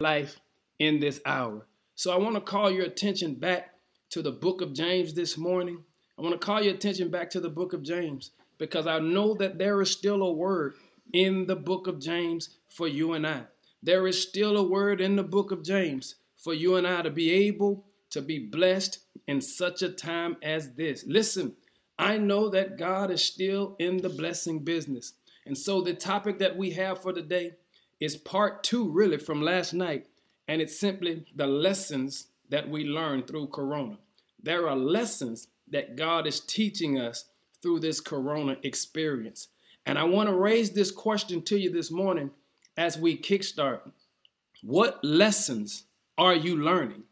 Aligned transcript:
life 0.00 0.40
in 0.80 0.98
this 0.98 1.20
hour. 1.24 1.66
So 1.94 2.12
I 2.12 2.16
want 2.16 2.34
to 2.34 2.40
call 2.40 2.70
your 2.70 2.84
attention 2.84 3.34
back 3.34 3.74
to 4.10 4.22
the 4.22 4.32
book 4.32 4.60
of 4.60 4.72
James 4.72 5.14
this 5.14 5.38
morning. 5.38 5.84
I 6.18 6.22
want 6.22 6.32
to 6.32 6.44
call 6.44 6.62
your 6.62 6.74
attention 6.74 7.10
back 7.10 7.30
to 7.30 7.40
the 7.40 7.48
book 7.48 7.72
of 7.72 7.82
James 7.82 8.32
because 8.58 8.86
I 8.88 8.98
know 8.98 9.34
that 9.34 9.58
there 9.58 9.80
is 9.80 9.90
still 9.90 10.22
a 10.22 10.32
word 10.32 10.74
in 11.12 11.46
the 11.46 11.56
book 11.56 11.86
of 11.86 12.00
James 12.00 12.56
for 12.68 12.88
you 12.88 13.12
and 13.12 13.24
I. 13.24 13.42
There 13.82 14.06
is 14.08 14.20
still 14.20 14.56
a 14.56 14.66
word 14.66 15.00
in 15.00 15.14
the 15.14 15.22
book 15.22 15.52
of 15.52 15.62
James 15.62 16.16
for 16.36 16.54
you 16.54 16.74
and 16.74 16.86
I 16.86 17.02
to 17.02 17.10
be 17.10 17.30
able 17.30 17.84
to 18.10 18.20
be 18.20 18.38
blessed 18.38 18.98
in 19.28 19.40
such 19.40 19.82
a 19.82 19.90
time 19.90 20.36
as 20.42 20.72
this. 20.72 21.04
Listen, 21.06 21.54
I 21.98 22.18
know 22.18 22.48
that 22.48 22.78
God 22.78 23.12
is 23.12 23.24
still 23.24 23.76
in 23.78 23.98
the 23.98 24.08
blessing 24.08 24.60
business. 24.60 25.12
And 25.46 25.56
so 25.56 25.80
the 25.80 25.94
topic 25.94 26.38
that 26.38 26.56
we 26.56 26.70
have 26.70 27.00
for 27.00 27.12
today 27.12 27.52
is 28.00 28.16
part 28.16 28.62
two, 28.62 28.88
really, 28.90 29.18
from 29.18 29.42
last 29.42 29.72
night. 29.72 30.06
And 30.48 30.60
it's 30.60 30.78
simply 30.78 31.24
the 31.34 31.46
lessons 31.46 32.26
that 32.50 32.68
we 32.68 32.84
learned 32.84 33.26
through 33.26 33.48
Corona. 33.48 33.98
There 34.42 34.68
are 34.68 34.76
lessons 34.76 35.48
that 35.70 35.96
God 35.96 36.26
is 36.26 36.40
teaching 36.40 36.98
us 36.98 37.24
through 37.62 37.80
this 37.80 38.00
Corona 38.00 38.56
experience. 38.62 39.48
And 39.86 39.98
I 39.98 40.04
want 40.04 40.28
to 40.28 40.34
raise 40.34 40.70
this 40.70 40.90
question 40.90 41.42
to 41.42 41.58
you 41.58 41.70
this 41.70 41.90
morning 41.90 42.30
as 42.76 42.98
we 42.98 43.16
kickstart. 43.16 43.80
What 44.62 45.02
lessons 45.02 45.84
are 46.18 46.34
you 46.34 46.56
learning? 46.56 47.04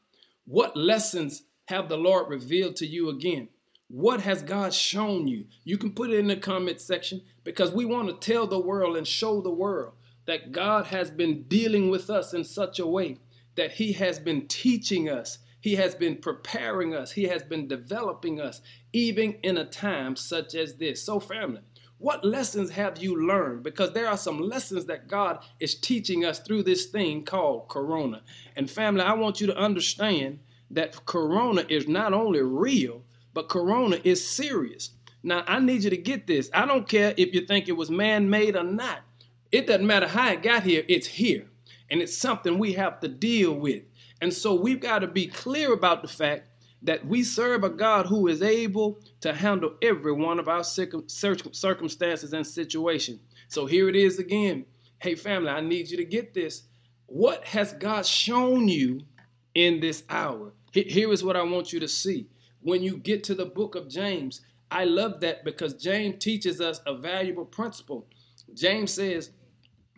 What 0.44 0.77
lessons 0.77 1.42
have 1.66 1.88
the 1.88 1.96
Lord 1.96 2.28
revealed 2.28 2.77
to 2.77 2.86
you 2.86 3.08
again? 3.08 3.48
What 3.88 4.20
has 4.22 4.42
God 4.42 4.72
shown 4.72 5.28
you? 5.28 5.46
You 5.64 5.77
can 5.77 5.92
put 5.92 6.10
it 6.10 6.19
in 6.19 6.28
the 6.28 6.36
comment 6.36 6.80
section 6.80 7.22
because 7.44 7.72
we 7.72 7.84
want 7.84 8.08
to 8.08 8.33
tell 8.33 8.46
the 8.46 8.58
world 8.58 8.96
and 8.96 9.06
show 9.06 9.41
the 9.41 9.50
world 9.50 9.92
that 10.26 10.52
God 10.52 10.86
has 10.86 11.10
been 11.10 11.44
dealing 11.44 11.90
with 11.90 12.10
us 12.10 12.34
in 12.34 12.44
such 12.44 12.78
a 12.78 12.86
way 12.86 13.18
that 13.56 13.72
He 13.72 13.92
has 13.92 14.18
been 14.18 14.46
teaching 14.48 15.08
us, 15.08 15.38
He 15.60 15.74
has 15.76 15.94
been 15.94 16.16
preparing 16.16 16.94
us, 16.94 17.12
He 17.12 17.24
has 17.24 17.42
been 17.42 17.69
developing 17.69 18.41
us, 18.41 18.60
even 18.92 19.34
in 19.42 19.58
a 19.58 19.64
time 19.64 20.16
such 20.16 20.55
as 20.55 20.74
this. 20.77 21.02
So, 21.02 21.20
family, 21.20 21.60
what 21.98 22.24
lessons 22.24 22.70
have 22.70 22.98
you 22.98 23.27
learned? 23.28 23.62
Because 23.62 23.92
there 23.92 24.08
are 24.08 24.16
some 24.16 24.41
lessons 24.41 24.86
that 24.86 25.08
God 25.08 25.44
is 25.60 25.77
teaching 25.77 26.25
us 26.25 26.41
through 26.41 26.64
this 26.64 26.86
thing 26.86 27.25
called 27.25 27.69
Corona. 27.69 28.22
And, 28.56 28.70
family, 28.70 29.02
I 29.02 29.12
want 29.12 29.41
you 29.41 29.47
to 29.48 29.56
understand 29.56 30.41
that 30.70 31.04
Corona 31.06 31.64
is 31.69 31.86
not 31.86 32.12
only 32.12 32.42
real, 32.42 33.02
but 33.34 33.48
Corona 33.48 33.98
is 34.02 34.27
serious. 34.27 34.91
Now, 35.22 35.44
I 35.47 35.60
need 35.60 35.84
you 35.84 35.91
to 35.91 35.97
get 35.97 36.27
this. 36.27 36.50
I 36.52 36.66
don't 36.66 36.88
care 36.88 37.14
if 37.16 37.32
you 37.34 37.47
think 37.47 37.69
it 37.69 37.72
was 37.77 37.91
man 37.91 38.28
made 38.28 38.56
or 38.56 38.64
not. 38.64 39.00
It 39.53 39.67
doesn't 39.67 39.86
matter 39.86 40.08
how 40.08 40.33
it 40.33 40.42
got 40.42 40.64
here, 40.64 40.83
it's 40.89 41.06
here. 41.06 41.47
And 41.91 42.00
it's 42.00 42.17
something 42.17 42.58
we 42.58 42.72
have 42.72 43.00
to 43.00 43.08
deal 43.08 43.53
with. 43.53 43.83
And 44.22 44.33
so 44.33 44.55
we've 44.55 44.81
got 44.81 45.00
to 45.00 45.06
be 45.06 45.27
clear 45.27 45.75
about 45.75 46.00
the 46.00 46.09
fact 46.09 46.48
that 46.83 47.06
we 47.06 47.22
serve 47.22 47.62
a 47.62 47.69
God 47.69 48.06
who 48.06 48.28
is 48.28 48.42
able 48.42 48.98
to 49.20 49.34
handle 49.34 49.75
every 49.83 50.12
one 50.12 50.39
of 50.39 50.48
our 50.48 50.64
circumstances 50.64 52.33
and 52.33 52.47
situations. 52.47 53.20
So 53.48 53.67
here 53.67 53.89
it 53.89 53.94
is 53.94 54.19
again. 54.19 54.64
Hey, 54.98 55.14
family, 55.14 55.50
I 55.50 55.61
need 55.61 55.91
you 55.91 55.97
to 55.98 56.05
get 56.05 56.33
this. 56.33 56.62
What 57.06 57.44
has 57.44 57.75
God 57.75 58.06
shown 58.06 58.69
you 58.69 59.03
in 59.55 59.81
this 59.81 60.03
hour? 60.09 60.55
Here 60.72 61.12
is 61.12 61.22
what 61.22 61.37
I 61.37 61.42
want 61.42 61.72
you 61.72 61.81
to 61.81 61.89
see. 61.89 62.27
When 62.62 62.83
you 62.83 62.97
get 62.97 63.22
to 63.25 63.34
the 63.34 63.47
book 63.47 63.75
of 63.75 63.89
James, 63.89 64.41
I 64.70 64.84
love 64.84 65.20
that 65.20 65.44
because 65.44 65.75
James 65.75 66.25
teaches 66.25 66.61
us 66.61 66.81
a 66.87 66.97
valuable 66.97 67.44
principle. 67.44 68.06
James 68.55 68.92
says, 68.92 69.31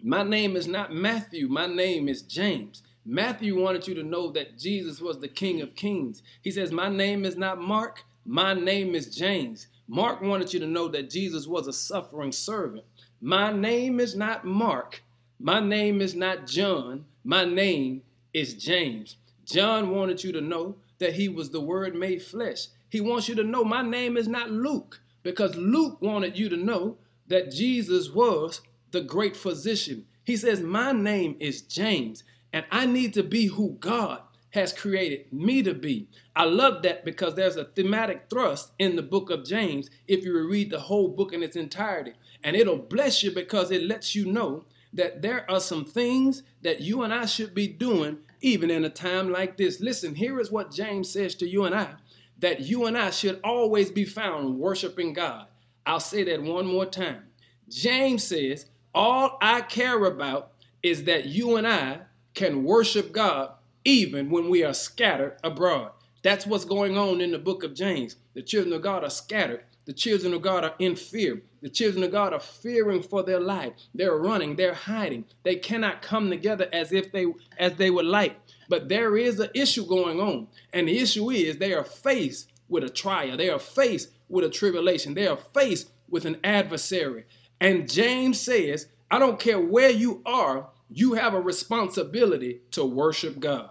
my 0.06 0.22
name 0.22 0.54
is 0.54 0.68
not 0.68 0.92
Matthew, 0.92 1.48
my 1.48 1.66
name 1.66 2.10
is 2.10 2.20
James. 2.20 2.82
Matthew 3.06 3.58
wanted 3.58 3.88
you 3.88 3.94
to 3.94 4.02
know 4.02 4.30
that 4.32 4.58
Jesus 4.58 5.00
was 5.00 5.18
the 5.18 5.28
King 5.28 5.62
of 5.62 5.74
Kings. 5.74 6.22
He 6.42 6.50
says, 6.50 6.70
My 6.70 6.90
name 6.90 7.24
is 7.24 7.38
not 7.38 7.58
Mark, 7.58 8.04
my 8.26 8.52
name 8.52 8.94
is 8.94 9.16
James. 9.16 9.68
Mark 9.88 10.20
wanted 10.20 10.52
you 10.52 10.60
to 10.60 10.66
know 10.66 10.88
that 10.88 11.08
Jesus 11.08 11.46
was 11.46 11.66
a 11.66 11.72
suffering 11.72 12.32
servant. 12.32 12.84
My 13.22 13.50
name 13.50 13.98
is 13.98 14.14
not 14.14 14.44
Mark, 14.44 15.02
my 15.40 15.58
name 15.58 16.02
is 16.02 16.14
not 16.14 16.46
John, 16.46 17.06
my 17.24 17.46
name 17.46 18.02
is 18.34 18.52
James. 18.52 19.16
John 19.46 19.88
wanted 19.88 20.22
you 20.22 20.32
to 20.32 20.42
know 20.42 20.76
that 20.98 21.14
he 21.14 21.30
was 21.30 21.48
the 21.48 21.62
Word 21.62 21.94
made 21.94 22.22
flesh. 22.22 22.66
He 22.90 23.00
wants 23.00 23.26
you 23.26 23.34
to 23.36 23.42
know 23.42 23.64
my 23.64 23.80
name 23.80 24.18
is 24.18 24.28
not 24.28 24.50
Luke, 24.50 25.00
because 25.22 25.56
Luke 25.56 26.02
wanted 26.02 26.38
you 26.38 26.50
to 26.50 26.58
know 26.58 26.98
that 27.28 27.50
Jesus 27.50 28.10
was 28.10 28.60
the 28.94 29.02
great 29.02 29.36
physician. 29.36 30.06
He 30.24 30.36
says, 30.36 30.62
My 30.62 30.92
name 30.92 31.36
is 31.38 31.62
James, 31.62 32.24
and 32.52 32.64
I 32.70 32.86
need 32.86 33.12
to 33.14 33.22
be 33.22 33.46
who 33.46 33.76
God 33.80 34.22
has 34.50 34.72
created 34.72 35.32
me 35.32 35.62
to 35.64 35.74
be. 35.74 36.08
I 36.34 36.44
love 36.44 36.82
that 36.82 37.04
because 37.04 37.34
there's 37.34 37.56
a 37.56 37.64
thematic 37.64 38.26
thrust 38.30 38.70
in 38.78 38.96
the 38.96 39.02
book 39.02 39.28
of 39.30 39.44
James 39.44 39.90
if 40.06 40.24
you 40.24 40.48
read 40.48 40.70
the 40.70 40.80
whole 40.80 41.08
book 41.08 41.32
in 41.32 41.42
its 41.42 41.56
entirety. 41.56 42.12
And 42.44 42.56
it'll 42.56 42.78
bless 42.78 43.22
you 43.22 43.32
because 43.32 43.70
it 43.72 43.82
lets 43.82 44.14
you 44.14 44.26
know 44.26 44.64
that 44.92 45.22
there 45.22 45.50
are 45.50 45.60
some 45.60 45.84
things 45.84 46.44
that 46.62 46.80
you 46.80 47.02
and 47.02 47.12
I 47.12 47.26
should 47.26 47.52
be 47.52 47.66
doing 47.66 48.18
even 48.40 48.70
in 48.70 48.84
a 48.84 48.90
time 48.90 49.30
like 49.30 49.56
this. 49.56 49.80
Listen, 49.80 50.14
here 50.14 50.38
is 50.38 50.52
what 50.52 50.70
James 50.70 51.10
says 51.10 51.34
to 51.36 51.48
you 51.48 51.64
and 51.64 51.74
I 51.74 51.94
that 52.38 52.60
you 52.60 52.86
and 52.86 52.96
I 52.98 53.10
should 53.10 53.40
always 53.42 53.90
be 53.90 54.04
found 54.04 54.58
worshiping 54.58 55.12
God. 55.12 55.46
I'll 55.86 56.00
say 56.00 56.24
that 56.24 56.42
one 56.42 56.66
more 56.66 56.86
time. 56.86 57.24
James 57.68 58.24
says, 58.24 58.66
all 58.94 59.38
I 59.40 59.62
care 59.62 60.04
about 60.04 60.52
is 60.82 61.04
that 61.04 61.26
you 61.26 61.56
and 61.56 61.66
I 61.66 62.00
can 62.34 62.64
worship 62.64 63.12
God 63.12 63.52
even 63.84 64.30
when 64.30 64.48
we 64.48 64.64
are 64.64 64.74
scattered 64.74 65.36
abroad. 65.42 65.90
That's 66.22 66.46
what's 66.46 66.64
going 66.64 66.96
on 66.96 67.20
in 67.20 67.32
the 67.32 67.38
book 67.38 67.64
of 67.64 67.74
James. 67.74 68.16
The 68.34 68.42
children 68.42 68.72
of 68.72 68.82
God 68.82 69.04
are 69.04 69.10
scattered. 69.10 69.64
The 69.84 69.92
children 69.92 70.32
of 70.32 70.40
God 70.40 70.64
are 70.64 70.74
in 70.78 70.96
fear. 70.96 71.42
The 71.60 71.68
children 71.68 72.02
of 72.02 72.10
God 72.10 72.32
are 72.32 72.40
fearing 72.40 73.02
for 73.02 73.22
their 73.22 73.40
life. 73.40 73.74
They're 73.94 74.16
running, 74.16 74.56
they're 74.56 74.74
hiding. 74.74 75.26
They 75.42 75.56
cannot 75.56 76.00
come 76.00 76.30
together 76.30 76.68
as 76.72 76.92
if 76.92 77.12
they 77.12 77.26
as 77.58 77.74
they 77.74 77.90
would 77.90 78.06
like. 78.06 78.36
But 78.68 78.88
there 78.88 79.16
is 79.18 79.38
an 79.40 79.50
issue 79.54 79.86
going 79.86 80.20
on. 80.20 80.48
And 80.72 80.88
the 80.88 80.98
issue 80.98 81.30
is 81.30 81.58
they 81.58 81.74
are 81.74 81.84
faced 81.84 82.50
with 82.68 82.84
a 82.84 82.88
trial. 82.88 83.36
They 83.36 83.50
are 83.50 83.58
faced 83.58 84.10
with 84.30 84.44
a 84.44 84.50
tribulation. 84.50 85.12
They 85.12 85.26
are 85.26 85.36
faced 85.36 85.90
with 86.08 86.24
an 86.24 86.38
adversary. 86.42 87.24
And 87.60 87.90
James 87.90 88.40
says, 88.40 88.88
I 89.10 89.18
don't 89.18 89.38
care 89.38 89.60
where 89.60 89.90
you 89.90 90.22
are, 90.26 90.68
you 90.88 91.14
have 91.14 91.34
a 91.34 91.40
responsibility 91.40 92.60
to 92.72 92.84
worship 92.84 93.40
God. 93.40 93.70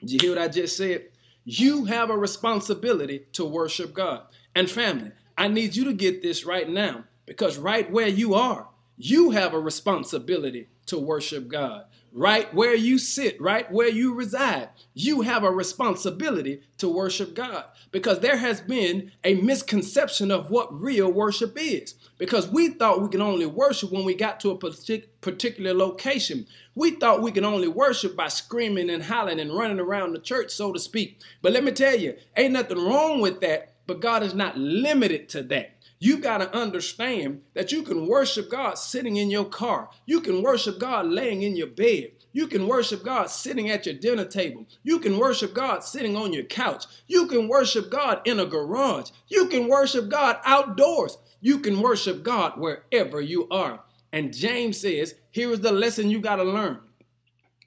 Did 0.00 0.12
you 0.12 0.18
hear 0.20 0.30
what 0.36 0.42
I 0.42 0.48
just 0.48 0.76
said? 0.76 1.08
You 1.44 1.86
have 1.86 2.10
a 2.10 2.16
responsibility 2.16 3.26
to 3.32 3.44
worship 3.44 3.94
God. 3.94 4.22
And 4.54 4.70
family, 4.70 5.12
I 5.36 5.48
need 5.48 5.76
you 5.76 5.84
to 5.84 5.92
get 5.92 6.22
this 6.22 6.44
right 6.44 6.68
now 6.68 7.04
because 7.26 7.58
right 7.58 7.90
where 7.90 8.08
you 8.08 8.34
are, 8.34 8.68
you 8.96 9.30
have 9.30 9.54
a 9.54 9.58
responsibility 9.60 10.68
to 10.86 10.98
worship 10.98 11.48
God 11.48 11.84
right 12.12 12.52
where 12.54 12.74
you 12.74 12.98
sit, 12.98 13.40
right 13.40 13.70
where 13.70 13.88
you 13.88 14.14
reside, 14.14 14.68
you 14.94 15.20
have 15.22 15.44
a 15.44 15.50
responsibility 15.50 16.62
to 16.78 16.88
worship 16.88 17.34
God 17.34 17.64
because 17.92 18.20
there 18.20 18.36
has 18.36 18.60
been 18.60 19.12
a 19.24 19.34
misconception 19.34 20.30
of 20.30 20.50
what 20.50 20.78
real 20.78 21.10
worship 21.10 21.56
is. 21.56 21.94
Because 22.20 22.46
we 22.48 22.68
thought 22.68 23.00
we 23.00 23.08
could 23.08 23.22
only 23.22 23.46
worship 23.46 23.90
when 23.90 24.04
we 24.04 24.14
got 24.14 24.40
to 24.40 24.50
a 24.50 24.58
particular 24.58 25.72
location. 25.72 26.46
We 26.74 26.90
thought 26.90 27.22
we 27.22 27.32
could 27.32 27.44
only 27.44 27.66
worship 27.66 28.14
by 28.14 28.28
screaming 28.28 28.90
and 28.90 29.02
hollering 29.02 29.40
and 29.40 29.56
running 29.56 29.80
around 29.80 30.12
the 30.12 30.18
church, 30.18 30.52
so 30.52 30.70
to 30.70 30.78
speak. 30.78 31.18
But 31.40 31.52
let 31.52 31.64
me 31.64 31.72
tell 31.72 31.96
you, 31.98 32.14
ain't 32.36 32.52
nothing 32.52 32.76
wrong 32.76 33.22
with 33.22 33.40
that, 33.40 33.72
but 33.86 34.02
God 34.02 34.22
is 34.22 34.34
not 34.34 34.58
limited 34.58 35.30
to 35.30 35.42
that. 35.44 35.78
You 35.98 36.18
got 36.18 36.38
to 36.38 36.54
understand 36.54 37.40
that 37.54 37.72
you 37.72 37.82
can 37.82 38.06
worship 38.06 38.50
God 38.50 38.74
sitting 38.74 39.16
in 39.16 39.30
your 39.30 39.46
car. 39.46 39.88
You 40.04 40.20
can 40.20 40.42
worship 40.42 40.78
God 40.78 41.06
laying 41.06 41.42
in 41.42 41.56
your 41.56 41.68
bed. 41.68 42.12
You 42.32 42.46
can 42.46 42.68
worship 42.68 43.02
God 43.02 43.30
sitting 43.30 43.70
at 43.70 43.86
your 43.86 43.94
dinner 43.96 44.24
table. 44.24 44.66
You 44.82 44.98
can 44.98 45.18
worship 45.18 45.52
God 45.54 45.82
sitting 45.84 46.16
on 46.16 46.32
your 46.32 46.44
couch. 46.44 46.84
You 47.08 47.26
can 47.26 47.48
worship 47.48 47.90
God 47.90 48.20
in 48.26 48.38
a 48.40 48.46
garage. 48.46 49.10
You 49.28 49.48
can 49.48 49.68
worship 49.68 50.08
God 50.08 50.36
outdoors. 50.44 51.16
You 51.40 51.58
can 51.58 51.80
worship 51.80 52.22
God 52.22 52.58
wherever 52.58 53.20
you 53.20 53.48
are. 53.50 53.80
And 54.12 54.34
James 54.34 54.80
says, 54.80 55.14
here 55.30 55.50
is 55.52 55.60
the 55.60 55.72
lesson 55.72 56.10
you 56.10 56.20
got 56.20 56.36
to 56.36 56.44
learn. 56.44 56.80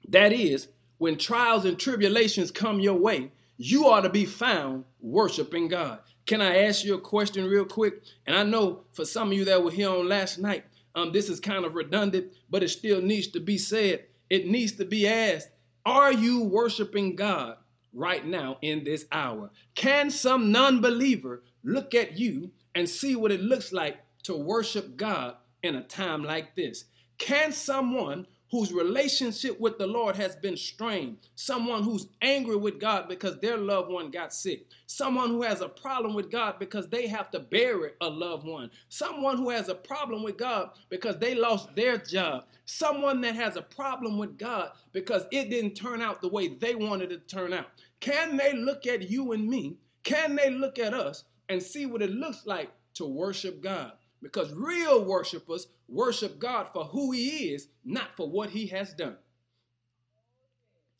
That 0.08 0.32
is, 0.32 0.68
when 0.98 1.16
trials 1.16 1.64
and 1.64 1.78
tribulations 1.78 2.50
come 2.50 2.80
your 2.80 2.94
way, 2.94 3.32
you 3.56 3.86
ought 3.86 4.02
to 4.02 4.10
be 4.10 4.24
found 4.24 4.84
worshiping 5.00 5.68
God. 5.68 6.00
Can 6.26 6.40
I 6.40 6.64
ask 6.64 6.84
you 6.84 6.94
a 6.94 7.00
question 7.00 7.46
real 7.46 7.64
quick? 7.64 8.02
And 8.26 8.36
I 8.36 8.42
know 8.42 8.84
for 8.92 9.04
some 9.04 9.28
of 9.28 9.34
you 9.34 9.44
that 9.46 9.62
were 9.62 9.70
here 9.70 9.90
on 9.90 10.08
last 10.08 10.38
night, 10.38 10.64
um, 10.94 11.12
this 11.12 11.28
is 11.28 11.40
kind 11.40 11.64
of 11.64 11.74
redundant, 11.74 12.32
but 12.50 12.62
it 12.62 12.68
still 12.68 13.02
needs 13.02 13.28
to 13.28 13.40
be 13.40 13.58
said. 13.58 14.04
It 14.30 14.46
needs 14.46 14.72
to 14.72 14.84
be 14.84 15.06
asked 15.06 15.48
Are 15.84 16.12
you 16.12 16.44
worshiping 16.44 17.16
God 17.16 17.56
right 17.92 18.24
now 18.24 18.58
in 18.62 18.84
this 18.84 19.06
hour? 19.12 19.50
Can 19.74 20.10
some 20.10 20.50
non 20.50 20.80
believer 20.80 21.42
look 21.62 21.94
at 21.94 22.18
you 22.18 22.50
and 22.74 22.88
see 22.88 23.16
what 23.16 23.32
it 23.32 23.40
looks 23.40 23.72
like 23.72 23.98
to 24.24 24.36
worship 24.36 24.96
God 24.96 25.36
in 25.62 25.76
a 25.76 25.82
time 25.82 26.24
like 26.24 26.54
this? 26.56 26.84
Can 27.18 27.52
someone 27.52 28.26
whose 28.54 28.72
relationship 28.72 29.58
with 29.58 29.78
the 29.78 29.86
Lord 29.86 30.14
has 30.14 30.36
been 30.36 30.56
strained, 30.56 31.16
someone 31.34 31.82
who's 31.82 32.06
angry 32.22 32.54
with 32.54 32.78
God 32.78 33.08
because 33.08 33.36
their 33.40 33.56
loved 33.56 33.90
one 33.90 34.12
got 34.12 34.32
sick, 34.32 34.66
someone 34.86 35.30
who 35.30 35.42
has 35.42 35.60
a 35.60 35.68
problem 35.68 36.14
with 36.14 36.30
God 36.30 36.60
because 36.60 36.86
they 36.86 37.08
have 37.08 37.32
to 37.32 37.40
bury 37.40 37.90
a 38.00 38.08
loved 38.08 38.46
one, 38.46 38.70
someone 38.88 39.38
who 39.38 39.50
has 39.50 39.68
a 39.68 39.74
problem 39.74 40.22
with 40.22 40.36
God 40.36 40.70
because 40.88 41.18
they 41.18 41.34
lost 41.34 41.74
their 41.74 41.98
job, 41.98 42.44
someone 42.64 43.20
that 43.22 43.34
has 43.34 43.56
a 43.56 43.62
problem 43.62 44.18
with 44.18 44.38
God 44.38 44.70
because 44.92 45.24
it 45.32 45.50
didn't 45.50 45.74
turn 45.74 46.00
out 46.00 46.22
the 46.22 46.28
way 46.28 46.46
they 46.46 46.76
wanted 46.76 47.10
it 47.10 47.28
to 47.28 47.36
turn 47.36 47.52
out. 47.52 47.66
Can 47.98 48.36
they 48.36 48.52
look 48.52 48.86
at 48.86 49.10
you 49.10 49.32
and 49.32 49.48
me? 49.48 49.78
Can 50.04 50.36
they 50.36 50.50
look 50.50 50.78
at 50.78 50.94
us 50.94 51.24
and 51.48 51.62
see 51.62 51.86
what 51.86 52.02
it 52.02 52.10
looks 52.10 52.46
like 52.46 52.70
to 52.94 53.06
worship 53.06 53.62
God? 53.62 53.92
Because 54.22 54.52
real 54.52 55.04
worshipers 55.04 55.68
worship 55.88 56.38
God 56.38 56.68
for 56.72 56.84
who 56.84 57.12
He 57.12 57.52
is, 57.52 57.68
not 57.84 58.16
for 58.16 58.28
what 58.28 58.50
He 58.50 58.66
has 58.68 58.94
done. 58.94 59.16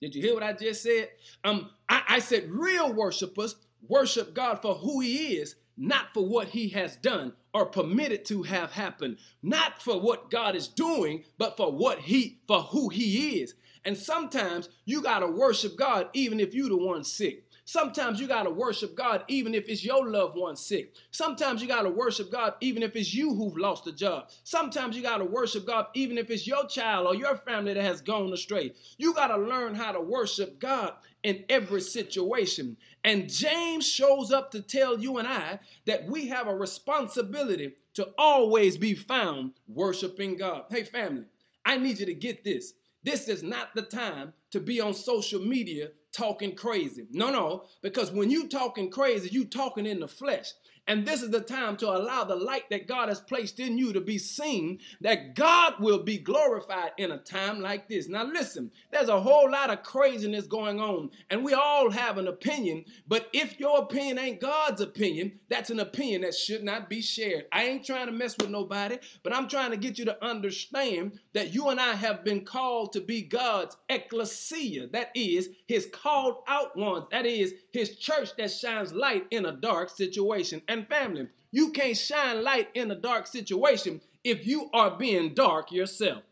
Did 0.01 0.15
you 0.15 0.21
hear 0.23 0.35
what 0.35 0.43
I 0.43 0.53
just 0.53 0.83
said? 0.83 1.09
Um, 1.45 1.71
I, 1.89 2.03
I 2.09 2.19
said 2.19 2.51
real 2.51 2.93
worshipers 2.93 3.57
worship 3.89 4.35
God 4.35 4.61
for 4.61 4.75
who 4.75 5.01
He 5.01 5.37
is, 5.37 5.57
not 5.77 6.13
for 6.13 6.27
what 6.27 6.49
He 6.49 6.69
has 6.71 6.97
done 6.97 7.33
or 7.55 7.67
permitted 7.67 8.25
to 8.27 8.43
have 8.43 8.73
happened. 8.73 9.17
Not 9.43 9.81
for 9.81 9.99
what 9.99 10.31
God 10.31 10.57
is 10.57 10.69
doing, 10.69 11.25
but 11.39 11.57
for 11.57 11.73
what 11.73 12.01
He 12.01 12.41
for 12.47 12.61
who 12.61 12.89
He 12.91 13.41
is. 13.41 13.55
And 13.85 13.97
sometimes 13.97 14.69
you 14.85 15.03
gotta 15.03 15.27
worship 15.27 15.77
God 15.77 16.09
even 16.13 16.41
if 16.41 16.55
you 16.55 16.69
the 16.69 16.77
one 16.77 17.05
sick. 17.05 17.44
Sometimes 17.67 18.21
you 18.21 18.27
got 18.27 18.43
to 18.43 18.51
worship 18.51 18.95
God 18.95 19.25
even 19.29 19.55
if 19.55 19.69
it's 19.69 19.85
your 19.85 20.07
loved 20.09 20.37
one 20.37 20.55
sick. 20.55 20.95
Sometimes 21.11 21.63
you 21.63 21.69
got 21.69 21.83
to 21.83 21.91
worship 21.91 22.31
God 22.31 22.55
even 22.61 22.83
if 22.83 22.95
it's 22.95 23.15
you 23.15 23.35
who've 23.35 23.57
lost 23.57 23.87
a 23.87 23.93
job. 23.93 24.29
Sometimes 24.43 24.97
you 24.97 25.03
got 25.03 25.19
to 25.19 25.25
worship 25.25 25.67
God 25.67 25.87
even 25.95 26.19
if 26.19 26.31
it's 26.31 26.47
your 26.47 26.67
child 26.67 27.07
or 27.07 27.15
your 27.15 27.37
family 27.37 27.73
that 27.73 27.83
has 27.83 28.03
gone 28.03 28.33
astray. 28.33 28.73
You 28.99 29.15
got 29.15 29.29
to 29.29 29.39
learn 29.39 29.75
how 29.75 29.93
to 29.93 30.01
worship 30.01 30.61
God 30.61 30.93
in 31.23 31.45
every 31.49 31.81
situation. 31.81 32.77
And 33.03 33.33
James 33.33 33.89
shows 33.89 34.31
up 34.31 34.51
to 34.51 34.61
tell 34.61 34.99
you 34.99 35.17
and 35.17 35.27
I 35.27 35.59
that 35.87 36.07
we 36.07 36.29
have 36.29 36.49
a 36.49 36.55
responsibility 36.55 37.73
to 37.95 38.11
always 38.19 38.77
be 38.77 38.95
found 38.95 39.53
worshiping 39.69 40.37
God. 40.37 40.65
Hey, 40.71 40.85
family, 40.85 41.25
I 41.65 41.79
need 41.79 41.99
you 41.99 42.07
to 42.07 42.15
get 42.15 42.45
this. 42.45 42.75
This 43.05 43.29
is 43.29 43.43
not 43.43 43.75
the 43.75 43.83
time 43.83 44.33
to 44.51 44.61
be 44.61 44.81
on 44.81 44.95
social 44.95 45.41
media 45.41 45.91
talking 46.15 46.55
crazy. 46.55 47.07
No, 47.11 47.31
no, 47.31 47.65
because 47.83 48.11
when 48.11 48.31
you 48.31 48.49
talking 48.49 48.91
crazy, 48.91 49.29
you 49.31 49.45
talking 49.45 49.87
in 49.87 50.01
the 50.01 50.09
flesh. 50.09 50.53
And 50.87 51.07
this 51.07 51.23
is 51.23 51.31
the 51.31 51.41
time 51.41 51.77
to 51.79 51.89
allow 51.89 52.25
the 52.25 52.37
light 52.37 52.69
that 52.71 52.87
God 52.87 53.09
has 53.09 53.21
placed 53.21 53.59
in 53.59 53.79
you 53.79 53.93
to 53.95 54.01
be 54.01 54.19
seen, 54.19 54.81
that 55.01 55.35
God 55.35 55.75
will 55.81 56.03
be 56.03 56.19
glorified 56.19 56.93
in 56.99 57.13
a 57.13 57.19
time 57.19 57.61
like 57.61 57.89
this. 57.89 58.09
Now, 58.09 58.25
listen, 58.25 58.71
there's 58.91 59.09
a 59.09 59.21
whole 59.21 59.51
lot 59.51 59.71
of 59.71 59.83
craziness 59.83 60.47
going 60.47 60.81
on, 60.81 61.11
and 61.31 61.43
we 61.43 61.55
all 61.55 61.91
have 61.91 62.19
an 62.19 62.29
opinion. 62.29 62.85
But 63.09 63.29
if 63.33 63.59
your 63.59 63.79
opinion 63.79 64.19
ain't 64.19 64.41
God's 64.41 64.83
opinion, 64.83 65.41
that's 65.49 65.71
an 65.71 65.81
opinion 65.81 66.21
that 66.23 66.35
should 66.35 66.63
not 66.63 66.91
be 66.91 67.01
shared. 67.01 67.47
I 67.51 67.65
ain't 67.65 67.87
trying 67.87 68.07
to 68.07 68.13
mess 68.13 68.37
with 68.39 68.51
nobody, 68.51 68.99
but 69.23 69.35
I'm 69.35 69.49
trying 69.49 69.71
to 69.71 69.79
get 69.79 69.99
you 69.99 70.05
to 70.05 70.25
understand 70.25 71.19
that 71.33 71.55
you 71.55 71.69
and 71.71 71.81
I 71.81 71.95
have 71.95 72.25
been 72.25 72.45
called 72.45 72.93
to 72.93 73.01
be 73.01 73.23
God's 73.23 73.77
ecclesia. 73.89 74.89
That 74.89 75.11
is, 75.15 75.49
his 75.67 75.87
called 75.87 76.43
out 76.47 76.77
ones. 76.77 77.07
That 77.11 77.25
is, 77.25 77.55
his 77.73 77.97
church 77.97 78.37
that 78.37 78.51
shines 78.51 78.93
light 78.93 79.27
in 79.31 79.47
a 79.47 79.53
dark 79.53 79.89
situation 79.89 80.61
and 80.75 80.87
family. 80.89 81.29
You 81.53 81.71
can't 81.71 81.97
shine 81.97 82.43
light 82.43 82.69
in 82.75 82.91
a 82.91 82.97
dark 82.97 83.27
situation 83.27 84.03
if 84.25 84.47
you 84.47 84.69
are 84.75 84.91
being 84.91 85.33
dark 85.33 85.73
yourself. 85.73 86.23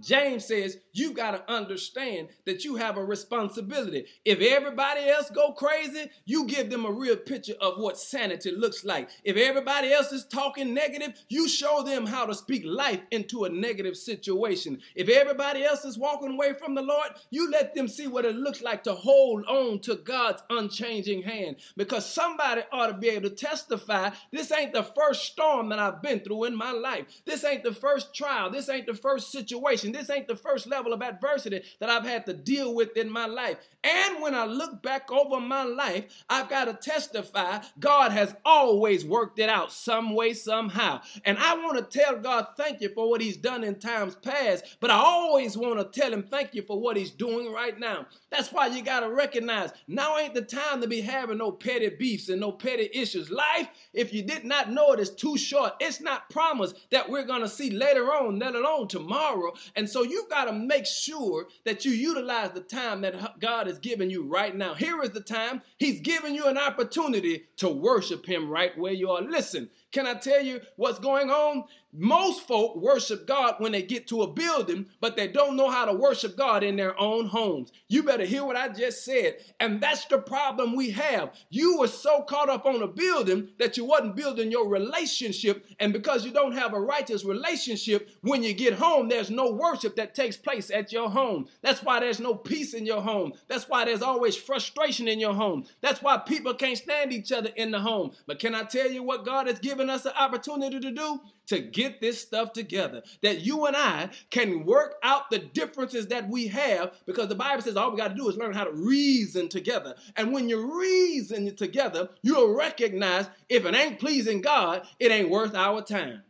James 0.00 0.44
says 0.44 0.78
you 0.92 1.12
got 1.12 1.32
to 1.32 1.52
understand 1.52 2.28
that 2.46 2.64
you 2.64 2.76
have 2.76 2.96
a 2.96 3.04
responsibility. 3.04 4.06
If 4.24 4.40
everybody 4.40 5.08
else 5.08 5.30
go 5.30 5.52
crazy, 5.52 6.10
you 6.24 6.46
give 6.46 6.70
them 6.70 6.84
a 6.84 6.92
real 6.92 7.16
picture 7.16 7.54
of 7.60 7.78
what 7.78 7.98
sanity 7.98 8.50
looks 8.50 8.84
like. 8.84 9.08
If 9.24 9.36
everybody 9.36 9.92
else 9.92 10.12
is 10.12 10.24
talking 10.26 10.74
negative, 10.74 11.14
you 11.28 11.48
show 11.48 11.82
them 11.82 12.06
how 12.06 12.26
to 12.26 12.34
speak 12.34 12.62
life 12.64 13.00
into 13.10 13.44
a 13.44 13.48
negative 13.48 13.96
situation. 13.96 14.80
If 14.94 15.08
everybody 15.08 15.64
else 15.64 15.84
is 15.84 15.98
walking 15.98 16.32
away 16.32 16.54
from 16.54 16.74
the 16.74 16.82
Lord, 16.82 17.10
you 17.30 17.50
let 17.50 17.74
them 17.74 17.88
see 17.88 18.06
what 18.06 18.24
it 18.24 18.36
looks 18.36 18.62
like 18.62 18.82
to 18.84 18.94
hold 18.94 19.44
on 19.46 19.80
to 19.80 19.96
God's 19.96 20.42
unchanging 20.50 21.22
hand. 21.22 21.56
Because 21.76 22.06
somebody 22.06 22.62
ought 22.72 22.88
to 22.88 22.94
be 22.94 23.08
able 23.08 23.28
to 23.28 23.34
testify 23.34 24.10
this 24.32 24.52
ain't 24.52 24.72
the 24.72 24.82
first 24.82 25.24
storm 25.24 25.68
that 25.68 25.78
I've 25.78 26.02
been 26.02 26.20
through 26.20 26.44
in 26.44 26.56
my 26.56 26.72
life. 26.72 27.06
This 27.24 27.44
ain't 27.44 27.62
the 27.62 27.74
first 27.74 28.14
trial. 28.14 28.50
This 28.50 28.68
ain't 28.68 28.86
the 28.86 28.94
first 28.94 29.30
situation 29.30 29.83
situation. 29.84 29.92
This 29.92 30.14
ain't 30.14 30.28
the 30.28 30.36
first 30.36 30.66
level 30.66 30.92
of 30.92 31.02
adversity 31.02 31.62
that 31.80 31.90
I've 31.90 32.04
had 32.04 32.26
to 32.26 32.34
deal 32.34 32.74
with 32.74 32.96
in 32.96 33.10
my 33.10 33.26
life. 33.26 33.58
And 33.82 34.22
when 34.22 34.34
I 34.34 34.46
look 34.46 34.82
back 34.82 35.10
over 35.12 35.40
my 35.40 35.62
life, 35.64 36.24
I've 36.28 36.48
got 36.48 36.64
to 36.64 36.74
testify 36.74 37.60
God 37.78 38.12
has 38.12 38.34
always 38.44 39.04
worked 39.04 39.38
it 39.38 39.48
out 39.48 39.72
some 39.72 40.14
way, 40.14 40.32
somehow. 40.32 41.02
And 41.24 41.38
I 41.38 41.54
want 41.54 41.78
to 41.78 41.98
tell 41.98 42.16
God 42.16 42.48
thank 42.56 42.80
you 42.80 42.88
for 42.88 43.08
what 43.08 43.20
He's 43.20 43.36
done 43.36 43.64
in 43.64 43.76
times 43.76 44.14
past, 44.16 44.76
but 44.80 44.90
I 44.90 44.96
always 44.96 45.56
want 45.56 45.78
to 45.78 46.00
tell 46.00 46.12
Him 46.12 46.22
thank 46.22 46.54
you 46.54 46.62
for 46.62 46.80
what 46.80 46.96
He's 46.96 47.10
doing 47.10 47.52
right 47.52 47.78
now. 47.78 48.06
That's 48.30 48.52
why 48.52 48.68
you 48.68 48.82
got 48.82 49.00
to 49.00 49.10
recognize 49.10 49.70
now 49.86 50.18
ain't 50.18 50.34
the 50.34 50.42
time 50.42 50.80
to 50.80 50.88
be 50.88 51.00
having 51.00 51.38
no 51.38 51.52
petty 51.52 51.90
beefs 51.90 52.28
and 52.28 52.40
no 52.40 52.52
petty 52.52 52.88
issues. 52.92 53.30
Life, 53.30 53.68
if 53.92 54.12
you 54.12 54.22
did 54.22 54.44
not 54.44 54.70
know 54.70 54.92
it, 54.92 55.00
is 55.00 55.10
too 55.10 55.36
short. 55.36 55.74
It's 55.80 56.00
not 56.00 56.30
promised 56.30 56.76
that 56.90 57.08
we're 57.08 57.24
going 57.24 57.42
to 57.42 57.48
see 57.48 57.70
later 57.70 58.06
on, 58.06 58.38
let 58.38 58.54
alone 58.54 58.88
tomorrow. 58.88 59.52
And 59.76 59.88
so 59.88 60.02
you've 60.02 60.30
got 60.30 60.44
to 60.44 60.52
make 60.52 60.86
sure 60.86 61.48
that 61.64 61.84
you 61.84 61.92
utilize 61.92 62.50
the 62.50 62.60
time 62.60 63.00
that 63.00 63.40
God 63.40 63.66
is 63.68 63.78
giving 63.78 64.10
you 64.10 64.24
right 64.24 64.54
now. 64.54 64.74
Here 64.74 65.02
is 65.02 65.10
the 65.10 65.20
time. 65.20 65.62
He's 65.78 66.00
giving 66.00 66.34
you 66.34 66.46
an 66.46 66.58
opportunity 66.58 67.44
to 67.56 67.68
worship 67.68 68.26
Him 68.26 68.48
right 68.48 68.76
where 68.78 68.92
you 68.92 69.10
are. 69.10 69.22
Listen, 69.22 69.68
can 69.94 70.06
I 70.08 70.14
tell 70.14 70.42
you 70.42 70.60
what's 70.76 70.98
going 70.98 71.30
on? 71.30 71.64
Most 71.96 72.48
folk 72.48 72.74
worship 72.74 73.24
God 73.24 73.54
when 73.58 73.70
they 73.70 73.82
get 73.82 74.08
to 74.08 74.22
a 74.22 74.32
building, 74.32 74.86
but 75.00 75.16
they 75.16 75.28
don't 75.28 75.56
know 75.56 75.70
how 75.70 75.84
to 75.84 75.92
worship 75.92 76.36
God 76.36 76.64
in 76.64 76.74
their 76.74 76.98
own 77.00 77.26
homes. 77.26 77.70
You 77.86 78.02
better 78.02 78.24
hear 78.24 78.44
what 78.44 78.56
I 78.56 78.68
just 78.68 79.04
said. 79.04 79.36
And 79.60 79.80
that's 79.80 80.04
the 80.06 80.18
problem 80.18 80.74
we 80.74 80.90
have. 80.90 81.34
You 81.50 81.78
were 81.78 81.86
so 81.86 82.22
caught 82.22 82.48
up 82.48 82.66
on 82.66 82.82
a 82.82 82.88
building 82.88 83.50
that 83.60 83.76
you 83.76 83.84
wasn't 83.84 84.16
building 84.16 84.50
your 84.50 84.68
relationship. 84.68 85.66
And 85.78 85.92
because 85.92 86.24
you 86.24 86.32
don't 86.32 86.56
have 86.56 86.74
a 86.74 86.80
righteous 86.80 87.24
relationship, 87.24 88.10
when 88.22 88.42
you 88.42 88.54
get 88.54 88.74
home, 88.74 89.08
there's 89.08 89.30
no 89.30 89.52
worship 89.52 89.94
that 89.94 90.16
takes 90.16 90.36
place 90.36 90.72
at 90.72 90.90
your 90.90 91.08
home. 91.08 91.46
That's 91.62 91.84
why 91.84 92.00
there's 92.00 92.18
no 92.18 92.34
peace 92.34 92.74
in 92.74 92.84
your 92.86 93.02
home. 93.02 93.34
That's 93.46 93.68
why 93.68 93.84
there's 93.84 94.02
always 94.02 94.34
frustration 94.34 95.06
in 95.06 95.20
your 95.20 95.34
home. 95.34 95.64
That's 95.80 96.02
why 96.02 96.18
people 96.18 96.54
can't 96.54 96.76
stand 96.76 97.12
each 97.12 97.30
other 97.30 97.50
in 97.54 97.70
the 97.70 97.78
home. 97.78 98.10
But 98.26 98.40
can 98.40 98.56
I 98.56 98.64
tell 98.64 98.90
you 98.90 99.04
what 99.04 99.24
God 99.24 99.46
has 99.46 99.60
given 99.60 99.83
given 99.84 99.94
us 99.94 100.06
an 100.06 100.12
opportunity 100.18 100.80
to 100.80 100.90
do 100.90 101.20
to 101.46 101.58
get 101.58 102.00
this 102.00 102.18
stuff 102.18 102.54
together. 102.54 103.02
That 103.22 103.40
you 103.40 103.66
and 103.66 103.76
I 103.76 104.08
can 104.30 104.64
work 104.64 104.94
out 105.02 105.30
the 105.30 105.38
differences 105.38 106.06
that 106.06 106.28
we 106.28 106.46
have 106.46 106.92
because 107.04 107.28
the 107.28 107.34
Bible 107.34 107.62
says 107.62 107.76
all 107.76 107.90
we 107.90 107.98
got 107.98 108.08
to 108.08 108.14
do 108.14 108.28
is 108.30 108.36
learn 108.38 108.54
how 108.54 108.64
to 108.64 108.72
reason 108.72 109.48
together. 109.50 109.94
And 110.16 110.32
when 110.32 110.48
you 110.48 110.78
reason 110.80 111.54
together, 111.54 112.08
you'll 112.22 112.54
recognize 112.54 113.26
if 113.50 113.66
it 113.66 113.74
ain't 113.74 114.00
pleasing 114.00 114.40
God, 114.40 114.86
it 114.98 115.12
ain't 115.12 115.28
worth 115.28 115.54
our 115.54 115.82
time. 115.82 116.22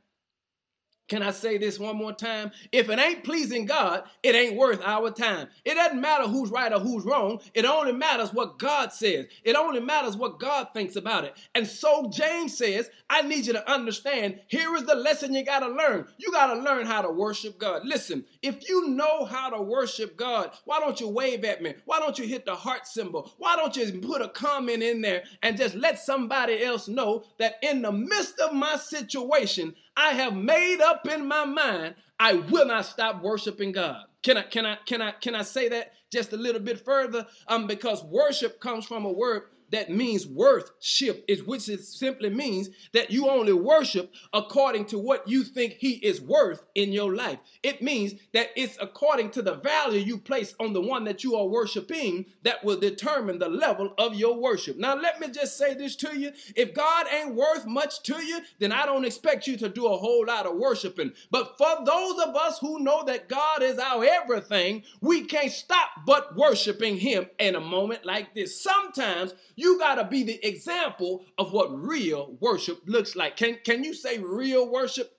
Can 1.06 1.22
I 1.22 1.32
say 1.32 1.58
this 1.58 1.78
one 1.78 1.96
more 1.96 2.14
time? 2.14 2.50
If 2.72 2.88
it 2.88 2.98
ain't 2.98 3.24
pleasing 3.24 3.66
God, 3.66 4.04
it 4.22 4.34
ain't 4.34 4.56
worth 4.56 4.80
our 4.82 5.10
time. 5.10 5.48
It 5.64 5.74
doesn't 5.74 6.00
matter 6.00 6.24
who's 6.24 6.50
right 6.50 6.72
or 6.72 6.80
who's 6.80 7.04
wrong. 7.04 7.40
It 7.52 7.66
only 7.66 7.92
matters 7.92 8.32
what 8.32 8.58
God 8.58 8.90
says. 8.90 9.26
It 9.42 9.54
only 9.54 9.80
matters 9.80 10.16
what 10.16 10.40
God 10.40 10.68
thinks 10.72 10.96
about 10.96 11.24
it. 11.24 11.36
And 11.54 11.66
so 11.66 12.10
James 12.10 12.56
says, 12.56 12.88
I 13.10 13.20
need 13.20 13.46
you 13.46 13.52
to 13.52 13.70
understand 13.70 14.40
here 14.46 14.74
is 14.76 14.84
the 14.84 14.94
lesson 14.94 15.34
you 15.34 15.44
got 15.44 15.60
to 15.60 15.68
learn. 15.68 16.06
You 16.16 16.32
got 16.32 16.54
to 16.54 16.60
learn 16.60 16.86
how 16.86 17.02
to 17.02 17.10
worship 17.10 17.58
God. 17.58 17.84
Listen, 17.84 18.24
if 18.40 18.66
you 18.66 18.88
know 18.88 19.26
how 19.26 19.50
to 19.50 19.60
worship 19.60 20.16
God, 20.16 20.52
why 20.64 20.80
don't 20.80 21.00
you 21.00 21.08
wave 21.08 21.44
at 21.44 21.60
me? 21.60 21.74
Why 21.84 21.98
don't 22.00 22.18
you 22.18 22.26
hit 22.26 22.46
the 22.46 22.54
heart 22.54 22.86
symbol? 22.86 23.30
Why 23.36 23.56
don't 23.56 23.76
you 23.76 24.00
put 24.00 24.22
a 24.22 24.28
comment 24.28 24.82
in 24.82 25.02
there 25.02 25.24
and 25.42 25.58
just 25.58 25.74
let 25.74 25.98
somebody 25.98 26.64
else 26.64 26.88
know 26.88 27.24
that 27.38 27.56
in 27.62 27.82
the 27.82 27.92
midst 27.92 28.40
of 28.40 28.54
my 28.54 28.76
situation, 28.76 29.74
I 29.96 30.12
have 30.14 30.34
made 30.34 30.80
up 30.80 30.93
in 31.10 31.26
my 31.26 31.44
mind 31.44 31.94
I 32.18 32.34
will 32.34 32.66
not 32.66 32.86
stop 32.86 33.22
worshiping 33.22 33.72
God. 33.72 34.04
Can 34.22 34.36
I 34.38 34.42
can 34.42 34.64
I 34.66 34.76
can 34.86 35.02
I 35.02 35.12
can 35.12 35.34
I 35.34 35.42
say 35.42 35.68
that 35.68 35.92
just 36.12 36.32
a 36.32 36.36
little 36.36 36.60
bit 36.60 36.84
further? 36.84 37.26
Um 37.48 37.66
because 37.66 38.04
worship 38.04 38.60
comes 38.60 38.86
from 38.86 39.04
a 39.04 39.12
word 39.12 39.42
that 39.74 39.90
means 39.90 40.26
worship, 40.26 41.24
is 41.28 41.42
which 41.42 41.68
it 41.68 41.82
simply 41.82 42.30
means 42.30 42.70
that 42.92 43.10
you 43.10 43.28
only 43.28 43.52
worship 43.52 44.12
according 44.32 44.86
to 44.86 44.98
what 44.98 45.28
you 45.28 45.44
think 45.44 45.74
he 45.74 45.94
is 45.94 46.20
worth 46.20 46.64
in 46.74 46.92
your 46.92 47.14
life. 47.14 47.38
It 47.62 47.82
means 47.82 48.14
that 48.32 48.48
it's 48.56 48.78
according 48.80 49.30
to 49.32 49.42
the 49.42 49.54
value 49.54 50.00
you 50.00 50.18
place 50.18 50.54
on 50.60 50.72
the 50.72 50.80
one 50.80 51.04
that 51.04 51.24
you 51.24 51.36
are 51.36 51.46
worshiping 51.46 52.26
that 52.42 52.64
will 52.64 52.78
determine 52.78 53.38
the 53.38 53.48
level 53.48 53.94
of 53.98 54.14
your 54.14 54.36
worship. 54.38 54.76
Now, 54.76 54.94
let 54.94 55.20
me 55.20 55.28
just 55.28 55.56
say 55.56 55.74
this 55.74 55.96
to 55.96 56.18
you. 56.18 56.32
If 56.56 56.74
God 56.74 57.06
ain't 57.12 57.34
worth 57.34 57.66
much 57.66 58.02
to 58.04 58.22
you, 58.22 58.40
then 58.58 58.72
I 58.72 58.86
don't 58.86 59.04
expect 59.04 59.46
you 59.46 59.56
to 59.58 59.68
do 59.68 59.86
a 59.86 59.96
whole 59.96 60.26
lot 60.26 60.46
of 60.46 60.56
worshiping. 60.56 61.12
But 61.30 61.56
for 61.58 61.84
those 61.84 62.18
of 62.20 62.36
us 62.36 62.58
who 62.58 62.80
know 62.80 63.04
that 63.04 63.28
God 63.28 63.62
is 63.62 63.78
our 63.78 64.04
everything, 64.04 64.82
we 65.00 65.24
can't 65.24 65.52
stop 65.52 65.88
but 66.06 66.36
worshiping 66.36 66.96
him 66.96 67.26
in 67.38 67.54
a 67.54 67.60
moment 67.60 68.04
like 68.04 68.34
this. 68.34 68.60
Sometimes 68.60 69.34
you 69.64 69.78
got 69.78 69.94
to 69.94 70.04
be 70.04 70.22
the 70.22 70.46
example 70.46 71.24
of 71.38 71.52
what 71.52 71.74
real 71.74 72.36
worship 72.38 72.82
looks 72.86 73.16
like. 73.16 73.36
Can, 73.36 73.56
can 73.64 73.82
you 73.82 73.94
say 73.94 74.18
real 74.18 74.70
worship? 74.70 75.10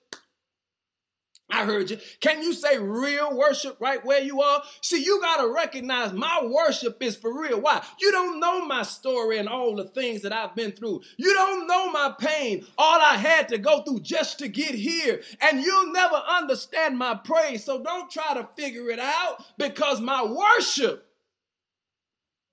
I 1.50 1.64
heard 1.64 1.90
you. 1.90 1.98
Can 2.20 2.42
you 2.42 2.52
say 2.52 2.78
real 2.78 3.36
worship 3.36 3.76
right 3.80 4.04
where 4.04 4.20
you 4.20 4.40
are? 4.40 4.62
See, 4.82 5.02
you 5.04 5.20
got 5.20 5.40
to 5.42 5.52
recognize 5.52 6.12
my 6.12 6.44
worship 6.44 7.00
is 7.00 7.16
for 7.16 7.40
real. 7.40 7.60
Why? 7.60 7.84
You 8.00 8.10
don't 8.12 8.40
know 8.40 8.64
my 8.66 8.82
story 8.82 9.38
and 9.38 9.48
all 9.48 9.76
the 9.76 9.84
things 9.84 10.22
that 10.22 10.32
I've 10.32 10.56
been 10.56 10.72
through. 10.72 11.02
You 11.16 11.34
don't 11.34 11.66
know 11.66 11.90
my 11.90 12.14
pain, 12.18 12.66
all 12.78 13.00
I 13.00 13.16
had 13.16 13.48
to 13.50 13.58
go 13.58 13.82
through 13.82 14.00
just 14.00 14.40
to 14.40 14.48
get 14.48 14.74
here. 14.74 15.22
And 15.40 15.60
you'll 15.60 15.92
never 15.92 16.16
understand 16.16 16.98
my 16.98 17.14
praise. 17.14 17.64
So 17.64 17.82
don't 17.82 18.10
try 18.10 18.34
to 18.34 18.48
figure 18.56 18.90
it 18.90 19.00
out 19.00 19.44
because 19.58 20.00
my 20.00 20.24
worship, 20.24 21.06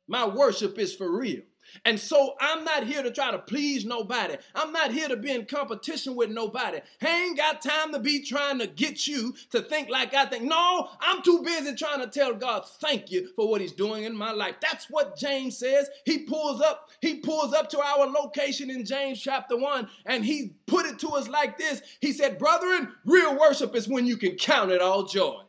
my 0.07 0.27
worship 0.27 0.77
is 0.77 0.95
for 0.95 1.11
real. 1.11 1.41
And 1.85 1.99
so 1.99 2.35
I'm 2.39 2.63
not 2.63 2.85
here 2.85 3.03
to 3.03 3.11
try 3.11 3.31
to 3.31 3.39
please 3.39 3.85
nobody. 3.85 4.35
I'm 4.55 4.71
not 4.71 4.91
here 4.91 5.07
to 5.07 5.17
be 5.17 5.31
in 5.31 5.45
competition 5.45 6.15
with 6.15 6.29
nobody. 6.29 6.79
I 7.01 7.23
ain't 7.23 7.37
got 7.37 7.61
time 7.61 7.91
to 7.93 7.99
be 7.99 8.23
trying 8.23 8.59
to 8.59 8.67
get 8.67 9.07
you 9.07 9.33
to 9.51 9.61
think 9.61 9.89
like 9.89 10.13
I 10.13 10.25
think. 10.25 10.43
No, 10.43 10.89
I'm 11.01 11.21
too 11.21 11.41
busy 11.43 11.75
trying 11.75 12.01
to 12.01 12.07
tell 12.07 12.33
God 12.33 12.67
thank 12.79 13.11
you 13.11 13.29
for 13.35 13.49
what 13.49 13.61
he's 13.61 13.71
doing 13.71 14.03
in 14.03 14.15
my 14.15 14.31
life. 14.31 14.55
That's 14.61 14.89
what 14.89 15.17
James 15.17 15.57
says. 15.57 15.89
He 16.05 16.19
pulls 16.19 16.61
up, 16.61 16.89
he 17.01 17.15
pulls 17.15 17.53
up 17.53 17.69
to 17.69 17.79
our 17.79 18.07
location 18.07 18.69
in 18.69 18.85
James 18.85 19.21
chapter 19.21 19.57
1 19.57 19.87
and 20.05 20.23
he 20.23 20.55
put 20.67 20.85
it 20.85 20.99
to 20.99 21.09
us 21.09 21.27
like 21.27 21.57
this. 21.57 21.81
He 22.01 22.13
said, 22.13 22.37
"Brethren, 22.37 22.93
real 23.05 23.37
worship 23.37 23.75
is 23.75 23.87
when 23.87 24.05
you 24.05 24.17
can 24.17 24.35
count 24.35 24.71
it 24.71 24.81
all 24.81 25.03
joy." 25.03 25.41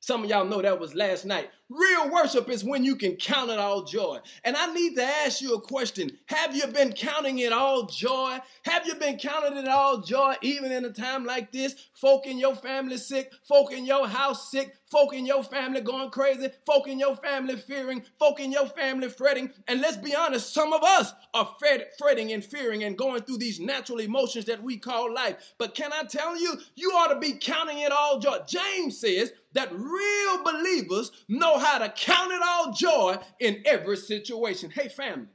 Some 0.00 0.24
of 0.24 0.30
y'all 0.30 0.46
know 0.46 0.62
that 0.62 0.80
was 0.80 0.94
last 0.94 1.26
night. 1.26 1.50
Real 1.70 2.10
worship 2.10 2.48
is 2.48 2.64
when 2.64 2.82
you 2.82 2.96
can 2.96 3.16
count 3.16 3.50
it 3.50 3.58
all 3.58 3.84
joy. 3.84 4.18
And 4.42 4.56
I 4.56 4.72
need 4.72 4.96
to 4.96 5.04
ask 5.04 5.42
you 5.42 5.54
a 5.54 5.60
question. 5.60 6.10
Have 6.26 6.56
you 6.56 6.66
been 6.68 6.94
counting 6.94 7.40
it 7.40 7.52
all 7.52 7.84
joy? 7.84 8.38
Have 8.64 8.86
you 8.86 8.94
been 8.94 9.18
counting 9.18 9.58
it 9.58 9.68
all 9.68 9.98
joy 10.00 10.36
even 10.40 10.72
in 10.72 10.86
a 10.86 10.92
time 10.92 11.26
like 11.26 11.52
this? 11.52 11.74
Folk 11.92 12.26
in 12.26 12.38
your 12.38 12.56
family 12.56 12.96
sick, 12.96 13.32
folk 13.46 13.70
in 13.70 13.84
your 13.84 14.08
house 14.08 14.50
sick, 14.50 14.78
folk 14.90 15.12
in 15.12 15.26
your 15.26 15.44
family 15.44 15.82
going 15.82 16.08
crazy, 16.08 16.48
folk 16.64 16.88
in 16.88 16.98
your 16.98 17.16
family 17.16 17.56
fearing, 17.56 18.02
folk 18.18 18.40
in 18.40 18.50
your 18.50 18.66
family 18.68 19.10
fretting. 19.10 19.52
And 19.66 19.82
let's 19.82 19.98
be 19.98 20.14
honest, 20.14 20.54
some 20.54 20.72
of 20.72 20.82
us 20.82 21.12
are 21.34 21.54
fretting 21.98 22.32
and 22.32 22.42
fearing 22.42 22.84
and 22.84 22.96
going 22.96 23.22
through 23.22 23.38
these 23.38 23.60
natural 23.60 24.00
emotions 24.00 24.46
that 24.46 24.62
we 24.62 24.78
call 24.78 25.12
life. 25.12 25.54
But 25.58 25.74
can 25.74 25.92
I 25.92 26.04
tell 26.04 26.40
you, 26.40 26.54
you 26.76 26.90
ought 26.92 27.12
to 27.12 27.20
be 27.20 27.34
counting 27.34 27.80
it 27.80 27.92
all 27.92 28.18
joy. 28.18 28.38
James 28.46 28.98
says 28.98 29.32
that 29.52 29.72
real 29.72 30.44
believers 30.44 31.10
know 31.28 31.57
how 31.58 31.78
to 31.78 31.88
count 31.90 32.32
it 32.32 32.40
all 32.44 32.72
joy 32.72 33.16
in 33.40 33.62
every 33.64 33.96
situation. 33.96 34.70
Hey, 34.70 34.88
family. 34.88 35.28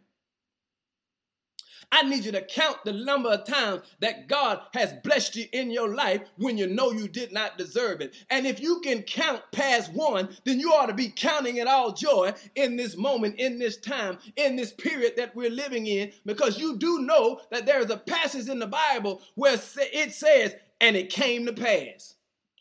I 1.93 2.01
need 2.01 2.25
you 2.25 2.31
to 2.31 2.41
count 2.41 2.77
the 2.85 2.91
number 2.91 3.29
of 3.29 3.45
times 3.45 3.83
that 3.99 4.27
God 4.27 4.61
has 4.73 4.93
blessed 5.03 5.35
you 5.35 5.45
in 5.53 5.69
your 5.69 5.93
life 5.93 6.21
when 6.37 6.57
you 6.57 6.65
know 6.65 6.91
you 6.91 7.07
did 7.07 7.31
not 7.31 7.55
deserve 7.55 8.01
it. 8.01 8.15
And 8.31 8.47
if 8.47 8.59
you 8.59 8.79
can 8.79 9.03
count 9.03 9.43
past 9.51 9.93
one, 9.93 10.35
then 10.43 10.59
you 10.59 10.71
ought 10.73 10.87
to 10.87 10.93
be 10.95 11.13
counting 11.15 11.57
it 11.57 11.67
all 11.67 11.91
joy 11.91 12.33
in 12.55 12.77
this 12.77 12.97
moment, 12.97 13.35
in 13.35 13.59
this 13.59 13.77
time, 13.77 14.17
in 14.37 14.55
this 14.55 14.73
period 14.73 15.13
that 15.17 15.35
we're 15.35 15.51
living 15.51 15.85
in, 15.85 16.11
because 16.25 16.57
you 16.57 16.77
do 16.77 17.01
know 17.01 17.41
that 17.51 17.67
there 17.67 17.79
is 17.79 17.91
a 17.91 17.97
passage 17.97 18.49
in 18.49 18.57
the 18.57 18.65
Bible 18.65 19.21
where 19.35 19.59
it 19.77 20.13
says, 20.13 20.55
and 20.81 20.95
it 20.95 21.11
came 21.11 21.45
to 21.45 21.53
pass. 21.53 22.12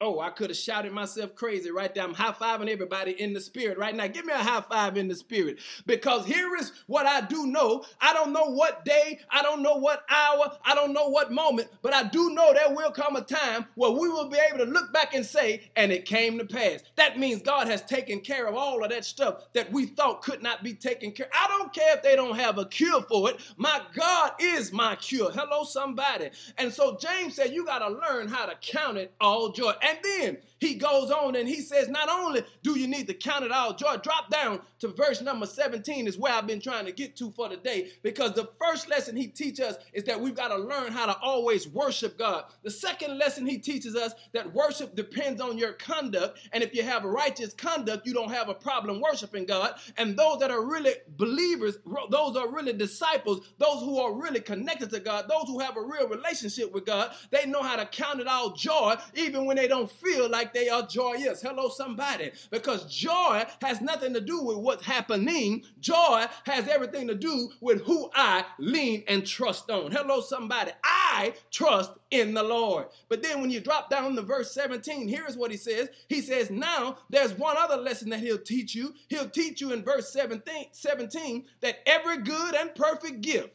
Oh, 0.03 0.21
I 0.21 0.31
could 0.31 0.51
have 0.51 0.59
shouted 0.59 0.93
myself 0.93 1.37
crazy 1.37 1.71
right 1.73 1.95
there. 1.95 2.05
I'm 2.05 2.15
high 2.15 2.33
fiving 2.35 2.69
everybody 2.69 3.13
in 3.23 3.33
the 3.35 3.41
spirit 3.41 3.79
right 3.79 3.97
now. 3.97 4.09
Give 4.09 4.27
me 4.27 4.35
a 4.35 4.39
high 4.39 4.63
five 4.63 4.99
in 4.99 5.09
the 5.09 5.17
spirit. 5.17 5.61
Because 5.87 6.27
here 6.27 6.57
is 6.57 6.73
what 6.89 7.07
I 7.07 7.23
do 7.23 7.47
know. 7.47 7.87
I 8.03 8.13
don't 8.15 8.35
know 8.35 8.47
what 8.53 8.85
day, 8.85 9.21
I 9.31 9.43
don't 9.43 9.63
know 9.63 9.77
what 9.77 10.05
hour, 10.11 10.59
I 10.67 10.75
don't 10.77 10.93
know 10.93 11.09
what 11.09 11.33
moment, 11.33 11.71
but 11.83 11.95
I 11.95 12.05
do 12.05 12.31
know 12.33 12.53
there 12.55 12.75
will 12.77 12.93
come 12.93 13.17
a 13.17 13.23
time 13.23 13.67
where 13.77 13.93
we 13.93 14.11
will 14.11 14.29
be 14.29 14.39
able 14.51 14.59
to 14.67 14.71
look 14.71 14.93
back 14.93 15.15
and 15.15 15.27
say, 15.27 15.71
and 15.77 15.93
it 15.93 16.05
came 16.07 16.39
to 16.39 16.47
pass. 16.47 16.83
That 16.97 17.19
means 17.19 17.43
God 17.43 17.69
has 17.69 17.83
taken 17.85 18.21
care 18.21 18.49
of 18.49 18.57
all 18.57 18.85
of 18.85 18.91
that 18.91 19.07
stuff 19.07 19.45
that 19.55 19.73
we 19.73 19.87
thought 19.87 20.23
could 20.23 20.43
not 20.43 20.65
be 20.65 20.75
taken 20.75 21.13
care 21.13 21.29
I 21.33 21.49
don't 21.49 21.73
care 21.73 21.97
if 21.97 22.03
they 22.03 22.17
don't 22.17 22.37
have 22.37 22.59
a 22.59 22.67
cure 22.67 23.03
for 23.03 23.31
it. 23.31 23.39
My 23.57 23.81
God 23.95 24.33
is 24.41 24.73
my 24.73 24.97
cure. 24.97 25.31
Hello, 25.33 25.65
somebody. 25.65 26.31
And 26.59 26.73
so 26.73 26.97
James 27.01 27.35
said, 27.35 27.53
You 27.53 27.65
got 27.65 27.81
to 27.81 27.89
learn 27.89 28.29
how 28.29 28.47
to 28.47 28.55
count 28.61 28.99
it 28.99 29.15
all 29.21 29.51
joy. 29.53 29.73
And 29.93 29.99
then 30.03 30.39
he 30.59 30.75
goes 30.75 31.11
on 31.11 31.35
and 31.35 31.49
he 31.49 31.61
says, 31.61 31.89
Not 31.89 32.09
only 32.09 32.45
do 32.63 32.79
you 32.79 32.87
need 32.87 33.09
to 33.09 33.15
count 33.15 33.45
it 33.45 33.51
all 33.51 33.75
joy, 33.75 33.97
drop 33.97 34.31
down 34.31 34.61
to 34.79 34.89
verse 34.89 35.21
number 35.21 35.45
17 35.45 36.07
is 36.07 36.17
where 36.17 36.33
I've 36.33 36.47
been 36.47 36.61
trying 36.61 36.87
to 36.87 36.93
get 36.93 37.17
to 37.17 37.31
for 37.33 37.49
the 37.49 37.57
day. 37.57 37.91
Because 38.03 38.33
the 38.33 38.49
first 38.61 38.89
lesson 38.89 39.17
he 39.17 39.27
teaches 39.27 39.67
us 39.67 39.77
is 39.93 40.05
that 40.05 40.21
we've 40.21 40.37
got 40.37 40.49
to 40.49 40.57
learn 40.57 40.93
how 40.93 41.07
to 41.07 41.19
always 41.19 41.67
worship 41.67 42.17
God. 42.17 42.45
The 42.63 42.71
second 42.71 43.19
lesson 43.19 43.45
he 43.45 43.59
teaches 43.59 43.97
us 43.97 44.15
that 44.33 44.55
worship 44.55 44.95
depends 44.95 45.41
on 45.41 45.59
your 45.59 45.73
conduct. 45.73 46.39
And 46.53 46.63
if 46.63 46.75
you 46.75 46.85
have 46.85 47.05
righteous 47.05 47.53
conduct, 47.55 48.07
you 48.07 48.15
don't 48.15 48.31
have 48.31 48.49
a 48.49 48.55
problem 48.55 49.01
worshiping 49.01 49.47
God. 49.47 49.75
And 49.97 50.17
those 50.17 50.39
that 50.39 50.53
are 50.53 50.65
really 50.65 50.95
believers, 51.17 51.79
those 52.11 52.37
are 52.37 52.49
really 52.49 52.73
disciples, 52.73 53.53
those 53.59 53.81
who 53.81 53.99
are 53.99 54.15
really 54.15 54.41
connected 54.41 54.91
to 54.91 55.01
God, 55.01 55.29
those 55.29 55.49
who 55.49 55.59
have 55.59 55.77
a 55.77 55.83
real 55.83 56.09
relationship 56.09 56.73
with 56.73 56.87
God, 56.87 57.13
they 57.31 57.47
know 57.47 57.63
how 57.63 57.75
to 57.75 57.87
count 57.87 58.21
it 58.21 58.29
all 58.29 58.53
joy, 58.53 58.95
even 59.15 59.45
when 59.45 59.57
they 59.57 59.67
don't 59.73 59.91
feel 59.91 60.29
like 60.29 60.53
they 60.53 60.69
are 60.69 60.87
joyous. 60.87 61.41
Hello, 61.41 61.71
somebody. 61.71 62.31
Because 62.51 62.85
joy 62.95 63.45
has 63.63 63.81
nothing 63.81 64.13
to 64.13 64.21
do 64.21 64.43
with 64.43 64.59
what's 64.59 64.85
happening. 64.85 65.65
Joy 65.81 66.27
has 66.45 66.69
everything 66.69 67.09
to 67.09 67.15
do 67.15 67.49
with 67.63 67.81
who 67.83 68.11
I 68.15 68.45
lean 68.59 69.03
and 69.09 69.27
trust 69.27 69.71
on. 69.71 69.91
Hello, 69.91 70.21
somebody. 70.21 70.73
I 70.85 71.33
trust 71.51 71.93
in 72.11 72.35
the 72.35 72.43
Lord. 72.43 72.89
But 73.09 73.23
then 73.23 73.41
when 73.41 73.51
you 73.51 73.61
drop 73.61 73.89
down 73.89 74.15
to 74.17 74.23
verse 74.23 74.53
17, 74.53 75.09
here's 75.09 75.39
what 75.39 75.51
he 75.51 75.57
says. 75.57 75.89
He 76.09 76.21
says, 76.21 76.51
Now 76.51 76.99
there's 77.09 77.33
one 77.33 77.57
other 77.59 77.79
lesson 77.79 78.11
that 78.11 78.21
he'll 78.21 78.37
teach 78.37 78.75
you. 78.75 78.93
He'll 79.09 79.31
teach 79.31 79.63
you 79.63 79.73
in 79.73 79.83
verse 79.83 80.13
17, 80.13 80.67
17 80.73 81.45
that 81.63 81.79
every 81.87 82.19
good 82.19 82.55
and 82.55 82.75
perfect 82.75 83.23
gift 83.23 83.49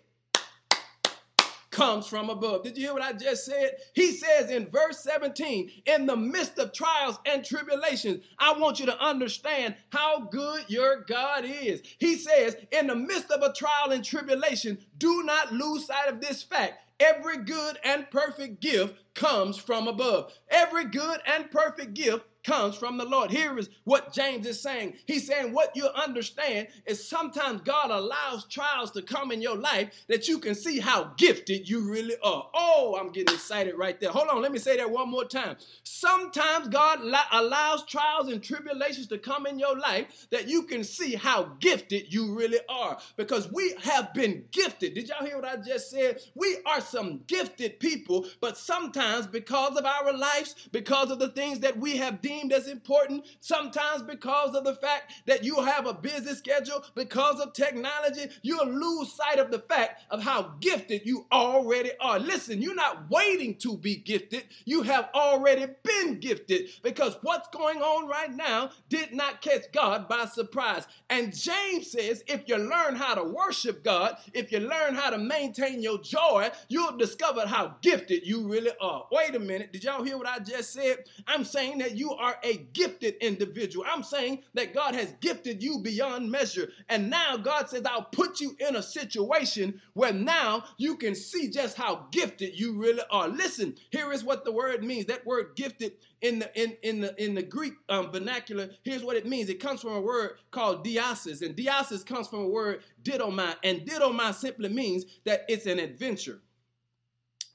comes 1.78 2.08
from 2.08 2.32
above. 2.32 2.64
Did 2.64 2.76
you 2.76 2.86
hear 2.86 2.94
what 2.94 3.04
I 3.04 3.14
just 3.14 3.46
said? 3.46 3.76
He 3.94 4.12
says 4.12 4.50
in 4.50 4.68
verse 4.72 5.04
17, 5.04 5.70
in 5.86 6.08
the 6.08 6.18
midst 6.18 6.58
of 6.58 6.74
trials 6.74 7.20
and 7.24 7.46
tribulations, 7.46 8.26
I 8.40 8.58
want 8.58 8.80
you 8.80 8.88
to 8.88 9.00
understand 9.00 9.76
how 9.92 10.22
good 10.22 10.64
your 10.70 11.06
God 11.08 11.46
is. 11.46 11.84
He 12.00 12.16
says, 12.16 12.58
in 12.72 12.88
the 12.88 12.96
midst 12.96 13.30
of 13.30 13.44
a 13.44 13.54
trial 13.54 13.92
and 13.92 14.04
tribulation, 14.04 14.80
do 14.98 15.22
not 15.22 15.54
lose 15.54 15.86
sight 15.86 16.10
of 16.10 16.20
this 16.20 16.42
fact. 16.42 16.80
Every 17.00 17.44
good 17.44 17.78
and 17.84 18.10
perfect 18.10 18.60
gift 18.60 18.96
comes 19.14 19.58
from 19.58 19.88
above. 19.88 20.34
Every 20.50 20.86
good 20.86 21.20
and 21.28 21.52
perfect 21.52 21.94
gift 21.94 22.26
comes 22.48 22.78
from 22.78 22.98
the 22.98 23.04
Lord. 23.04 23.30
Here 23.30 23.60
is 23.60 23.70
what 23.84 24.14
James 24.14 24.48
is 24.48 24.60
saying. 24.60 24.94
He's 25.06 25.28
saying 25.28 25.52
what 25.52 25.76
you 25.76 25.88
understand 25.90 26.70
is 26.86 27.06
sometimes 27.06 27.62
God 27.62 27.92
allows 27.92 28.46
trials 28.46 28.90
to 28.92 29.02
come 29.02 29.34
in 29.34 29.42
your 29.42 29.58
life 29.58 30.06
that 30.08 30.30
you 30.30 30.40
can 30.40 30.56
see 30.56 30.80
how 30.80 31.12
gifted 31.18 31.70
you 31.70 31.82
really 31.92 32.16
are. 32.24 32.50
Oh, 32.54 32.98
I'm 33.00 33.12
getting 33.12 33.36
excited 33.36 33.76
right 33.76 34.00
there. 34.00 34.12
Hold 34.12 34.30
on, 34.30 34.42
let 34.42 34.54
me 34.54 34.60
say 34.60 34.78
that 34.78 34.90
one 34.90 35.10
more 35.10 35.26
time. 35.26 35.58
Sometimes 35.84 36.70
God 36.70 37.02
allows 37.34 37.86
trials 37.86 38.32
and 38.32 38.42
tribulations 38.42 39.08
to 39.08 39.18
come 39.18 39.46
in 39.46 39.60
your 39.60 39.78
life 39.78 40.28
that 40.32 40.48
you 40.48 40.64
can 40.64 40.86
see 40.86 41.16
how 41.16 41.52
gifted 41.60 42.14
you 42.14 42.34
really 42.34 42.60
are 42.70 42.98
because 43.18 43.52
we 43.52 43.76
have 43.84 44.14
been 44.14 44.46
gifted. 44.52 44.94
Did 44.94 45.10
y'all 45.10 45.26
hear 45.26 45.36
what 45.36 45.46
I 45.46 45.58
just 45.58 45.90
said? 45.90 46.22
We 46.34 46.60
are 46.66 46.80
some 46.80 47.20
gifted 47.28 47.82
people, 47.82 48.26
but 48.40 48.58
sometimes 48.58 49.28
because 49.28 49.76
of 49.76 49.86
our 49.86 50.14
lives, 50.14 50.70
because 50.72 51.12
of 51.12 51.20
the 51.20 51.30
things 51.30 51.60
that 51.60 51.78
we 51.78 51.98
have 51.98 52.22
deemed 52.22 52.37
deemed 52.38 52.54
as 52.54 52.68
important, 52.68 53.26
sometimes 53.40 54.04
because 54.04 54.56
of 54.56 54.64
the 54.64 54.76
fact 54.76 55.14
that 55.26 55.44
you 55.44 55.56
have 55.64 55.88
a 55.88 55.94
busy 55.94 56.34
schedule, 56.36 56.84
because 56.96 57.40
of 57.40 57.54
technology, 57.54 58.30
you'll 58.42 58.68
lose 58.68 59.14
sight 59.14 59.40
of 59.40 59.52
the 59.52 59.60
fact 59.60 60.04
of 60.12 60.22
how 60.22 60.54
gifted 60.60 61.02
you 61.06 61.26
already 61.32 61.92
are. 62.00 62.20
Listen, 62.20 62.62
you're 62.62 62.76
not 62.76 63.10
waiting 63.10 63.56
to 63.56 63.78
be 63.78 63.96
gifted, 63.96 64.44
you 64.66 64.84
have 64.84 65.10
already 65.16 65.66
been 65.84 66.20
gifted 66.20 66.70
because 66.84 67.18
what's 67.22 67.48
going 67.50 67.82
on 67.82 68.08
right 68.08 68.34
now 68.34 68.70
did 68.90 69.14
not 69.14 69.42
catch 69.42 69.72
God 69.74 70.08
by 70.08 70.26
surprise. 70.26 70.86
And 71.10 71.36
James 71.36 71.92
says 71.92 72.24
if 72.28 72.48
you 72.48 72.58
learn 72.58 72.96
how 72.96 73.16
to 73.16 73.24
worship 73.24 73.84
God, 73.84 74.18
if 74.34 74.52
you 74.52 74.60
learn 74.60 74.96
how 74.96 75.10
to 75.10 75.18
maintain 75.18 75.82
your 75.82 75.98
joy, 76.00 76.50
you'll 76.68 76.98
discover 76.98 77.48
how 77.48 77.76
gifted 77.82 78.26
you 78.28 78.48
really 78.48 78.72
are. 78.80 79.06
Wait 79.12 79.36
a 79.36 79.40
minute, 79.40 79.72
did 79.74 79.84
y'all 79.84 80.04
hear 80.04 80.18
what 80.18 80.28
I 80.28 80.40
just 80.40 80.74
said? 80.74 80.98
I'm 81.26 81.44
saying 81.44 81.80
that 81.80 81.98
you 81.98 82.12
are 82.12 82.27
a 82.44 82.58
gifted 82.74 83.16
individual. 83.22 83.86
I'm 83.88 84.04
saying 84.04 84.44
that 84.54 84.74
God 84.74 84.96
has 84.96 85.14
gifted 85.22 85.62
you 85.64 85.80
beyond 85.80 86.30
measure. 86.30 86.70
And 86.90 87.10
now 87.10 87.38
God 87.38 87.70
says, 87.70 87.84
I'll 87.86 88.04
put 88.04 88.40
you 88.40 88.56
in 88.60 88.76
a 88.76 88.84
situation 88.84 89.82
where 89.94 90.14
now 90.14 90.64
you 90.78 90.98
can 90.98 91.16
see 91.16 91.50
just 91.50 91.78
how 91.78 92.08
gifted 92.12 92.60
you 92.60 92.78
really 92.78 93.04
are. 93.12 93.28
Listen, 93.28 93.76
here 93.92 94.12
is 94.12 94.24
what 94.24 94.46
the 94.46 94.52
word 94.52 94.84
means. 94.84 95.06
That 95.06 95.26
word 95.26 95.56
gifted 95.56 95.94
in 96.22 96.40
the 96.40 96.62
in, 96.62 96.76
in 96.82 97.02
the 97.02 97.24
in 97.24 97.36
the 97.36 97.44
Greek 97.44 97.74
um, 97.90 98.12
vernacular, 98.12 98.70
here's 98.84 99.04
what 99.04 99.16
it 99.16 99.28
means. 99.28 99.50
It 99.50 99.60
comes 99.60 99.82
from 99.82 99.94
a 99.94 100.02
word 100.02 100.32
called 100.52 100.84
diasis, 100.84 101.44
and 101.44 101.56
diasis 101.56 102.04
comes 102.04 102.28
from 102.28 102.40
a 102.40 102.48
word 102.48 102.82
didomai, 103.04 103.56
and 103.64 103.82
didomai 103.82 104.34
simply 104.34 104.70
means 104.70 105.06
that 105.26 105.46
it's 105.48 105.68
an 105.68 105.80
adventure. 105.80 106.42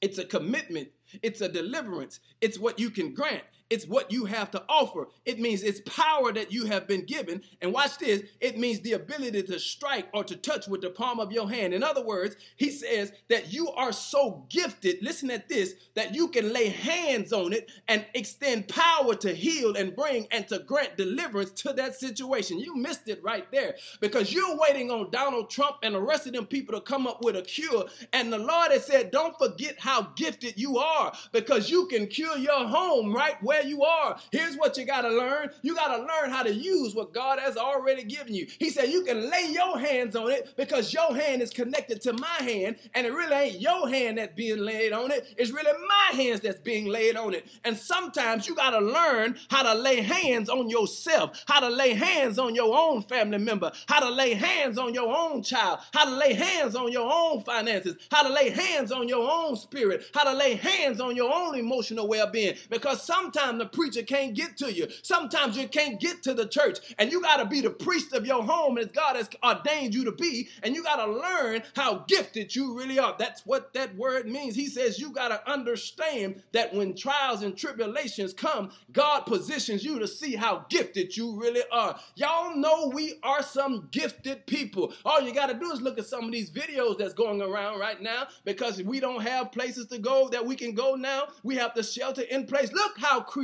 It's 0.01 0.19
a 0.19 0.25
commitment. 0.25 0.89
It's 1.23 1.41
a 1.41 1.49
deliverance. 1.49 2.21
It's 2.41 2.59
what 2.59 2.79
you 2.79 2.91
can 2.91 3.15
grant. 3.15 3.45
It's 3.73 3.87
what 3.87 4.13
you 4.13 4.27
have 4.27 4.51
to 4.51 4.63
offer. 4.69 5.09
It 5.25 5.41
means 5.41 5.63
it's 5.63 5.81
power 5.87 6.31
that 6.35 6.53
you 6.53 6.67
have 6.67 6.87
been 6.87 7.07
given. 7.07 7.41
And 7.63 7.73
watch 7.73 7.97
this 7.97 8.23
it 8.39 8.59
means 8.59 8.81
the 8.81 8.93
ability 8.93 9.45
to 9.45 9.59
strike 9.59 10.09
or 10.13 10.25
to 10.25 10.37
touch 10.37 10.69
with 10.69 10.83
the 10.83 10.91
palm 10.91 11.19
of 11.21 11.33
your 11.33 11.49
hand. 11.49 11.73
In 11.73 11.83
other 11.83 12.05
words, 12.05 12.37
he 12.57 12.71
says 12.71 13.13
that 13.31 13.51
you 13.51 13.71
are 13.71 13.93
so 13.93 14.45
gifted, 14.51 14.99
listen 15.01 15.31
at 15.31 15.49
this, 15.49 15.73
that 15.95 16.15
you 16.15 16.29
can 16.29 16.53
lay 16.53 16.69
hands 16.69 17.33
on 17.33 17.55
it 17.55 17.71
and 17.89 18.05
extend 18.13 18.69
power 18.69 19.15
to 19.15 19.33
heal 19.33 19.75
and 19.77 19.97
bring 19.97 20.27
and 20.33 20.47
to 20.49 20.59
grant 20.59 20.99
deliverance 20.99 21.53
to 21.53 21.73
that 21.73 21.95
situation. 21.95 22.61
You 22.61 22.77
missed 22.77 23.09
it 23.09 23.23
right 23.25 23.51
there 23.51 23.77
because 24.03 24.35
you're 24.35 24.59
waiting 24.59 24.91
on 24.91 25.11
Donald 25.11 25.49
Trump 25.49 25.77
and 25.83 25.95
the 25.95 26.03
rest 26.03 26.27
of 26.27 26.35
them 26.35 26.45
people 26.45 26.75
to 26.75 26.83
come 26.83 27.07
up 27.07 27.25
with 27.25 27.37
a 27.37 27.43
cure. 27.43 27.87
And 28.13 28.31
the 28.31 28.39
Lord 28.39 28.71
has 28.71 28.85
said, 28.85 29.11
don't 29.11 29.39
forget 29.39 29.79
how 29.79 30.13
gifted 30.17 30.59
you 30.59 30.77
are 30.77 31.13
because 31.33 31.71
you 31.71 31.87
can 31.87 32.07
cure 32.07 32.37
your 32.37 32.67
home 32.67 33.15
right 33.15 33.43
where 33.43 33.62
you 33.67 33.85
are. 33.85 34.19
Here's 34.31 34.57
what 34.57 34.77
you 34.77 34.85
got 34.85 35.03
to 35.03 35.11
learn. 35.11 35.51
You 35.63 35.75
got 35.75 35.97
to 35.97 36.03
learn 36.03 36.31
how 36.31 36.43
to 36.43 36.53
use 36.53 36.95
what 36.95 37.13
God 37.13 37.39
has 37.39 37.57
already 37.57 38.05
given 38.05 38.35
you. 38.35 38.47
He 38.59 38.71
said 38.71 38.89
you 38.91 39.03
can 39.03 39.31
lay 39.31 39.49
your 39.51 39.79
hands 39.79 40.17
on 40.17 40.31
it 40.31 40.55
because 40.57 40.93
your 40.93 41.15
hand 41.15 41.43
is 41.43 41.51
connected 41.51 42.01
to 42.03 42.13
my 42.13 42.37
hand, 42.41 42.77
and 42.95 43.07
it 43.07 43.13
really 43.13 43.35
ain't 43.35 43.61
your 43.61 43.89
hand 43.89 44.19
that's 44.19 44.35
being 44.35 44.59
laid 44.59 44.93
on 44.93 45.11
it. 45.11 45.35
It's 45.37 45.51
really 45.51 45.73
my 45.89 46.17
hands 46.17 46.41
that's 46.41 46.61
being 46.61 46.87
laid 46.87 47.17
on 47.17 47.35
it. 47.35 47.47
And 47.65 47.77
sometimes 47.77 48.47
you 48.47 48.55
got 48.55 48.71
to 48.71 48.81
learn 48.81 49.37
how 49.51 49.63
to 49.63 49.75
lay 49.79 50.01
hands 50.01 50.49
on 50.49 50.69
yourself, 50.69 51.43
how 51.47 51.61
to 51.61 51.69
lay 51.69 51.95
hands 51.95 52.39
on 52.39 52.55
your 52.55 52.77
own 52.77 53.03
family 53.03 53.39
member, 53.39 53.73
how 53.87 54.01
to 54.01 54.11
lay 54.11 54.35
hands 54.35 54.79
on 54.79 54.95
your 54.95 55.15
own 55.17 55.43
child, 55.43 55.81
how 55.93 56.05
to 56.05 56.17
lay 56.17 56.33
hands 56.33 56.75
on 56.75 56.93
your 56.93 57.11
own 57.13 57.43
finances, 57.43 57.97
how 58.11 58.23
to 58.23 58.33
lay 58.33 58.51
hands 58.51 58.93
on 58.93 59.09
your 59.09 59.31
own 59.31 59.57
spirit, 59.57 60.05
how 60.15 60.25
to 60.25 60.33
lay 60.37 60.55
hands 60.55 61.01
on 61.01 61.17
your 61.17 61.33
own 61.33 61.55
emotional 61.59 62.09
well 62.09 62.31
being. 62.31 62.55
Because 62.71 63.03
sometimes 63.03 63.52
Sometimes 63.53 63.73
the 63.73 63.77
preacher 63.77 64.03
can't 64.03 64.35
get 64.35 64.57
to 64.59 64.73
you. 64.73 64.89
Sometimes 65.03 65.57
you 65.57 65.69
can't 65.69 66.01
get 66.01 66.23
to 66.23 66.33
the 66.35 66.47
church. 66.47 66.79
And 66.99 67.13
you 67.13 67.21
got 67.21 67.37
to 67.37 67.45
be 67.45 67.61
the 67.61 67.71
priest 67.71 68.15
of 68.15 68.27
your 68.27 68.43
home 68.43 68.79
as 68.79 68.87
God 68.87 69.17
has 69.17 69.29
ordained 69.45 69.95
you 69.95 70.05
to 70.05 70.13
be. 70.13 70.49
And 70.63 70.75
you 70.75 70.83
got 70.83 71.05
to 71.05 71.13
learn 71.13 71.63
how 71.77 72.05
gifted 72.09 72.55
you 72.55 72.77
really 72.79 72.99
are. 72.99 73.15
That's 73.19 73.45
what 73.45 73.75
that 73.75 73.95
word 73.97 74.27
means. 74.27 74.55
He 74.55 74.67
says 74.69 74.99
you 74.99 75.13
got 75.13 75.29
to 75.29 75.51
understand 75.51 76.43
that 76.53 76.73
when 76.73 76.95
trials 76.95 77.43
and 77.43 77.57
tribulations 77.57 78.33
come, 78.33 78.71
God 78.93 79.21
positions 79.27 79.85
you 79.85 79.99
to 79.99 80.09
see 80.09 80.35
how 80.35 80.65
gifted 80.71 81.17
you 81.17 81.39
really 81.39 81.63
are. 81.71 81.99
Y'all 82.15 82.57
know 82.57 82.91
we 82.95 83.15
are 83.23 83.43
some 83.43 83.89
gifted 83.91 84.47
people. 84.47 84.95
All 85.05 85.21
you 85.21 85.35
got 85.35 85.47
to 85.47 85.55
do 85.55 85.71
is 85.73 85.83
look 85.83 85.99
at 85.99 86.07
some 86.07 86.25
of 86.25 86.33
these 86.33 86.51
videos 86.51 86.97
that's 86.99 87.15
going 87.15 87.43
around 87.43 87.81
right 87.81 88.01
now 88.01 88.29
because 88.45 88.83
we 88.83 88.99
don't 89.01 89.23
have 89.23 89.53
places 89.53 89.87
to 89.89 89.99
go 89.99 90.29
that 90.31 90.45
we 90.45 90.57
can 90.57 90.75
go 90.75 90.95
now. 90.95 91.25
We 91.43 91.57
have 91.57 91.75
to 91.75 91.83
shelter 91.83 92.23
in 92.23 92.47
place. 92.47 92.73
Look 92.73 92.99
how 92.99 93.21
creative 93.21 93.42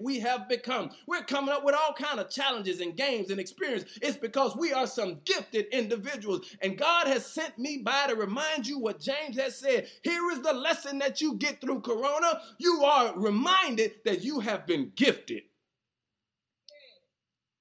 we 0.00 0.20
have 0.20 0.48
become. 0.48 0.90
We're 1.06 1.24
coming 1.24 1.54
up 1.54 1.64
with 1.64 1.74
all 1.74 1.94
kind 1.94 2.20
of 2.20 2.30
challenges 2.30 2.80
and 2.80 2.96
games 2.96 3.30
and 3.30 3.40
experience. 3.40 3.84
It's 4.00 4.16
because 4.16 4.56
we 4.56 4.72
are 4.72 4.86
some 4.86 5.20
gifted 5.24 5.66
individuals. 5.72 6.46
And 6.60 6.78
God 6.78 7.06
has 7.06 7.24
sent 7.26 7.58
me 7.58 7.78
by 7.78 8.06
to 8.08 8.14
remind 8.14 8.66
you 8.66 8.78
what 8.78 9.00
James 9.00 9.38
has 9.38 9.56
said. 9.58 9.88
Here 10.02 10.30
is 10.30 10.42
the 10.42 10.52
lesson 10.52 10.98
that 10.98 11.20
you 11.20 11.34
get 11.34 11.60
through 11.60 11.80
Corona. 11.80 12.40
You 12.58 12.84
are 12.84 13.18
reminded 13.18 13.92
that 14.04 14.22
you 14.22 14.40
have 14.40 14.66
been 14.66 14.92
gifted. 14.94 15.42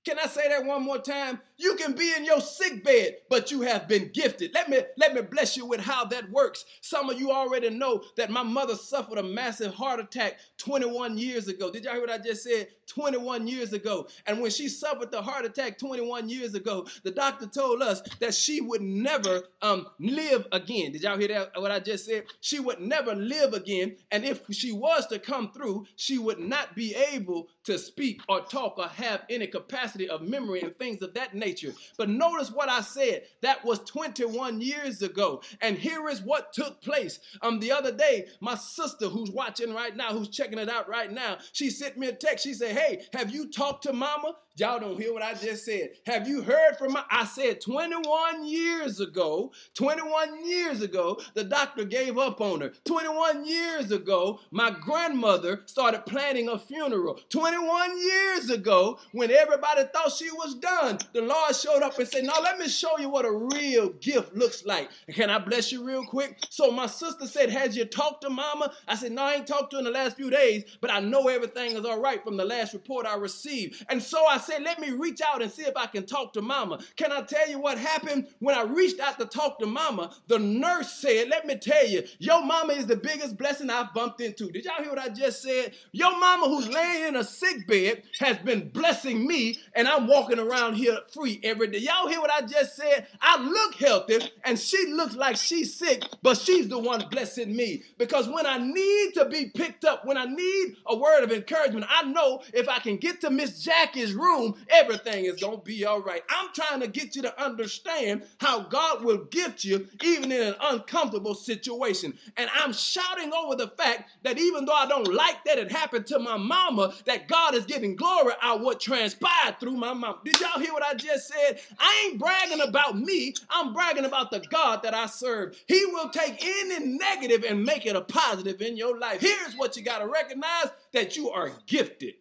Can 0.03 0.17
I 0.17 0.25
say 0.25 0.47
that 0.49 0.65
one 0.65 0.83
more 0.83 0.97
time? 0.97 1.39
You 1.61 1.75
can 1.75 1.93
be 1.93 2.11
in 2.17 2.25
your 2.25 2.41
sick 2.41 2.83
bed, 2.83 3.17
but 3.29 3.51
you 3.51 3.61
have 3.61 3.87
been 3.87 4.09
gifted. 4.13 4.51
Let 4.55 4.67
me 4.67 4.79
let 4.97 5.13
me 5.13 5.21
bless 5.21 5.55
you 5.55 5.67
with 5.67 5.79
how 5.79 6.05
that 6.05 6.31
works. 6.31 6.65
Some 6.81 7.07
of 7.07 7.19
you 7.19 7.29
already 7.29 7.69
know 7.69 8.03
that 8.17 8.31
my 8.31 8.41
mother 8.41 8.73
suffered 8.75 9.19
a 9.19 9.23
massive 9.23 9.71
heart 9.71 9.99
attack 9.99 10.39
21 10.57 11.19
years 11.19 11.47
ago. 11.47 11.71
Did 11.71 11.83
y'all 11.83 11.93
hear 11.93 12.01
what 12.01 12.09
I 12.09 12.17
just 12.17 12.43
said? 12.43 12.69
21 12.87 13.47
years 13.47 13.73
ago. 13.73 14.07
And 14.25 14.41
when 14.41 14.51
she 14.51 14.67
suffered 14.67 15.11
the 15.11 15.21
heart 15.21 15.45
attack 15.45 15.77
21 15.77 16.27
years 16.27 16.55
ago, 16.55 16.87
the 17.03 17.11
doctor 17.11 17.45
told 17.45 17.81
us 17.81 18.01
that 18.19 18.33
she 18.33 18.59
would 18.59 18.81
never 18.81 19.43
um, 19.61 19.87
live 19.99 20.45
again. 20.51 20.91
Did 20.91 21.03
y'all 21.03 21.17
hear 21.17 21.29
that? 21.29 21.51
What 21.55 21.71
I 21.71 21.79
just 21.79 22.05
said? 22.05 22.25
She 22.41 22.59
would 22.59 22.81
never 22.81 23.15
live 23.15 23.53
again. 23.53 23.95
And 24.11 24.25
if 24.25 24.41
she 24.51 24.73
was 24.73 25.07
to 25.07 25.19
come 25.19 25.51
through, 25.53 25.85
she 25.95 26.17
would 26.17 26.39
not 26.39 26.75
be 26.75 26.93
able 27.13 27.47
to 27.63 27.77
speak 27.77 28.21
or 28.27 28.41
talk 28.41 28.77
or 28.77 28.87
have 28.87 29.21
any 29.29 29.47
capacity 29.47 30.09
of 30.09 30.23
memory 30.23 30.61
and 30.61 30.77
things 30.77 31.01
of 31.01 31.13
that 31.13 31.33
nature 31.33 31.50
nature. 31.51 31.73
But 31.97 32.09
notice 32.09 32.51
what 32.51 32.69
I 32.69 32.81
said. 32.81 33.23
That 33.41 33.63
was 33.65 33.79
21 33.79 34.61
years 34.61 35.01
ago. 35.01 35.41
And 35.61 35.77
here 35.77 36.07
is 36.07 36.21
what 36.21 36.53
took 36.53 36.81
place. 36.81 37.19
Um, 37.41 37.59
the 37.59 37.71
other 37.71 37.91
day, 37.91 38.27
my 38.39 38.55
sister 38.55 39.07
who's 39.07 39.31
watching 39.31 39.73
right 39.73 39.95
now, 39.95 40.13
who's 40.13 40.29
checking 40.29 40.59
it 40.59 40.69
out 40.69 40.87
right 40.87 41.11
now, 41.11 41.37
she 41.51 41.69
sent 41.69 41.97
me 41.97 42.07
a 42.07 42.13
text. 42.13 42.43
She 42.43 42.53
said, 42.53 42.77
Hey, 42.77 43.03
have 43.13 43.31
you 43.31 43.49
talked 43.49 43.83
to 43.83 43.93
mama? 43.93 44.33
Y'all 44.61 44.79
don't 44.79 45.01
hear 45.01 45.11
what 45.11 45.23
I 45.23 45.33
just 45.33 45.65
said. 45.65 45.89
Have 46.05 46.27
you 46.27 46.43
heard 46.43 46.77
from 46.77 46.91
my? 46.93 47.03
I 47.09 47.25
said 47.25 47.61
21 47.61 48.45
years 48.45 48.99
ago, 48.99 49.51
21 49.73 50.45
years 50.45 50.83
ago, 50.83 51.19
the 51.33 51.43
doctor 51.43 51.83
gave 51.83 52.19
up 52.19 52.39
on 52.41 52.61
her. 52.61 52.71
21 52.85 53.43
years 53.43 53.91
ago, 53.91 54.39
my 54.51 54.69
grandmother 54.69 55.63
started 55.65 56.05
planning 56.05 56.47
a 56.47 56.59
funeral. 56.59 57.19
21 57.29 57.99
years 57.99 58.51
ago, 58.51 58.99
when 59.13 59.31
everybody 59.31 59.81
thought 59.91 60.11
she 60.11 60.29
was 60.29 60.53
done, 60.53 60.99
the 61.13 61.23
Lord 61.23 61.55
showed 61.55 61.81
up 61.81 61.97
and 61.97 62.07
said, 62.07 62.25
Now 62.25 62.39
let 62.43 62.59
me 62.59 62.67
show 62.67 62.99
you 62.99 63.09
what 63.09 63.25
a 63.25 63.31
real 63.31 63.89
gift 63.93 64.35
looks 64.35 64.63
like. 64.63 64.91
Can 65.09 65.31
I 65.31 65.39
bless 65.39 65.71
you 65.71 65.83
real 65.83 66.05
quick? 66.05 66.37
So 66.51 66.69
my 66.69 66.85
sister 66.85 67.25
said, 67.25 67.49
Has 67.49 67.75
you 67.75 67.85
talked 67.85 68.21
to 68.21 68.29
mama? 68.29 68.71
I 68.87 68.93
said, 68.93 69.11
No, 69.11 69.23
I 69.23 69.33
ain't 69.37 69.47
talked 69.47 69.71
to 69.71 69.77
her 69.77 69.79
in 69.79 69.85
the 69.85 69.89
last 69.89 70.17
few 70.17 70.29
days, 70.29 70.65
but 70.81 70.91
I 70.91 70.99
know 70.99 71.29
everything 71.29 71.75
is 71.75 71.83
all 71.83 71.99
right 71.99 72.23
from 72.23 72.37
the 72.37 72.45
last 72.45 72.75
report 72.75 73.07
I 73.07 73.15
received. 73.15 73.83
And 73.89 74.03
so 74.03 74.23
I 74.27 74.37
said, 74.51 74.63
let 74.63 74.79
me 74.79 74.91
reach 74.91 75.21
out 75.21 75.41
and 75.41 75.51
see 75.51 75.63
if 75.63 75.75
I 75.77 75.85
can 75.85 76.05
talk 76.05 76.33
to 76.33 76.41
mama. 76.41 76.79
Can 76.95 77.11
I 77.11 77.21
tell 77.21 77.49
you 77.49 77.59
what 77.59 77.77
happened? 77.77 78.27
When 78.39 78.55
I 78.55 78.63
reached 78.63 78.99
out 78.99 79.19
to 79.19 79.25
talk 79.25 79.59
to 79.59 79.65
mama, 79.65 80.13
the 80.27 80.39
nurse 80.39 80.91
said, 80.93 81.29
let 81.29 81.45
me 81.45 81.55
tell 81.55 81.87
you, 81.87 82.03
your 82.19 82.43
mama 82.43 82.73
is 82.73 82.85
the 82.85 82.95
biggest 82.95 83.37
blessing 83.37 83.69
I've 83.69 83.93
bumped 83.93 84.21
into. 84.21 84.51
Did 84.51 84.65
y'all 84.65 84.81
hear 84.81 84.89
what 84.89 84.99
I 84.99 85.09
just 85.09 85.41
said? 85.41 85.73
Your 85.91 86.17
mama 86.19 86.47
who's 86.47 86.67
laying 86.67 87.09
in 87.09 87.15
a 87.15 87.23
sick 87.23 87.67
bed 87.67 88.03
has 88.19 88.37
been 88.39 88.69
blessing 88.69 89.25
me 89.25 89.57
and 89.73 89.87
I'm 89.87 90.07
walking 90.07 90.39
around 90.39 90.75
here 90.75 90.97
free 91.13 91.39
every 91.43 91.67
day. 91.67 91.79
Y'all 91.79 92.07
hear 92.07 92.19
what 92.19 92.31
I 92.31 92.41
just 92.45 92.75
said? 92.75 93.07
I 93.21 93.41
look 93.41 93.75
healthy 93.75 94.19
and 94.43 94.59
she 94.59 94.87
looks 94.87 95.15
like 95.15 95.35
she's 95.35 95.75
sick, 95.75 96.03
but 96.21 96.37
she's 96.37 96.67
the 96.67 96.79
one 96.79 97.05
blessing 97.09 97.55
me. 97.55 97.83
Because 97.97 98.27
when 98.27 98.45
I 98.45 98.57
need 98.57 99.13
to 99.15 99.25
be 99.25 99.51
picked 99.55 99.85
up, 99.85 100.05
when 100.05 100.17
I 100.17 100.25
need 100.25 100.75
a 100.87 100.95
word 100.95 101.23
of 101.23 101.31
encouragement, 101.31 101.85
I 101.89 102.03
know 102.03 102.41
if 102.53 102.67
I 102.67 102.79
can 102.79 102.97
get 102.97 103.21
to 103.21 103.29
Miss 103.29 103.63
Jackie's 103.63 104.13
room, 104.13 104.30
room, 104.31 104.55
everything 104.69 105.25
is 105.25 105.39
going 105.39 105.57
to 105.57 105.63
be 105.63 105.85
all 105.85 106.01
right. 106.01 106.23
I'm 106.29 106.49
trying 106.53 106.81
to 106.81 106.87
get 106.87 107.15
you 107.15 107.21
to 107.23 107.43
understand 107.43 108.23
how 108.39 108.61
God 108.61 109.03
will 109.03 109.25
gift 109.25 109.63
you 109.63 109.87
even 110.03 110.31
in 110.31 110.41
an 110.41 110.55
uncomfortable 110.61 111.35
situation. 111.35 112.17
And 112.37 112.49
I'm 112.53 112.73
shouting 112.73 113.31
over 113.33 113.55
the 113.55 113.67
fact 113.69 114.11
that 114.23 114.37
even 114.37 114.65
though 114.65 114.73
I 114.73 114.87
don't 114.87 115.13
like 115.13 115.43
that 115.45 115.57
it 115.57 115.71
happened 115.71 116.07
to 116.07 116.19
my 116.19 116.37
mama, 116.37 116.93
that 117.05 117.27
God 117.27 117.55
is 117.55 117.65
getting 117.65 117.95
glory 117.95 118.33
out 118.41 118.61
what 118.61 118.79
transpired 118.79 119.59
through 119.59 119.75
my 119.75 119.93
mom. 119.93 120.17
Did 120.23 120.39
y'all 120.39 120.59
hear 120.59 120.73
what 120.73 120.83
I 120.83 120.93
just 120.93 121.27
said? 121.27 121.59
I 121.79 122.07
ain't 122.09 122.19
bragging 122.19 122.61
about 122.61 122.97
me. 122.97 123.33
I'm 123.49 123.73
bragging 123.73 124.05
about 124.05 124.31
the 124.31 124.39
God 124.39 124.83
that 124.83 124.93
I 124.93 125.05
serve. 125.07 125.57
He 125.67 125.85
will 125.87 126.09
take 126.09 126.43
any 126.43 126.85
negative 126.97 127.43
and 127.47 127.63
make 127.63 127.85
it 127.85 127.95
a 127.95 128.01
positive 128.01 128.61
in 128.61 128.77
your 128.77 128.97
life. 128.97 129.21
Here's 129.21 129.55
what 129.55 129.75
you 129.75 129.83
got 129.83 129.99
to 129.99 130.07
recognize 130.07 130.69
that 130.93 131.15
you 131.17 131.29
are 131.29 131.51
gifted. 131.67 132.15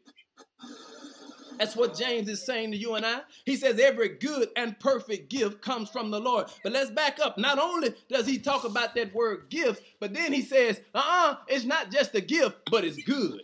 That's 1.61 1.77
what 1.77 1.95
James 1.95 2.27
is 2.27 2.43
saying 2.43 2.71
to 2.71 2.77
you 2.79 2.95
and 2.95 3.05
I. 3.05 3.21
He 3.45 3.55
says 3.55 3.79
every 3.79 4.09
good 4.09 4.49
and 4.57 4.81
perfect 4.81 5.29
gift 5.29 5.61
comes 5.61 5.91
from 5.91 6.11
the 6.11 6.19
Lord. 6.19 6.47
But 6.65 6.73
let's 6.73 6.91
back 6.91 7.21
up. 7.21 7.37
Not 7.37 7.59
only 7.59 7.95
does 8.09 8.27
he 8.27 8.39
talk 8.39 8.65
about 8.65 8.95
that 8.95 9.15
word 9.15 9.51
gift, 9.51 9.83
but 10.01 10.15
then 10.15 10.33
he 10.33 10.41
says, 10.41 10.81
uh-uh, 10.95 11.37
it's 11.49 11.67
not 11.67 11.91
just 11.93 12.15
a 12.15 12.23
gift, 12.23 12.57
but 12.71 12.85
it's 12.85 12.97
good. 13.03 13.43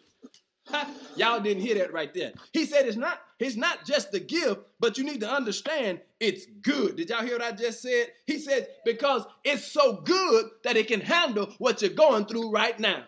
Y'all 1.17 1.41
didn't 1.41 1.63
hear 1.63 1.75
that 1.75 1.93
right 1.93 2.13
there. 2.15 2.33
He 2.55 2.65
said 2.65 2.87
it's 2.87 2.97
not 2.97 3.21
it's 3.39 3.55
not 3.55 3.85
just 3.85 4.11
the 4.13 4.19
gift, 4.19 4.61
but 4.81 4.97
you 4.97 5.05
need 5.05 5.21
to 5.21 5.31
understand 5.31 6.01
it's 6.19 6.47
good. 6.63 6.97
Did 6.97 7.11
y'all 7.11 7.23
hear 7.23 7.39
what 7.39 7.43
I 7.43 7.53
just 7.53 7.83
said? 7.83 8.07
He 8.27 8.39
said 8.39 8.69
because 8.85 9.27
it's 9.45 9.71
so 9.71 10.01
good 10.01 10.47
that 10.65 10.77
it 10.77 10.89
can 10.89 11.03
handle 11.03 11.53
what 11.59 11.83
you're 11.83 11.91
going 11.91 12.25
through 12.25 12.51
right 12.51 12.81
now. 12.81 13.05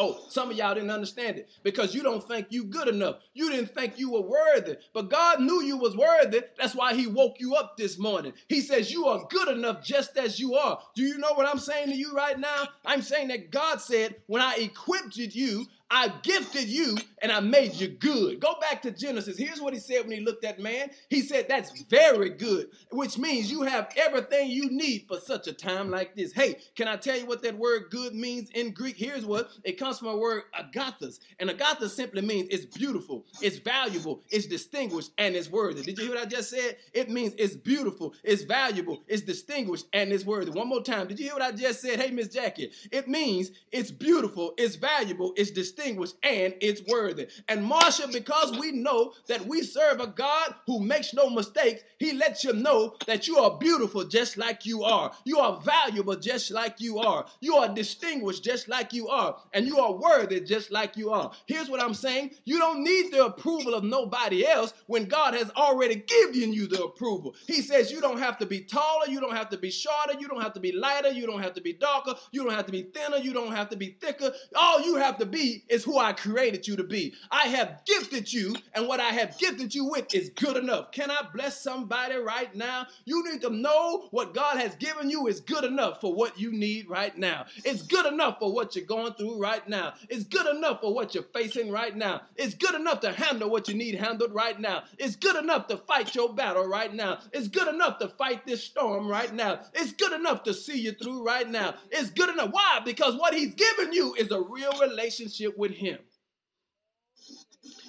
Oh, 0.00 0.18
some 0.28 0.50
of 0.50 0.56
y'all 0.56 0.74
didn't 0.74 0.90
understand 0.90 1.38
it 1.38 1.48
because 1.64 1.94
you 1.94 2.02
don't 2.02 2.26
think 2.26 2.46
you 2.50 2.64
good 2.64 2.86
enough. 2.88 3.16
You 3.34 3.50
didn't 3.50 3.74
think 3.74 3.98
you 3.98 4.12
were 4.12 4.20
worthy. 4.20 4.76
But 4.94 5.10
God 5.10 5.40
knew 5.40 5.62
you 5.62 5.76
was 5.76 5.96
worthy. 5.96 6.42
That's 6.56 6.74
why 6.74 6.94
he 6.94 7.08
woke 7.08 7.40
you 7.40 7.56
up 7.56 7.76
this 7.76 7.98
morning. 7.98 8.32
He 8.48 8.60
says 8.60 8.92
you 8.92 9.06
are 9.06 9.26
good 9.28 9.48
enough 9.48 9.82
just 9.82 10.16
as 10.16 10.38
you 10.38 10.54
are. 10.54 10.78
Do 10.94 11.02
you 11.02 11.18
know 11.18 11.32
what 11.34 11.48
I'm 11.48 11.58
saying 11.58 11.88
to 11.88 11.96
you 11.96 12.12
right 12.14 12.38
now? 12.38 12.68
I'm 12.84 13.02
saying 13.02 13.28
that 13.28 13.50
God 13.50 13.80
said, 13.80 14.16
when 14.26 14.40
I 14.40 14.54
equipped 14.54 15.16
you, 15.16 15.66
I 15.90 16.12
gifted 16.22 16.68
you 16.68 16.98
and 17.22 17.32
I 17.32 17.40
made 17.40 17.74
you 17.74 17.88
good. 17.88 18.40
Go 18.40 18.56
back 18.60 18.82
to 18.82 18.90
Genesis. 18.90 19.38
Here's 19.38 19.60
what 19.60 19.72
he 19.72 19.80
said 19.80 20.02
when 20.02 20.18
he 20.18 20.20
looked 20.20 20.44
at 20.44 20.60
man. 20.60 20.90
He 21.08 21.22
said, 21.22 21.46
That's 21.48 21.82
very 21.84 22.28
good, 22.28 22.68
which 22.90 23.16
means 23.16 23.50
you 23.50 23.62
have 23.62 23.90
everything 23.96 24.50
you 24.50 24.68
need 24.70 25.06
for 25.08 25.18
such 25.18 25.46
a 25.46 25.52
time 25.52 25.90
like 25.90 26.14
this. 26.14 26.32
Hey, 26.32 26.58
can 26.76 26.88
I 26.88 26.96
tell 26.96 27.16
you 27.16 27.24
what 27.24 27.42
that 27.42 27.56
word 27.56 27.84
good 27.90 28.14
means 28.14 28.50
in 28.50 28.72
Greek? 28.72 28.96
Here's 28.96 29.24
what 29.24 29.48
it 29.64 29.78
comes 29.78 29.98
from 29.98 30.08
a 30.08 30.16
word 30.16 30.42
agathos. 30.58 31.20
And 31.40 31.48
agathos 31.48 31.90
simply 31.90 32.20
means 32.20 32.48
it's 32.50 32.66
beautiful, 32.66 33.24
it's 33.40 33.58
valuable, 33.58 34.22
it's 34.28 34.46
distinguished, 34.46 35.12
and 35.16 35.34
it's 35.34 35.50
worthy. 35.50 35.82
Did 35.82 35.96
you 35.96 36.04
hear 36.04 36.14
what 36.14 36.22
I 36.22 36.28
just 36.28 36.50
said? 36.50 36.76
It 36.92 37.08
means 37.08 37.32
it's 37.38 37.56
beautiful, 37.56 38.14
it's 38.22 38.42
valuable, 38.42 39.04
it's 39.08 39.22
distinguished, 39.22 39.86
and 39.94 40.12
it's 40.12 40.26
worthy. 40.26 40.50
One 40.50 40.68
more 40.68 40.82
time. 40.82 41.08
Did 41.08 41.18
you 41.18 41.26
hear 41.26 41.34
what 41.34 41.42
I 41.42 41.52
just 41.52 41.80
said? 41.80 41.98
Hey, 41.98 42.10
Miss 42.10 42.28
Jackie. 42.28 42.72
It 42.92 43.08
means 43.08 43.52
it's 43.72 43.90
beautiful, 43.90 44.52
it's 44.58 44.76
valuable, 44.76 45.32
it's 45.34 45.50
distinguished 45.50 45.77
distinguished 45.78 46.16
and 46.22 46.54
it's 46.60 46.82
worthy. 46.88 47.28
And 47.48 47.68
Marsha, 47.68 48.12
because 48.12 48.58
we 48.58 48.72
know 48.72 49.12
that 49.28 49.46
we 49.46 49.62
serve 49.62 50.00
a 50.00 50.06
God 50.06 50.54
who 50.66 50.80
makes 50.80 51.14
no 51.14 51.30
mistakes, 51.30 51.82
he 51.98 52.12
lets 52.12 52.44
you 52.44 52.52
know 52.52 52.94
that 53.06 53.28
you 53.28 53.38
are 53.38 53.58
beautiful 53.58 54.04
just 54.04 54.36
like 54.36 54.66
you 54.66 54.82
are. 54.82 55.12
You 55.24 55.38
are 55.38 55.60
valuable 55.60 56.16
just 56.16 56.50
like 56.50 56.80
you 56.80 56.98
are. 56.98 57.26
You 57.40 57.56
are 57.56 57.68
distinguished 57.68 58.44
just 58.44 58.68
like 58.68 58.92
you 58.92 59.08
are. 59.08 59.36
And 59.52 59.66
you 59.66 59.78
are 59.78 59.92
worthy 59.92 60.40
just 60.40 60.70
like 60.70 60.96
you 60.96 61.10
are. 61.10 61.30
Here's 61.46 61.68
what 61.68 61.82
I'm 61.82 61.94
saying. 61.94 62.32
You 62.44 62.58
don't 62.58 62.82
need 62.82 63.12
the 63.12 63.24
approval 63.24 63.74
of 63.74 63.84
nobody 63.84 64.46
else 64.46 64.74
when 64.86 65.06
God 65.06 65.34
has 65.34 65.50
already 65.56 65.96
given 65.96 66.52
you 66.52 66.66
the 66.66 66.84
approval. 66.84 67.34
He 67.46 67.62
says 67.62 67.90
you 67.90 68.00
don't 68.00 68.18
have 68.18 68.38
to 68.38 68.46
be 68.46 68.60
taller, 68.60 69.06
you 69.08 69.20
don't 69.20 69.36
have 69.36 69.50
to 69.50 69.58
be 69.58 69.70
shorter, 69.70 70.18
you 70.18 70.28
don't 70.28 70.42
have 70.42 70.52
to 70.54 70.60
be 70.60 70.72
lighter, 70.72 71.10
you 71.10 71.26
don't 71.26 71.42
have 71.42 71.54
to 71.54 71.60
be 71.60 71.72
darker, 71.72 72.14
you 72.32 72.44
don't 72.44 72.54
have 72.54 72.66
to 72.66 72.72
be 72.72 72.82
thinner, 72.82 73.18
you 73.18 73.32
don't 73.32 73.52
have 73.52 73.68
to 73.70 73.76
be 73.76 73.96
thicker. 74.00 74.32
All 74.54 74.82
you 74.82 74.96
have 74.96 75.18
to 75.18 75.26
be 75.26 75.64
is 75.68 75.84
who 75.84 75.98
I 75.98 76.12
created 76.12 76.66
you 76.66 76.76
to 76.76 76.84
be. 76.84 77.14
I 77.30 77.48
have 77.48 77.82
gifted 77.86 78.32
you, 78.32 78.56
and 78.74 78.88
what 78.88 79.00
I 79.00 79.10
have 79.10 79.38
gifted 79.38 79.74
you 79.74 79.86
with 79.86 80.14
is 80.14 80.30
good 80.30 80.56
enough. 80.56 80.92
Can 80.92 81.10
I 81.10 81.22
bless 81.34 81.60
somebody 81.60 82.16
right 82.16 82.54
now? 82.54 82.86
You 83.04 83.30
need 83.30 83.42
to 83.42 83.50
know 83.50 84.08
what 84.10 84.34
God 84.34 84.58
has 84.58 84.74
given 84.76 85.10
you 85.10 85.26
is 85.26 85.40
good 85.40 85.64
enough 85.64 86.00
for 86.00 86.14
what 86.14 86.38
you 86.38 86.52
need 86.52 86.88
right 86.88 87.16
now. 87.16 87.46
It's 87.64 87.82
good 87.82 88.06
enough 88.06 88.38
for 88.38 88.52
what 88.52 88.74
you're 88.76 88.84
going 88.84 89.14
through 89.14 89.40
right 89.40 89.66
now. 89.68 89.94
It's 90.08 90.24
good 90.24 90.46
enough 90.46 90.80
for 90.80 90.94
what 90.94 91.14
you're 91.14 91.24
facing 91.34 91.70
right 91.70 91.96
now. 91.96 92.22
It's 92.36 92.54
good 92.54 92.74
enough 92.74 93.00
to 93.00 93.12
handle 93.12 93.50
what 93.50 93.68
you 93.68 93.74
need 93.74 93.94
handled 93.94 94.34
right 94.34 94.58
now. 94.58 94.84
It's 94.98 95.16
good 95.16 95.36
enough 95.36 95.66
to 95.68 95.76
fight 95.76 96.14
your 96.14 96.32
battle 96.32 96.66
right 96.66 96.92
now. 96.92 97.18
It's 97.32 97.48
good 97.48 97.68
enough 97.68 97.98
to 97.98 98.08
fight 98.08 98.46
this 98.46 98.64
storm 98.64 99.08
right 99.08 99.32
now. 99.34 99.60
It's 99.74 99.92
good 99.92 100.12
enough 100.12 100.42
to 100.44 100.54
see 100.54 100.78
you 100.78 100.92
through 100.92 101.24
right 101.24 101.48
now. 101.48 101.74
It's 101.90 102.10
good 102.10 102.30
enough. 102.30 102.50
Why? 102.52 102.80
Because 102.84 103.16
what 103.16 103.34
He's 103.34 103.54
given 103.54 103.92
you 103.92 104.14
is 104.14 104.30
a 104.30 104.40
real 104.40 104.72
relationship 104.80 105.57
with 105.58 105.72
Him. 105.72 105.98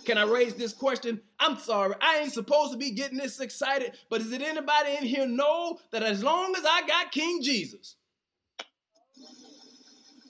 Can 0.06 0.18
I 0.18 0.24
raise 0.24 0.56
this 0.56 0.74
question? 0.74 1.22
I'm 1.40 1.58
sorry, 1.58 1.94
I 2.02 2.18
ain't 2.20 2.34
supposed 2.34 2.72
to 2.72 2.78
be 2.78 2.92
getting 2.92 3.18
this 3.18 3.40
excited, 3.40 3.94
but 4.10 4.22
is 4.22 4.32
it 4.32 4.42
anybody 4.42 4.96
in 5.00 5.04
here 5.04 5.28
know 5.28 5.78
that 5.92 6.04
as 6.04 6.24
long 6.24 6.56
as 6.56 6.66
I 6.66 6.86
got 6.88 7.12
King 7.12 7.42
Jesus, 7.44 7.96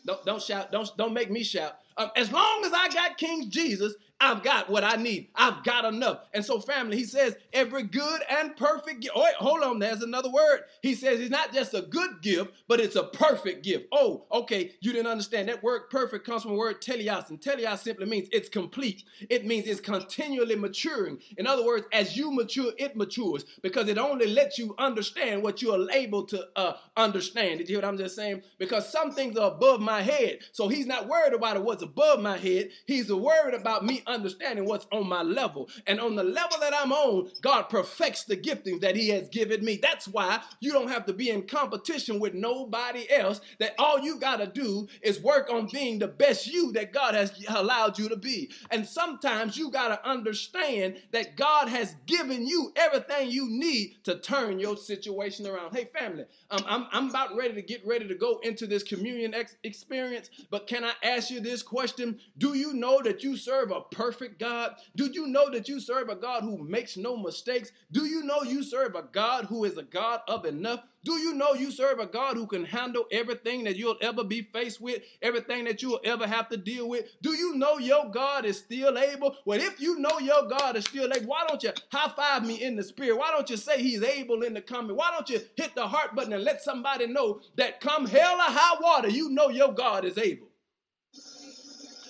don't, 0.06 0.25
don't 0.25 0.41
shout, 0.41 0.71
don't, 0.71 0.89
don't 0.97 1.13
make 1.13 1.32
me 1.32 1.43
shout. 1.43 1.78
Um, 1.97 2.12
as 2.15 2.32
long 2.32 2.63
as 2.65 2.73
I 2.73 2.89
got 2.89 3.17
King 3.17 3.49
Jesus, 3.49 3.95
I've 4.21 4.43
got 4.43 4.69
what 4.69 4.84
I 4.84 4.95
need. 4.95 5.29
I've 5.36 5.63
got 5.63 5.86
enough. 5.86 6.19
And 6.34 6.43
so, 6.43 6.60
family, 6.60 6.97
he 6.97 7.05
says, 7.05 7.38
every 7.53 7.84
good 7.84 8.21
and 8.29 8.55
perfect 8.58 9.01
gift. 9.01 9.13
Oh, 9.15 9.27
hold 9.38 9.63
on, 9.63 9.79
there's 9.79 10.01
another 10.01 10.29
word. 10.29 10.62
He 10.82 10.93
says 10.93 11.19
it's 11.21 11.32
not 11.32 11.53
just 11.53 11.73
a 11.73 11.84
good 11.84 12.21
gift, 12.21 12.51
but 12.67 12.82
it's 12.82 12.97
a 12.97 13.03
perfect 13.03 13.63
gift. 13.63 13.88
Oh, 13.93 14.25
okay, 14.32 14.71
you 14.82 14.91
didn't 14.91 15.08
understand. 15.08 15.47
That 15.47 15.63
word 15.63 15.89
perfect 15.89 16.25
comes 16.25 16.43
from 16.43 16.51
the 16.51 16.58
word 16.58 16.82
teleios, 16.82 17.29
and 17.29 17.39
teleios 17.39 17.79
simply 17.79 18.05
means 18.08 18.27
it's 18.32 18.49
complete. 18.49 19.03
It 19.29 19.45
means 19.45 19.67
it's 19.67 19.79
continually 19.79 20.55
maturing. 20.55 21.19
In 21.38 21.47
other 21.47 21.65
words, 21.65 21.86
as 21.93 22.17
you 22.17 22.32
mature, 22.32 22.73
it 22.77 22.97
matures 22.97 23.45
because 23.62 23.88
it 23.88 23.97
only 23.97 24.27
lets 24.27 24.58
you 24.58 24.75
understand 24.77 25.43
what 25.43 25.62
you 25.62 25.71
are 25.71 25.89
able 25.91 26.25
to 26.25 26.45
uh, 26.58 26.73
understand. 26.97 27.60
Did 27.60 27.69
you 27.69 27.75
hear 27.75 27.84
what 27.84 27.88
I'm 27.88 27.97
just 27.97 28.15
saying? 28.15 28.43
Because 28.58 28.91
some 28.91 29.13
things 29.13 29.38
are 29.38 29.51
above 29.51 29.79
my 29.79 30.01
head. 30.01 30.39
So 30.51 30.67
he's 30.67 30.86
not 30.86 31.08
worried 31.08 31.34
about 31.34 31.63
what's 31.63 31.84
above 31.84 32.19
my 32.19 32.38
head. 32.38 32.69
He's 32.86 33.12
worried 33.12 33.53
about 33.53 33.86
me 33.86 34.03
understanding 34.10 34.65
what's 34.65 34.88
on 34.91 35.08
my 35.08 35.22
level. 35.22 35.69
And 35.88 36.00
on 36.00 36.15
the 36.15 36.24
level 36.24 36.58
that 36.60 36.74
I'm 36.76 36.91
on, 36.91 37.30
God 37.41 37.63
perfects 37.63 38.24
the 38.24 38.38
giftings 38.38 38.82
that 38.82 38.95
He 38.95 39.10
has 39.10 39.30
given 39.30 39.63
me. 39.63 39.80
That's 39.82 40.08
why 40.08 40.41
you 40.60 40.72
don't 40.72 40.89
have 40.89 41.06
to 41.06 41.13
be 41.13 41.30
in 41.30 41.43
competition 41.43 42.19
with 42.19 42.34
nobody 42.34 43.10
else. 43.12 43.41
That 43.60 43.76
all 43.78 44.00
you 44.00 44.19
got 44.19 44.38
to 44.38 44.48
do 44.48 44.88
is 45.02 45.22
work 45.22 45.50
on 45.52 45.67
being 45.72 46.00
the 46.00 46.08
best 46.08 46.48
you 46.48 46.72
that 46.74 46.93
God 46.93 47.13
has 47.13 47.32
allowed 47.48 47.98
you 47.98 48.10
to 48.10 48.17
be. 48.17 48.52
And 48.72 48.86
sometimes 48.86 49.58
you 49.58 49.72
got 49.72 49.89
to 49.89 50.08
understand 50.08 50.98
that 51.12 51.36
God 51.36 51.69
has 51.69 51.95
given 52.06 52.45
you 52.45 52.72
everything 52.76 53.30
you 53.30 53.48
need 53.50 53.98
to 54.04 54.19
turn 54.19 54.60
your 54.60 54.78
situation 54.78 55.48
around. 55.48 55.76
Hey, 55.76 55.89
family, 55.98 56.26
um, 56.52 56.63
I'm, 56.67 56.88
I'm 56.91 57.10
about 57.10 57.36
ready 57.36 57.54
to 57.54 57.62
get 57.62 57.86
ready 57.86 58.08
to 58.08 58.15
go 58.15 58.39
into 58.43 58.67
this 58.67 58.84
communion 58.84 59.34
ex- 59.34 59.56
experience, 59.63 60.30
but 60.50 60.67
can 60.67 60.84
I 60.84 60.93
ask 61.04 61.30
you 61.30 61.39
this 61.39 61.62
question? 61.62 62.19
Do 62.38 62.56
you 62.56 62.74
know 62.74 63.02
that 63.04 63.24
you 63.24 63.38
serve 63.38 63.72
a 63.72 63.82
perfect 64.00 64.40
God? 64.40 64.76
Do 64.96 65.12
you 65.12 65.28
know 65.28 65.50
that 65.50 65.68
you 65.68 65.82
serve 65.82 66.08
a 66.08 66.16
God 66.16 66.44
who 66.44 66.58
makes 66.58 66.96
no 66.96 67.18
mistakes? 67.18 67.74
Do 67.92 68.06
you 68.06 68.24
know 68.24 68.44
you 68.44 68.64
serve 68.64 68.96
a 68.96 69.04
God 69.04 69.44
who 69.44 69.66
is 69.66 69.78
a 69.78 69.84
God 69.84 70.22
of 70.30 70.46
enough? 70.46 70.84
Do 71.04 71.14
you 71.18 71.34
know 71.34 71.54
you 71.54 71.70
serve 71.70 72.00
a 72.00 72.06
God 72.06 72.38
who 72.38 72.48
can 72.48 72.64
handle 72.64 73.06
everything 73.12 73.66
that 73.66 73.76
you'll 73.76 73.98
ever 74.02 74.24
be 74.24 74.42
faced 74.54 74.80
with, 74.80 75.02
everything 75.22 75.66
that 75.66 75.82
you'll 75.82 76.00
ever 76.06 76.26
have 76.26 76.48
to 76.48 76.58
deal 76.58 76.88
with? 76.88 77.08
Do 77.22 77.32
you 77.32 77.56
know 77.56 77.78
your 77.78 78.10
God 78.10 78.46
is 78.46 78.58
still 78.58 78.98
able? 78.98 79.36
Well, 79.44 79.60
if 79.60 79.82
you 79.82 80.00
know 80.00 80.18
your 80.20 80.48
God 80.48 80.78
is 80.78 80.86
still 80.86 81.12
able, 81.14 81.28
why 81.28 81.46
don't 81.48 81.62
you 81.62 81.72
high 81.92 82.14
five 82.16 82.46
me 82.46 82.64
in 82.64 82.78
the 82.78 82.84
spirit? 82.84 83.18
Why 83.18 83.32
don't 83.32 83.50
you 83.50 83.58
say 83.58 83.82
he's 83.82 84.04
able 84.04 84.44
in 84.44 84.54
the 84.54 84.62
coming? 84.62 84.96
Why 84.96 85.12
don't 85.12 85.30
you 85.30 85.42
hit 85.58 85.76
the 85.76 85.88
heart 85.88 86.16
button 86.16 86.32
and 86.32 86.44
let 86.46 86.62
somebody 86.62 87.08
know 87.08 87.42
that 87.58 87.82
come 87.82 88.06
hell 88.06 88.36
or 88.36 88.44
high 88.44 88.80
water, 88.82 89.10
you 89.10 89.30
know 89.30 89.50
your 89.50 89.74
God 89.74 90.06
is 90.06 90.18
able? 90.18 90.49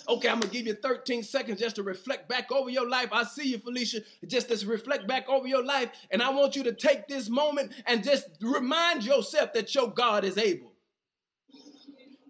Okay, 0.09 0.27
I'm 0.27 0.39
gonna 0.39 0.51
give 0.51 0.65
you 0.65 0.73
13 0.73 1.21
seconds 1.21 1.59
just 1.59 1.75
to 1.75 1.83
reflect 1.83 2.27
back 2.27 2.51
over 2.51 2.69
your 2.69 2.89
life. 2.89 3.09
I 3.11 3.23
see 3.23 3.49
you, 3.49 3.59
Felicia, 3.59 3.99
just 4.25 4.49
to 4.49 4.67
reflect 4.67 5.07
back 5.07 5.29
over 5.29 5.47
your 5.47 5.63
life. 5.63 5.91
And 6.09 6.23
I 6.23 6.31
want 6.31 6.55
you 6.55 6.63
to 6.63 6.73
take 6.73 7.07
this 7.07 7.29
moment 7.29 7.73
and 7.85 8.03
just 8.03 8.25
remind 8.41 9.05
yourself 9.05 9.53
that 9.53 9.73
your 9.75 9.91
God 9.91 10.25
is 10.25 10.37
able. 10.37 10.73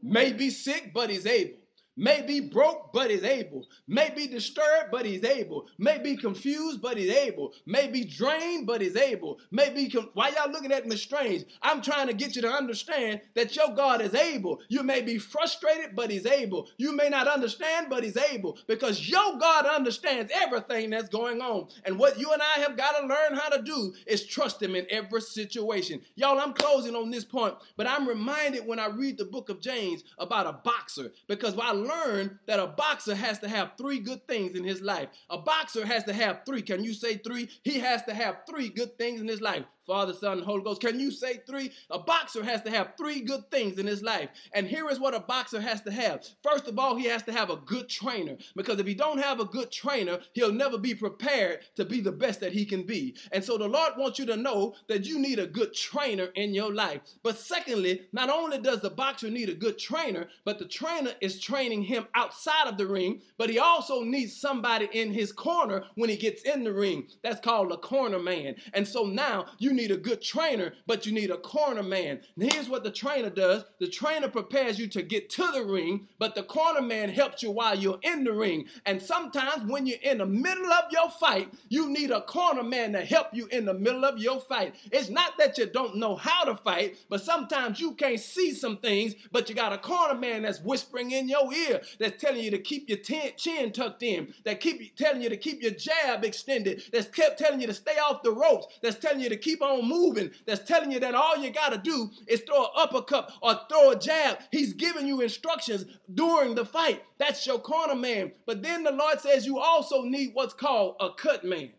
May 0.03 0.33
be 0.33 0.49
sick, 0.49 0.91
but 0.93 1.09
he's 1.09 1.25
able 1.25 1.58
may 1.99 2.21
be 2.21 2.39
broke, 2.39 2.93
but 2.93 3.11
is 3.11 3.23
able, 3.23 3.67
may 3.87 4.09
be 4.15 4.25
disturbed, 4.25 4.89
but 4.91 5.05
he's 5.05 5.23
able, 5.23 5.67
may 5.77 5.97
be 5.97 6.15
confused, 6.15 6.81
but 6.81 6.97
he's 6.97 7.13
able, 7.13 7.53
may 7.65 7.87
be 7.87 8.05
drained, 8.05 8.65
but 8.65 8.81
he's 8.81 8.95
able, 8.95 9.37
may 9.51 9.69
be, 9.69 9.89
com- 9.89 10.09
why 10.13 10.29
y'all 10.29 10.49
looking 10.49 10.71
at 10.71 10.87
me 10.87 10.95
strange? 10.95 11.43
I'm 11.61 11.81
trying 11.81 12.07
to 12.07 12.13
get 12.13 12.35
you 12.35 12.41
to 12.43 12.49
understand 12.49 13.21
that 13.35 13.55
your 13.55 13.75
God 13.75 14.01
is 14.01 14.15
able. 14.15 14.61
You 14.69 14.81
may 14.81 15.01
be 15.01 15.17
frustrated, 15.17 15.95
but 15.95 16.09
he's 16.09 16.25
able. 16.25 16.69
You 16.77 16.95
may 16.95 17.09
not 17.09 17.27
understand, 17.27 17.87
but 17.89 18.03
he's 18.03 18.17
able 18.17 18.57
because 18.67 19.07
your 19.07 19.37
God 19.37 19.65
understands 19.65 20.31
everything 20.33 20.89
that's 20.91 21.09
going 21.09 21.41
on. 21.41 21.67
And 21.83 21.99
what 21.99 22.17
you 22.17 22.31
and 22.31 22.41
I 22.41 22.61
have 22.61 22.77
got 22.77 22.97
to 22.99 23.07
learn 23.07 23.37
how 23.37 23.49
to 23.49 23.61
do 23.61 23.93
is 24.07 24.25
trust 24.25 24.61
him 24.61 24.75
in 24.75 24.87
every 24.89 25.21
situation. 25.21 25.99
Y'all, 26.15 26.39
I'm 26.39 26.53
closing 26.53 26.95
on 26.95 27.11
this 27.11 27.25
point, 27.25 27.55
but 27.75 27.87
I'm 27.87 28.07
reminded 28.07 28.65
when 28.65 28.79
I 28.79 28.87
read 28.87 29.17
the 29.17 29.25
book 29.25 29.49
of 29.49 29.59
James 29.59 30.03
about 30.17 30.47
a 30.47 30.53
boxer 30.53 31.11
because 31.27 31.55
while 31.55 31.75
learned 31.89 32.37
that 32.47 32.59
a 32.59 32.67
boxer 32.67 33.15
has 33.15 33.39
to 33.39 33.49
have 33.49 33.71
three 33.77 33.99
good 33.99 34.27
things 34.27 34.55
in 34.55 34.63
his 34.63 34.81
life. 34.81 35.09
A 35.29 35.37
boxer 35.37 35.85
has 35.85 36.03
to 36.05 36.13
have 36.13 36.41
three. 36.45 36.61
Can 36.61 36.83
you 36.83 36.93
say 36.93 37.17
three? 37.17 37.49
He 37.63 37.79
has 37.79 38.03
to 38.03 38.13
have 38.13 38.37
three 38.49 38.69
good 38.69 38.97
things 38.97 39.21
in 39.21 39.27
his 39.27 39.41
life. 39.41 39.65
Father, 39.89 40.13
Son, 40.13 40.37
and 40.37 40.45
Holy 40.45 40.61
Ghost. 40.61 40.81
Can 40.81 40.99
you 40.99 41.09
say 41.09 41.41
three? 41.47 41.71
A 41.89 41.97
boxer 41.97 42.43
has 42.43 42.61
to 42.61 42.69
have 42.69 42.93
three 42.95 43.21
good 43.21 43.49
things 43.49 43.79
in 43.79 43.87
his 43.87 44.03
life. 44.03 44.29
And 44.53 44.67
here 44.67 44.87
is 44.87 44.99
what 44.99 45.15
a 45.15 45.19
boxer 45.19 45.59
has 45.59 45.81
to 45.81 45.91
have. 45.91 46.23
First 46.43 46.67
of 46.67 46.77
all, 46.77 46.95
he 46.95 47.05
has 47.05 47.23
to 47.23 47.31
have 47.31 47.49
a 47.49 47.55
good 47.55 47.89
trainer. 47.89 48.37
Because 48.55 48.79
if 48.79 48.85
he 48.85 48.93
don't 48.93 49.17
have 49.17 49.39
a 49.39 49.45
good 49.45 49.71
trainer, 49.71 50.19
he'll 50.33 50.53
never 50.53 50.77
be 50.77 50.93
prepared 50.93 51.61
to 51.75 51.85
be 51.85 52.01
the 52.01 52.11
best 52.11 52.39
that 52.41 52.53
he 52.53 52.65
can 52.65 52.83
be. 52.83 53.15
And 53.31 53.43
so 53.43 53.57
the 53.57 53.67
Lord 53.67 53.93
wants 53.97 54.19
you 54.19 54.27
to 54.27 54.37
know 54.37 54.75
that 54.89 55.07
you 55.07 55.17
need 55.17 55.39
a 55.39 55.47
good 55.47 55.73
trainer 55.73 56.25
in 56.35 56.53
your 56.53 56.71
life. 56.71 57.01
But 57.23 57.39
secondly, 57.39 58.03
not 58.13 58.29
only 58.29 58.59
does 58.59 58.81
the 58.81 58.91
boxer 58.91 59.31
need 59.31 59.49
a 59.49 59.55
good 59.55 59.79
trainer, 59.79 60.27
but 60.45 60.59
the 60.59 60.65
trainer 60.65 61.13
is 61.19 61.39
training 61.39 61.81
him 61.81 62.05
outside 62.13 62.67
of 62.67 62.77
the 62.77 62.85
ring, 62.85 63.21
but 63.39 63.49
he 63.49 63.57
also 63.57 64.03
needs 64.03 64.39
somebody 64.39 64.87
in 64.93 65.11
his 65.11 65.31
corner 65.31 65.85
when 65.95 66.11
he 66.11 66.15
gets 66.15 66.43
in 66.43 66.63
the 66.63 66.73
ring. 66.73 67.07
That's 67.23 67.41
called 67.41 67.71
a 67.71 67.77
corner 67.77 68.19
man. 68.19 68.53
And 68.73 68.87
so 68.87 69.05
now 69.05 69.47
you 69.57 69.78
need 69.79 69.91
a 69.91 69.97
good 69.97 70.21
trainer, 70.21 70.73
but 70.87 71.05
you 71.05 71.11
need 71.11 71.31
a 71.31 71.37
corner 71.37 71.83
man. 71.83 72.19
And 72.35 72.51
here's 72.51 72.69
what 72.69 72.83
the 72.83 72.91
trainer 72.91 73.29
does 73.29 73.63
the 73.79 73.87
trainer 73.87 74.27
prepares 74.27 74.77
you 74.77 74.87
to 74.87 75.01
get 75.01 75.29
to 75.31 75.47
the 75.53 75.63
ring, 75.63 76.07
but 76.19 76.35
the 76.35 76.43
corner 76.43 76.81
man 76.81 77.09
helps 77.09 77.41
you 77.41 77.51
while 77.51 77.77
you're 77.77 77.99
in 78.03 78.23
the 78.23 78.33
ring. 78.33 78.65
And 78.85 79.01
sometimes 79.01 79.69
when 79.71 79.85
you're 79.85 80.01
in 80.01 80.17
the 80.17 80.25
middle 80.25 80.71
of 80.71 80.91
your 80.91 81.09
fight, 81.09 81.53
you 81.69 81.89
need 81.89 82.11
a 82.11 82.21
corner 82.21 82.63
man 82.63 82.93
to 82.93 83.03
help 83.03 83.27
you 83.33 83.47
in 83.47 83.65
the 83.65 83.73
middle 83.73 84.05
of 84.05 84.19
your 84.19 84.41
fight. 84.41 84.75
It's 84.91 85.09
not 85.09 85.37
that 85.37 85.57
you 85.57 85.67
don't 85.67 85.95
know 85.95 86.15
how 86.15 86.43
to 86.43 86.55
fight, 86.57 86.97
but 87.09 87.21
sometimes 87.21 87.79
you 87.79 87.93
can't 87.93 88.19
see 88.19 88.53
some 88.53 88.77
things, 88.77 89.15
but 89.31 89.49
you 89.49 89.55
got 89.55 89.73
a 89.73 89.77
corner 89.77 90.19
man 90.19 90.43
that's 90.43 90.61
whispering 90.61 91.11
in 91.11 91.29
your 91.29 91.51
ear, 91.53 91.81
that's 91.99 92.21
telling 92.21 92.43
you 92.43 92.51
to 92.51 92.59
keep 92.59 92.89
your 92.89 92.97
t- 92.97 93.33
chin 93.37 93.71
tucked 93.71 94.03
in, 94.03 94.33
that 94.43 94.59
keep 94.59 94.95
telling 94.95 95.21
you 95.21 95.29
to 95.29 95.37
keep 95.37 95.61
your 95.61 95.71
jab 95.71 96.23
extended, 96.23 96.83
that's 96.91 97.07
kept 97.07 97.39
telling 97.39 97.61
you 97.61 97.67
to 97.67 97.73
stay 97.73 97.97
off 97.97 98.23
the 98.23 98.31
ropes, 98.31 98.67
that's 98.81 98.97
telling 98.97 99.21
you 99.21 99.29
to 99.29 99.37
keep 99.37 99.58
on 99.61 99.79
on 99.79 99.87
moving 99.87 100.31
that's 100.45 100.67
telling 100.67 100.91
you 100.91 100.99
that 100.99 101.15
all 101.15 101.37
you 101.37 101.51
got 101.51 101.69
to 101.69 101.77
do 101.77 102.09
is 102.27 102.41
throw 102.41 102.63
an 102.63 102.69
uppercut 102.75 103.31
or 103.41 103.59
throw 103.69 103.91
a 103.91 103.99
jab. 103.99 104.39
He's 104.51 104.73
giving 104.73 105.07
you 105.07 105.21
instructions 105.21 105.85
during 106.13 106.55
the 106.55 106.65
fight. 106.65 107.03
That's 107.17 107.45
your 107.45 107.59
corner 107.59 107.95
man. 107.95 108.31
But 108.45 108.61
then 108.61 108.83
the 108.83 108.91
Lord 108.91 109.19
says 109.19 109.45
you 109.45 109.59
also 109.59 110.03
need 110.03 110.31
what's 110.33 110.53
called 110.53 110.95
a 110.99 111.09
cut 111.11 111.43
man. 111.43 111.71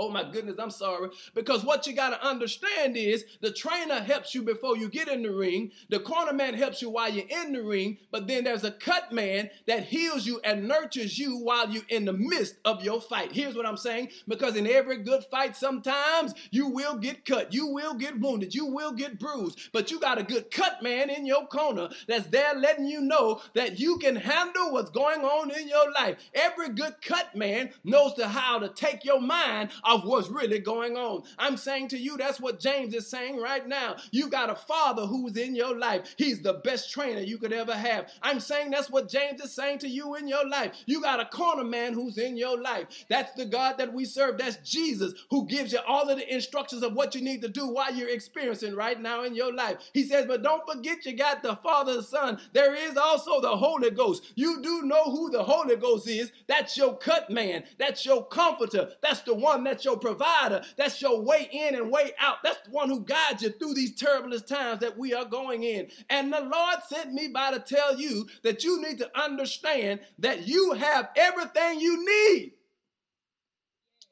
Oh 0.00 0.08
my 0.08 0.22
goodness, 0.22 0.60
I'm 0.60 0.70
sorry. 0.70 1.10
Because 1.34 1.64
what 1.64 1.84
you 1.86 1.92
got 1.92 2.10
to 2.10 2.24
understand 2.24 2.96
is 2.96 3.24
the 3.40 3.50
trainer 3.50 3.98
helps 4.00 4.32
you 4.32 4.42
before 4.42 4.76
you 4.76 4.88
get 4.88 5.08
in 5.08 5.22
the 5.22 5.32
ring. 5.32 5.72
The 5.90 5.98
corner 5.98 6.32
man 6.32 6.54
helps 6.54 6.80
you 6.80 6.88
while 6.88 7.12
you're 7.12 7.26
in 7.28 7.52
the 7.52 7.64
ring. 7.64 7.98
But 8.12 8.28
then 8.28 8.44
there's 8.44 8.62
a 8.62 8.70
cut 8.70 9.10
man 9.10 9.50
that 9.66 9.82
heals 9.82 10.24
you 10.24 10.40
and 10.44 10.68
nurtures 10.68 11.18
you 11.18 11.38
while 11.38 11.68
you're 11.68 11.82
in 11.88 12.04
the 12.04 12.12
midst 12.12 12.56
of 12.64 12.84
your 12.84 13.00
fight. 13.00 13.32
Here's 13.32 13.56
what 13.56 13.66
I'm 13.66 13.76
saying. 13.76 14.10
Because 14.28 14.54
in 14.54 14.68
every 14.68 14.98
good 14.98 15.24
fight, 15.32 15.56
sometimes 15.56 16.32
you 16.52 16.68
will 16.68 16.96
get 16.96 17.24
cut. 17.24 17.52
You 17.52 17.66
will 17.66 17.94
get 17.94 18.20
wounded. 18.20 18.54
You 18.54 18.66
will 18.66 18.92
get 18.92 19.18
bruised. 19.18 19.70
But 19.72 19.90
you 19.90 19.98
got 19.98 20.18
a 20.18 20.22
good 20.22 20.52
cut 20.52 20.80
man 20.80 21.10
in 21.10 21.26
your 21.26 21.48
corner 21.48 21.88
that's 22.06 22.28
there 22.28 22.54
letting 22.54 22.86
you 22.86 23.00
know 23.00 23.40
that 23.54 23.80
you 23.80 23.98
can 23.98 24.14
handle 24.14 24.72
what's 24.72 24.90
going 24.90 25.22
on 25.22 25.50
in 25.50 25.66
your 25.66 25.90
life. 25.90 26.18
Every 26.34 26.68
good 26.68 26.94
cut 27.02 27.34
man 27.34 27.70
knows 27.82 28.14
to 28.14 28.28
how 28.28 28.60
to 28.60 28.68
take 28.68 29.04
your 29.04 29.20
mind 29.20 29.70
of 29.88 30.04
what's 30.04 30.28
really 30.28 30.58
going 30.58 30.96
on. 30.96 31.22
I'm 31.38 31.56
saying 31.56 31.88
to 31.88 31.98
you, 31.98 32.16
that's 32.16 32.40
what 32.40 32.60
James 32.60 32.94
is 32.94 33.08
saying 33.08 33.40
right 33.40 33.66
now. 33.66 33.96
You 34.12 34.28
got 34.28 34.50
a 34.50 34.54
father 34.54 35.06
who's 35.06 35.36
in 35.36 35.54
your 35.54 35.76
life. 35.76 36.14
He's 36.16 36.42
the 36.42 36.54
best 36.54 36.92
trainer 36.92 37.20
you 37.20 37.38
could 37.38 37.52
ever 37.52 37.72
have. 37.74 38.10
I'm 38.22 38.38
saying 38.40 38.70
that's 38.70 38.90
what 38.90 39.08
James 39.08 39.40
is 39.40 39.54
saying 39.54 39.78
to 39.80 39.88
you 39.88 40.14
in 40.16 40.28
your 40.28 40.46
life. 40.48 40.72
You 40.86 41.00
got 41.00 41.20
a 41.20 41.24
corner 41.24 41.64
man 41.64 41.94
who's 41.94 42.18
in 42.18 42.36
your 42.36 42.60
life. 42.60 42.86
That's 43.08 43.32
the 43.32 43.46
God 43.46 43.78
that 43.78 43.92
we 43.92 44.04
serve. 44.04 44.38
That's 44.38 44.56
Jesus 44.68 45.14
who 45.30 45.46
gives 45.46 45.72
you 45.72 45.78
all 45.86 46.08
of 46.08 46.18
the 46.18 46.34
instructions 46.34 46.82
of 46.82 46.94
what 46.94 47.14
you 47.14 47.22
need 47.22 47.42
to 47.42 47.48
do 47.48 47.66
while 47.66 47.94
you're 47.94 48.10
experiencing 48.10 48.74
right 48.74 49.00
now 49.00 49.24
in 49.24 49.34
your 49.34 49.52
life. 49.54 49.78
He 49.94 50.04
says, 50.04 50.26
but 50.26 50.42
don't 50.42 50.68
forget 50.70 51.06
you 51.06 51.16
got 51.16 51.42
the 51.42 51.56
Father, 51.56 51.94
the 51.94 52.02
Son. 52.02 52.38
There 52.52 52.74
is 52.74 52.96
also 52.96 53.40
the 53.40 53.56
Holy 53.56 53.90
Ghost. 53.90 54.32
You 54.34 54.60
do 54.62 54.82
know 54.82 55.04
who 55.04 55.30
the 55.30 55.42
Holy 55.42 55.76
Ghost 55.76 56.08
is. 56.08 56.30
That's 56.46 56.76
your 56.76 56.96
cut 56.96 57.30
man. 57.30 57.64
That's 57.78 58.04
your 58.04 58.26
comforter. 58.26 58.90
That's 59.02 59.22
the 59.22 59.34
one 59.34 59.62
that's 59.78 59.84
your 59.84 59.96
provider. 59.96 60.64
That's 60.76 61.00
your 61.00 61.20
way 61.22 61.48
in 61.52 61.76
and 61.76 61.88
way 61.88 62.10
out. 62.18 62.38
That's 62.42 62.58
the 62.66 62.72
one 62.72 62.88
who 62.88 63.04
guides 63.04 63.44
you 63.44 63.50
through 63.50 63.74
these 63.74 63.94
turbulent 63.94 64.48
times 64.48 64.80
that 64.80 64.98
we 64.98 65.14
are 65.14 65.24
going 65.24 65.62
in. 65.62 65.88
And 66.10 66.32
the 66.32 66.40
Lord 66.40 66.78
sent 66.88 67.12
me 67.12 67.28
by 67.28 67.52
to 67.52 67.60
tell 67.60 67.96
you 67.96 68.26
that 68.42 68.64
you 68.64 68.82
need 68.82 68.98
to 68.98 69.10
understand 69.16 70.00
that 70.18 70.48
you 70.48 70.72
have 70.72 71.10
everything 71.14 71.78
you 71.78 72.04
need 72.04 72.54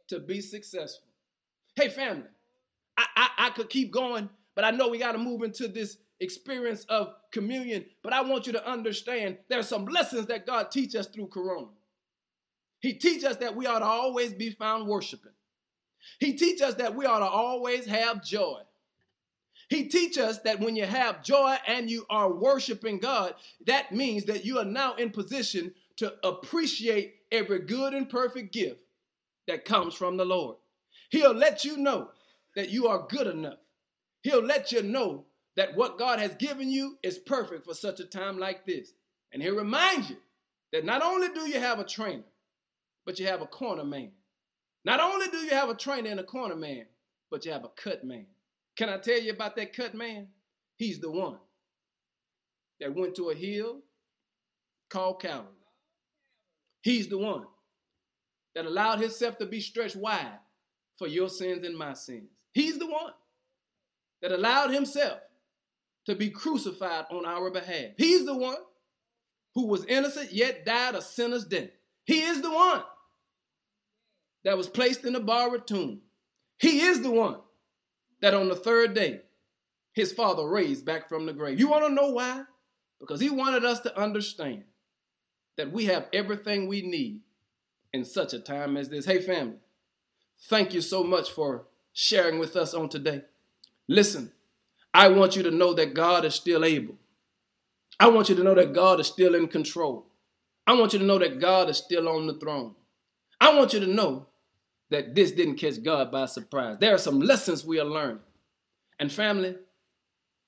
to 0.07 0.21
be 0.21 0.41
successful. 0.41 1.09
Hey, 1.75 1.89
family, 1.89 2.29
I, 2.97 3.07
I, 3.17 3.29
I 3.47 3.51
could 3.51 3.69
keep 3.69 3.91
going, 3.91 4.31
but 4.55 4.65
I 4.65 4.71
know 4.71 4.87
we 4.87 4.99
got 4.99 5.13
to 5.13 5.19
move 5.19 5.43
into 5.43 5.67
this 5.67 5.99
experience 6.21 6.85
of 6.85 7.15
communion. 7.33 7.87
But 8.05 8.13
I 8.13 8.21
want 8.21 8.47
you 8.47 8.53
to 8.53 8.71
understand 8.71 9.39
there's 9.49 9.67
some 9.67 9.87
lessons 9.87 10.27
that 10.27 10.47
God 10.47 10.71
teach 10.71 10.95
us 10.95 11.09
through 11.09 11.27
Corona. 11.27 11.67
He 12.79 12.93
teach 12.93 13.25
us 13.25 13.39
that 13.39 13.57
we 13.57 13.67
ought 13.67 13.81
to 13.81 13.85
always 13.85 14.33
be 14.33 14.51
found 14.51 14.87
worshiping. 14.87 15.33
He 16.19 16.35
teach 16.35 16.61
us 16.62 16.75
that 16.75 16.95
we 16.95 17.07
ought 17.07 17.21
to 17.21 17.27
always 17.27 17.87
have 17.87 18.25
joy. 18.25 18.61
He 19.69 19.88
teach 19.88 20.16
us 20.16 20.38
that 20.40 20.61
when 20.61 20.77
you 20.77 20.85
have 20.85 21.25
joy 21.25 21.57
and 21.66 21.90
you 21.90 22.07
are 22.09 22.33
worshiping 22.33 22.99
God, 22.99 23.35
that 23.66 23.92
means 23.92 24.25
that 24.25 24.45
you 24.45 24.59
are 24.59 24.64
now 24.64 24.95
in 24.95 25.11
position 25.11 25.75
to 25.97 26.14
appreciate 26.25 27.16
every 27.33 27.61
good 27.61 27.92
and 27.95 28.09
perfect 28.09 28.53
gift 28.53 28.81
that 29.49 29.64
comes 29.64 29.95
from 29.95 30.16
the 30.16 30.25
Lord. 30.25 30.57
He'll 31.11 31.35
let 31.35 31.64
you 31.64 31.77
know 31.77 32.11
that 32.55 32.71
you 32.71 32.87
are 32.87 33.07
good 33.09 33.27
enough. 33.27 33.59
He'll 34.23 34.45
let 34.45 34.73
you 34.73 34.83
know 34.83 35.25
that 35.57 35.77
what 35.77 35.99
God 35.99 36.19
has 36.19 36.35
given 36.35 36.71
you 36.71 36.99
is 37.03 37.19
perfect 37.19 37.64
for 37.64 37.75
such 37.75 38.01
a 38.01 38.05
time 38.05 38.38
like 38.38 38.66
this. 38.66 38.92
And 39.33 39.42
he'll 39.42 39.57
remind 39.57 40.09
you 40.09 40.16
that 40.73 40.85
not 40.85 41.03
only 41.03 41.29
do 41.29 41.49
you 41.49 41.59
have 41.59 41.79
a 41.79 41.85
trainer, 41.85 42.25
but 43.05 43.19
you 43.19 43.27
have 43.27 43.42
a 43.42 43.47
corner 43.47 43.85
man. 43.85 44.11
Not 44.87 45.01
only 45.01 45.27
do 45.27 45.38
you 45.38 45.51
have 45.51 45.68
a 45.68 45.75
trainer 45.75 46.11
and 46.11 46.20
a 46.20 46.25
corner 46.25 46.55
man, 46.55 46.87
but 47.29 47.44
you 47.44 47.51
have 47.51 47.64
a 47.64 47.70
cut 47.70 48.05
man. 48.05 48.27
Can 48.77 48.88
I 48.88 48.99
tell 48.99 49.20
you 49.20 49.33
about 49.33 49.57
that 49.57 49.75
cut 49.75 49.94
man? 49.94 50.29
He's 50.77 51.01
the 51.01 51.11
one 51.11 51.38
that 52.79 52.94
went 52.94 53.16
to 53.16 53.31
a 53.31 53.35
hill 53.35 53.81
called 54.88 55.20
Calvary. 55.20 55.51
He's 56.83 57.09
the 57.09 57.18
one 57.18 57.46
that 58.55 58.64
allowed 58.64 59.01
himself 59.01 59.38
to 59.38 59.46
be 59.46 59.61
stretched 59.61 59.96
wide 59.96 60.38
for 60.99 61.09
your 61.09 61.29
sins 61.29 61.66
and 61.66 61.77
my 61.77 61.94
sins. 61.94 62.31
He's 62.53 62.79
the 62.79 62.87
one 62.87 63.12
that 64.22 64.31
allowed 64.31 64.70
himself 64.70 65.18
to 66.07 66.14
be 66.14 66.31
crucified 66.31 67.07
on 67.11 67.27
our 67.27 67.51
behalf. 67.51 67.90
He's 67.99 68.25
the 68.25 68.37
one 68.37 68.59
who 69.57 69.66
was 69.66 69.85
innocent 69.87 70.33
yet 70.33 70.64
died 70.64 70.94
a 70.94 71.03
sinner's 71.03 71.44
death. 71.44 71.70
He 72.05 72.20
is 72.22 72.40
the 72.40 72.53
one 72.53 72.83
that 74.47 74.57
was 74.57 74.69
placed 74.69 75.05
in 75.05 75.17
a 75.17 75.21
borrowed 75.21 75.67
tomb. 75.67 76.01
He 76.59 76.83
is 76.83 77.03
the 77.03 77.11
one 77.11 77.39
that 78.23 78.33
on 78.33 78.49
the 78.49 78.55
third 78.55 78.95
day 78.95 79.23
his 79.93 80.13
father 80.13 80.49
raised 80.49 80.87
back 80.87 81.09
from 81.09 81.27
the 81.27 81.33
grave. 81.33 81.59
You 81.59 81.67
want 81.67 81.85
to 81.85 81.93
know 81.93 82.13
why? 82.13 82.45
Because 83.01 83.21
he 83.21 83.29
wanted 83.29 83.65
us 83.65 83.81
to 83.81 83.99
understand 83.99 84.63
that 85.57 85.73
we 85.73 85.87
have 85.87 86.07
everything 86.13 86.69
we 86.69 86.83
need 86.83 87.23
in 87.93 88.05
such 88.05 88.35
a 88.35 88.39
time 88.39 88.77
as 88.77 88.89
this. 88.89 89.05
Hey, 89.05 89.21
family, 89.21 89.57
thank 90.49 90.73
you 90.73 90.81
so 90.81 91.03
much 91.03 91.33
for 91.33 91.67
sharing 91.93 92.39
with 92.39 92.55
us 92.55 92.73
on 92.73 92.89
today. 92.89 93.23
Listen, 93.89 94.31
I 94.95 95.09
want 95.09 95.35
you 95.35 95.43
to 95.43 95.51
know 95.51 95.75
that 95.75 95.93
God 95.93 96.25
is 96.25 96.37
still 96.37 96.65
able. 96.65 96.95
I 97.99 98.11
want 98.11 98.29
you 98.29 98.37
to 98.37 98.45
know 98.45 98.55
that 98.55 98.73
God 98.73 99.01
is 99.01 99.09
still 99.09 99.35
in 99.35 99.49
control. 99.49 100.07
I 100.69 100.75
want 100.75 100.93
you 100.93 101.01
to 101.01 101.05
know 101.05 101.19
that 101.19 101.41
God 101.41 101.69
is 101.69 101.79
still 101.79 102.09
on 102.09 102.29
the 102.29 102.35
throne. 102.35 102.77
I 103.41 103.53
want 103.57 103.73
you 103.73 103.81
to 103.81 103.89
know 103.89 104.29
that 104.90 105.14
this 105.14 105.33
didn't 105.33 105.57
catch 105.57 105.83
God 105.83 106.12
by 106.12 106.27
surprise. 106.27 106.77
There 106.81 106.94
are 106.94 106.99
some 106.99 107.20
lessons 107.20 107.64
we 107.64 107.81
are 107.81 107.85
learning. 107.85 108.20
And 108.99 109.11
family, 109.11 109.57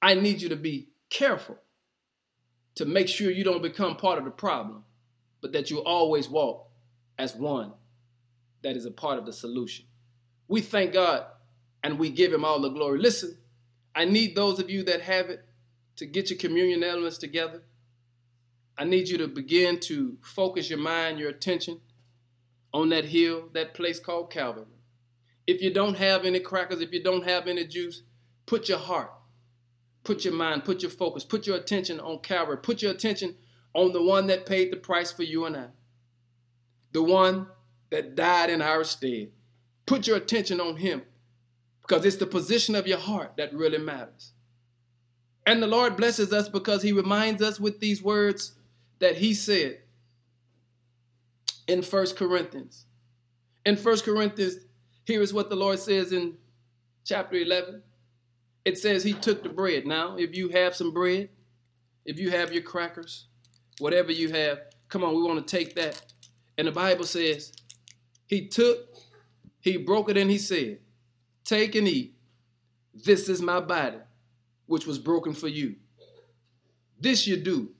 I 0.00 0.14
need 0.14 0.40
you 0.40 0.48
to 0.50 0.56
be 0.56 0.88
careful 1.10 1.58
to 2.76 2.84
make 2.84 3.08
sure 3.08 3.30
you 3.30 3.44
don't 3.44 3.62
become 3.62 3.96
part 3.96 4.18
of 4.18 4.24
the 4.24 4.30
problem, 4.30 4.84
but 5.40 5.52
that 5.52 5.70
you 5.70 5.82
always 5.82 6.28
walk 6.28 6.70
as 7.18 7.34
one 7.34 7.72
that 8.62 8.76
is 8.76 8.86
a 8.86 8.90
part 8.90 9.18
of 9.18 9.26
the 9.26 9.32
solution. 9.32 9.84
We 10.46 10.60
thank 10.60 10.92
God 10.92 11.26
and 11.82 11.98
we 11.98 12.10
give 12.10 12.32
him 12.32 12.44
all 12.44 12.60
the 12.60 12.68
glory. 12.68 13.00
Listen, 13.00 13.36
I 13.94 14.04
need 14.04 14.36
those 14.36 14.60
of 14.60 14.70
you 14.70 14.84
that 14.84 15.00
have 15.02 15.30
it 15.30 15.44
to 15.96 16.06
get 16.06 16.30
your 16.30 16.38
communion 16.38 16.84
elements 16.84 17.18
together. 17.18 17.62
I 18.76 18.84
need 18.84 19.08
you 19.08 19.18
to 19.18 19.28
begin 19.28 19.80
to 19.80 20.16
focus 20.22 20.70
your 20.70 20.78
mind, 20.78 21.18
your 21.18 21.30
attention 21.30 21.80
on 22.72 22.90
that 22.90 23.04
hill, 23.04 23.48
that 23.54 23.74
place 23.74 23.98
called 23.98 24.30
Calvary. 24.30 24.64
If 25.46 25.62
you 25.62 25.72
don't 25.72 25.96
have 25.96 26.24
any 26.24 26.40
crackers, 26.40 26.80
if 26.80 26.92
you 26.92 27.02
don't 27.02 27.24
have 27.24 27.46
any 27.46 27.66
juice, 27.66 28.02
put 28.46 28.68
your 28.68 28.78
heart, 28.78 29.10
put 30.04 30.24
your 30.24 30.34
mind, 30.34 30.64
put 30.64 30.82
your 30.82 30.90
focus, 30.90 31.24
put 31.24 31.46
your 31.46 31.56
attention 31.56 32.00
on 32.00 32.18
Calvary, 32.20 32.58
put 32.58 32.82
your 32.82 32.92
attention 32.92 33.34
on 33.74 33.92
the 33.92 34.02
one 34.02 34.26
that 34.26 34.46
paid 34.46 34.72
the 34.72 34.76
price 34.76 35.10
for 35.10 35.22
you 35.22 35.46
and 35.46 35.56
I, 35.56 35.66
the 36.92 37.02
one 37.02 37.46
that 37.90 38.14
died 38.14 38.50
in 38.50 38.60
our 38.60 38.84
stead. 38.84 39.30
Put 39.86 40.06
your 40.06 40.18
attention 40.18 40.60
on 40.60 40.76
him 40.76 41.02
because 41.80 42.04
it's 42.04 42.16
the 42.16 42.26
position 42.26 42.74
of 42.74 42.86
your 42.86 42.98
heart 42.98 43.34
that 43.38 43.54
really 43.54 43.78
matters. 43.78 44.32
And 45.46 45.62
the 45.62 45.66
Lord 45.66 45.96
blesses 45.96 46.30
us 46.30 46.46
because 46.46 46.82
he 46.82 46.92
reminds 46.92 47.40
us 47.40 47.58
with 47.58 47.80
these 47.80 48.02
words 48.02 48.52
that 48.98 49.16
he 49.16 49.32
said 49.32 49.78
in 51.68 51.82
First 51.82 52.16
Corinthians. 52.16 52.86
In 53.64 53.76
First 53.76 54.04
Corinthians, 54.04 54.56
here 55.04 55.22
is 55.22 55.32
what 55.32 55.50
the 55.50 55.56
Lord 55.56 55.78
says 55.78 56.12
in 56.12 56.34
chapter 57.04 57.36
11. 57.36 57.82
It 58.64 58.78
says 58.78 59.04
he 59.04 59.12
took 59.12 59.42
the 59.42 59.48
bread. 59.48 59.86
Now, 59.86 60.16
if 60.16 60.34
you 60.36 60.48
have 60.48 60.74
some 60.74 60.92
bread, 60.92 61.28
if 62.04 62.18
you 62.18 62.30
have 62.30 62.52
your 62.52 62.62
crackers, 62.62 63.26
whatever 63.78 64.10
you 64.10 64.30
have, 64.30 64.60
come 64.88 65.04
on, 65.04 65.14
we 65.14 65.22
want 65.22 65.46
to 65.46 65.56
take 65.56 65.74
that. 65.76 66.02
And 66.56 66.66
the 66.66 66.72
Bible 66.72 67.04
says 67.04 67.52
he 68.26 68.48
took, 68.48 68.78
he 69.60 69.76
broke 69.76 70.10
it, 70.10 70.16
and 70.16 70.30
he 70.30 70.38
said, 70.38 70.80
Take 71.44 71.74
and 71.74 71.88
eat. 71.88 72.14
This 72.94 73.28
is 73.28 73.40
my 73.40 73.60
body, 73.60 73.98
which 74.66 74.86
was 74.86 74.98
broken 74.98 75.32
for 75.32 75.48
you. 75.48 75.76
This 77.00 77.26
you 77.26 77.36
do 77.36 77.70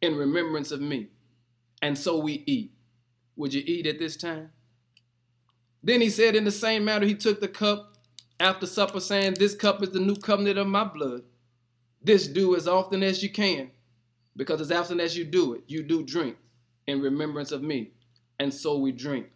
in 0.00 0.16
remembrance 0.16 0.70
of 0.70 0.80
me. 0.80 1.08
And 1.82 1.96
so 1.96 2.18
we 2.18 2.42
eat. 2.46 2.73
Would 3.36 3.54
you 3.54 3.62
eat 3.66 3.86
at 3.86 3.98
this 3.98 4.16
time? 4.16 4.50
Then 5.82 6.00
he 6.00 6.10
said, 6.10 6.34
In 6.34 6.44
the 6.44 6.50
same 6.50 6.84
manner, 6.84 7.06
he 7.06 7.14
took 7.14 7.40
the 7.40 7.48
cup 7.48 7.96
after 8.40 8.66
supper, 8.66 9.00
saying, 9.00 9.34
This 9.34 9.54
cup 9.54 9.82
is 9.82 9.90
the 9.90 10.00
new 10.00 10.16
covenant 10.16 10.58
of 10.58 10.66
my 10.66 10.84
blood. 10.84 11.22
This 12.02 12.26
do 12.26 12.54
as 12.54 12.68
often 12.68 13.02
as 13.02 13.22
you 13.22 13.30
can, 13.30 13.70
because 14.36 14.60
as 14.60 14.70
often 14.70 15.00
as 15.00 15.16
you 15.16 15.24
do 15.24 15.54
it, 15.54 15.62
you 15.66 15.82
do 15.82 16.04
drink 16.04 16.36
in 16.86 17.00
remembrance 17.00 17.52
of 17.52 17.62
me. 17.62 17.92
And 18.38 18.52
so 18.52 18.78
we 18.78 18.92
drink. 18.92 19.26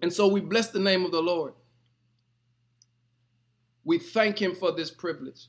And 0.00 0.12
so 0.12 0.28
we 0.28 0.40
bless 0.40 0.70
the 0.70 0.78
name 0.78 1.04
of 1.04 1.10
the 1.10 1.22
Lord. 1.22 1.54
We 3.88 3.98
thank 3.98 4.38
Him 4.38 4.54
for 4.54 4.70
this 4.70 4.90
privilege. 4.90 5.46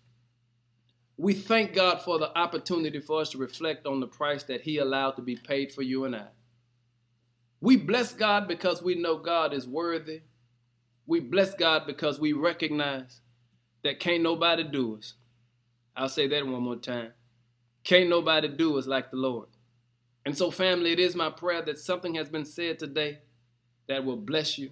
We 1.17 1.33
thank 1.33 1.73
God 1.73 2.01
for 2.01 2.17
the 2.17 2.33
opportunity 2.37 3.01
for 3.01 3.19
us 3.19 3.31
to 3.31 3.37
reflect 3.37 3.85
on 3.85 3.99
the 3.99 4.07
price 4.07 4.43
that 4.43 4.61
He 4.61 4.77
allowed 4.77 5.17
to 5.17 5.21
be 5.21 5.35
paid 5.35 5.73
for 5.73 5.81
you 5.81 6.05
and 6.05 6.15
I. 6.15 6.27
We 7.59 7.75
bless 7.75 8.13
God 8.13 8.47
because 8.47 8.81
we 8.81 8.95
know 8.95 9.17
God 9.17 9.53
is 9.53 9.67
worthy. 9.67 10.21
We 11.05 11.19
bless 11.19 11.53
God 11.53 11.85
because 11.85 12.17
we 12.17 12.31
recognize 12.31 13.19
that 13.83 13.99
can't 13.99 14.23
nobody 14.23 14.63
do 14.63 14.95
us. 14.95 15.15
I'll 15.93 16.07
say 16.07 16.27
that 16.27 16.47
one 16.47 16.63
more 16.63 16.77
time. 16.77 17.11
Can't 17.83 18.07
nobody 18.07 18.47
do 18.47 18.79
us 18.79 18.87
like 18.87 19.11
the 19.11 19.17
Lord. 19.17 19.49
And 20.25 20.37
so, 20.37 20.49
family, 20.49 20.93
it 20.93 20.99
is 21.01 21.13
my 21.13 21.29
prayer 21.29 21.61
that 21.63 21.77
something 21.77 22.15
has 22.15 22.29
been 22.29 22.45
said 22.45 22.79
today 22.79 23.19
that 23.89 24.05
will 24.05 24.15
bless 24.15 24.57
you. 24.57 24.71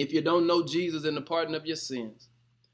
If 0.00 0.14
you 0.14 0.22
don't 0.22 0.46
know 0.46 0.64
Jesus 0.64 1.04
and 1.04 1.14
the 1.14 1.20
pardon 1.20 1.54
of 1.54 1.66
your 1.66 1.76
sins, 1.76 2.30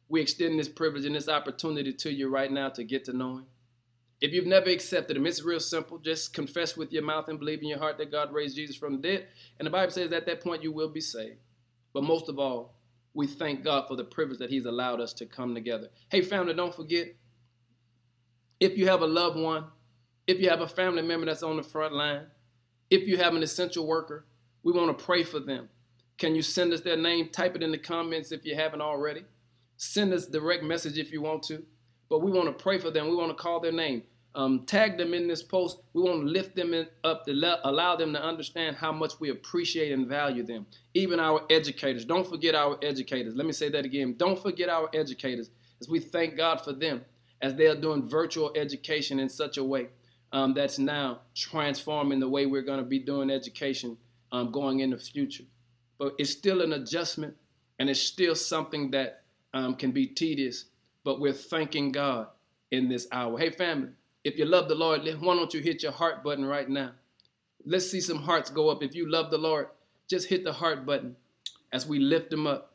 we 0.09 0.21
extend 0.21 0.61
this 0.61 0.69
privilege 0.69 1.07
and 1.07 1.17
this 1.17 1.29
opportunity 1.29 1.93
to 1.93 2.13
you 2.13 2.29
right 2.29 2.53
now 2.53 2.69
to 2.69 2.85
get 2.85 3.05
to 3.07 3.13
know 3.13 3.39
Him. 3.39 3.47
If 4.21 4.33
you've 4.33 4.47
never 4.47 4.71
accepted 4.71 5.17
Him, 5.17 5.27
it's 5.27 5.43
real 5.43 5.59
simple. 5.59 5.99
Just 5.99 6.33
confess 6.33 6.77
with 6.77 6.93
your 6.93 7.03
mouth 7.03 7.27
and 7.27 7.41
believe 7.41 7.63
in 7.63 7.69
your 7.69 7.81
heart 7.81 7.99
that 7.99 8.13
God 8.13 8.33
raised 8.33 8.55
Jesus 8.55 8.77
from 8.77 8.93
the 8.93 9.03
dead. 9.03 9.27
And 9.59 9.67
the 9.67 9.71
Bible 9.71 9.91
says 9.91 10.13
at 10.13 10.25
that 10.27 10.41
point 10.41 10.63
you 10.63 10.71
will 10.71 10.89
be 10.89 11.01
saved. 11.01 11.41
But 11.93 12.05
most 12.05 12.29
of 12.29 12.39
all, 12.39 12.77
we 13.13 13.27
thank 13.27 13.65
God 13.65 13.89
for 13.89 13.97
the 13.97 14.05
privilege 14.05 14.39
that 14.39 14.51
He's 14.51 14.65
allowed 14.65 15.01
us 15.01 15.13
to 15.15 15.27
come 15.27 15.53
together. 15.53 15.89
Hey, 16.09 16.23
family, 16.23 16.55
don't 16.55 16.77
forget 16.77 17.09
if 18.61 18.79
you 18.79 18.87
have 18.87 19.03
a 19.03 19.07
loved 19.09 19.37
one, 19.37 19.65
if 20.29 20.39
you 20.39 20.49
have 20.49 20.61
a 20.61 20.69
family 20.69 21.03
member 21.03 21.27
that's 21.27 21.43
on 21.43 21.57
the 21.57 21.65
front 21.65 21.93
line, 21.93 22.27
if 22.89 23.09
you 23.09 23.17
have 23.17 23.35
an 23.35 23.43
essential 23.43 23.85
worker, 23.85 24.27
we 24.63 24.71
want 24.71 24.97
to 24.97 25.05
pray 25.05 25.25
for 25.25 25.41
them. 25.41 25.69
Can 26.19 26.35
you 26.35 26.43
send 26.43 26.73
us 26.73 26.81
their 26.81 26.97
name? 26.97 27.29
Type 27.29 27.57
it 27.57 27.63
in 27.63 27.71
the 27.71 27.79
comments 27.79 28.33
if 28.33 28.45
you 28.45 28.55
haven't 28.55 28.81
already. 28.81 29.25
Send 29.77 30.13
us 30.13 30.27
direct 30.27 30.63
message 30.63 30.99
if 30.99 31.13
you 31.13 31.21
want 31.21 31.43
to. 31.45 31.63
But 32.09 32.23
we 32.23 32.31
want 32.31 32.47
to 32.47 32.63
pray 32.63 32.79
for 32.79 32.91
them. 32.91 33.09
We 33.09 33.17
want 33.17 33.37
to 33.37 33.43
call 33.43 33.61
their 33.61 33.73
name. 33.73 34.03
Um, 34.35 34.65
tag 34.67 34.99
them 34.99 35.15
in 35.15 35.27
this 35.27 35.43
post. 35.43 35.79
We 35.95 36.03
want 36.03 36.21
to 36.21 36.27
lift 36.27 36.55
them 36.55 36.75
up 37.05 37.25
to 37.25 37.33
le- 37.33 37.61
allow 37.65 37.97
them 37.97 38.13
to 38.13 38.23
understand 38.23 38.77
how 38.77 38.93
much 38.93 39.19
we 39.19 39.31
appreciate 39.31 39.93
and 39.93 40.07
value 40.07 40.43
them. 40.43 40.67
Even 40.95 41.21
our 41.21 41.43
educators. 41.51 42.05
Don't 42.05 42.27
forget 42.27 42.55
our 42.55 42.79
educators. 42.83 43.35
Let 43.35 43.47
me 43.47 43.53
say 43.53 43.71
that 43.71 43.85
again. 43.85 44.15
Don't 44.17 44.41
forget 44.41 44.69
our 44.69 44.91
educators 44.95 45.51
as 45.81 45.89
we 45.89 46.01
thank 46.01 46.37
God 46.37 46.61
for 46.61 46.73
them 46.73 47.03
as 47.41 47.55
they 47.55 47.67
are 47.67 47.75
doing 47.75 48.09
virtual 48.09 48.53
education 48.57 49.19
in 49.21 49.29
such 49.29 49.57
a 49.57 49.65
way 49.65 49.89
um, 50.33 50.55
that's 50.55 50.79
now 50.79 51.21
transforming 51.35 52.21
the 52.21 52.29
way 52.29 52.47
we're 52.47 52.63
going 52.63 52.79
to 52.79 52.85
be 52.85 52.99
doing 52.99 53.31
education 53.31 53.97
um, 54.33 54.51
going 54.51 54.81
in 54.81 54.91
the 54.91 54.99
future. 54.99 55.45
But 55.99 56.15
it's 56.19 56.31
still 56.31 56.63
an 56.63 56.73
adjustment 56.73 57.37
and 57.79 57.89
it's 57.89 58.01
still 58.01 58.35
something 58.35 58.91
that 58.91 59.23
um, 59.55 59.75
can 59.75 59.91
be 59.91 60.07
tedious, 60.07 60.67
but 61.05 61.21
we're 61.21 61.33
thanking 61.33 61.93
God 61.93 62.29
in 62.71 62.89
this 62.89 63.07
hour. 63.13 63.39
Hey, 63.39 63.51
family, 63.51 63.91
if 64.25 64.39
you 64.39 64.45
love 64.45 64.69
the 64.69 64.75
Lord, 64.75 65.03
why 65.21 65.35
don't 65.35 65.55
you 65.55 65.61
hit 65.61 65.83
your 65.83 65.93
heart 65.93 66.25
button 66.25 66.45
right 66.45 66.69
now? 66.69 66.93
Let's 67.65 67.91
see 67.91 68.01
some 68.01 68.23
hearts 68.23 68.51
go 68.51 68.69
up. 68.69 68.83
If 68.83 68.95
you 68.95 69.11
love 69.11 69.31
the 69.31 69.39
Lord, 69.39 69.69
just 70.09 70.29
hit 70.29 70.45
the 70.45 70.53
heart 70.53 70.85
button 70.87 71.17
as 71.73 71.87
we 71.87 71.99
lift 71.99 72.31
them 72.31 72.47
up. 72.47 72.75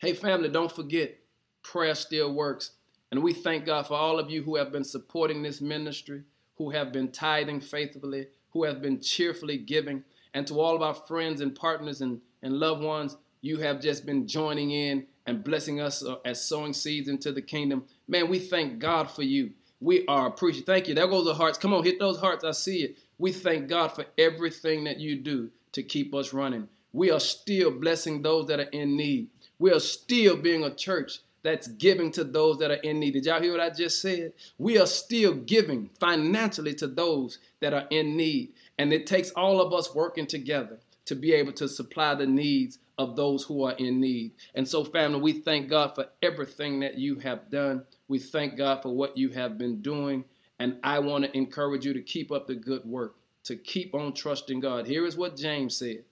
Hey, 0.00 0.12
family, 0.12 0.48
don't 0.48 0.70
forget, 0.70 1.18
prayer 1.62 1.94
still 1.94 2.32
works. 2.32 2.72
And 3.10 3.22
we 3.22 3.32
thank 3.32 3.64
God 3.64 3.86
for 3.86 3.94
all 3.94 4.18
of 4.18 4.30
you 4.30 4.42
who 4.42 4.56
have 4.56 4.70
been 4.70 4.84
supporting 4.84 5.42
this 5.42 5.60
ministry, 5.60 6.22
who 6.56 6.70
have 6.70 6.92
been 6.92 7.10
tithing 7.10 7.60
faithfully, 7.60 8.28
who 8.50 8.64
have 8.64 8.82
been 8.82 9.00
cheerfully 9.00 9.56
giving. 9.56 10.04
And 10.34 10.46
to 10.46 10.60
all 10.60 10.76
of 10.76 10.82
our 10.82 10.94
friends 10.94 11.40
and 11.40 11.54
partners 11.54 12.00
and, 12.00 12.20
and 12.42 12.54
loved 12.54 12.82
ones, 12.82 13.16
you 13.40 13.58
have 13.58 13.80
just 13.80 14.04
been 14.04 14.26
joining 14.26 14.70
in 14.70 15.06
and 15.26 15.44
blessing 15.44 15.80
us 15.80 16.04
uh, 16.04 16.16
as 16.24 16.42
sowing 16.42 16.72
seeds 16.72 17.08
into 17.08 17.32
the 17.32 17.42
kingdom. 17.42 17.84
Man, 18.08 18.28
we 18.28 18.38
thank 18.38 18.78
God 18.78 19.10
for 19.10 19.22
you. 19.22 19.50
We 19.80 20.06
are 20.06 20.26
appreciative. 20.26 20.66
Thank 20.66 20.88
you. 20.88 20.94
There 20.94 21.06
goes 21.06 21.26
the 21.26 21.34
hearts. 21.34 21.58
Come 21.58 21.72
on, 21.72 21.84
hit 21.84 22.00
those 22.00 22.18
hearts. 22.18 22.44
I 22.44 22.50
see 22.50 22.82
it. 22.82 22.98
We 23.18 23.32
thank 23.32 23.68
God 23.68 23.88
for 23.88 24.06
everything 24.16 24.84
that 24.84 24.98
you 24.98 25.16
do 25.16 25.50
to 25.72 25.82
keep 25.82 26.14
us 26.14 26.32
running. 26.32 26.68
We 26.92 27.10
are 27.10 27.20
still 27.20 27.70
blessing 27.70 28.22
those 28.22 28.46
that 28.48 28.58
are 28.58 28.70
in 28.72 28.96
need. 28.96 29.28
We 29.58 29.72
are 29.72 29.80
still 29.80 30.36
being 30.36 30.64
a 30.64 30.74
church 30.74 31.20
that's 31.42 31.68
giving 31.68 32.10
to 32.12 32.24
those 32.24 32.58
that 32.58 32.70
are 32.70 32.74
in 32.82 32.98
need. 32.98 33.12
Did 33.12 33.26
y'all 33.26 33.40
hear 33.40 33.52
what 33.52 33.60
I 33.60 33.70
just 33.70 34.00
said? 34.00 34.32
We 34.58 34.78
are 34.78 34.86
still 34.86 35.34
giving 35.34 35.90
financially 36.00 36.74
to 36.74 36.86
those 36.86 37.38
that 37.60 37.72
are 37.72 37.86
in 37.90 38.16
need. 38.16 38.52
And 38.78 38.92
it 38.92 39.06
takes 39.06 39.30
all 39.30 39.60
of 39.60 39.72
us 39.72 39.94
working 39.94 40.26
together 40.26 40.78
to 41.08 41.14
be 41.14 41.32
able 41.32 41.52
to 41.52 41.66
supply 41.66 42.14
the 42.14 42.26
needs 42.26 42.80
of 42.98 43.16
those 43.16 43.42
who 43.42 43.64
are 43.64 43.72
in 43.72 43.98
need. 43.98 44.32
And 44.54 44.68
so, 44.68 44.84
family, 44.84 45.18
we 45.18 45.32
thank 45.32 45.70
God 45.70 45.94
for 45.94 46.06
everything 46.20 46.80
that 46.80 46.98
you 46.98 47.16
have 47.20 47.50
done. 47.50 47.84
We 48.08 48.18
thank 48.18 48.58
God 48.58 48.82
for 48.82 48.94
what 48.94 49.16
you 49.16 49.30
have 49.30 49.56
been 49.56 49.80
doing. 49.80 50.26
And 50.58 50.76
I 50.84 50.98
want 50.98 51.24
to 51.24 51.34
encourage 51.34 51.86
you 51.86 51.94
to 51.94 52.02
keep 52.02 52.30
up 52.30 52.46
the 52.46 52.56
good 52.56 52.84
work, 52.84 53.14
to 53.44 53.56
keep 53.56 53.94
on 53.94 54.12
trusting 54.12 54.60
God. 54.60 54.86
Here 54.86 55.06
is 55.06 55.16
what 55.16 55.34
James 55.34 55.78
said 55.78 56.04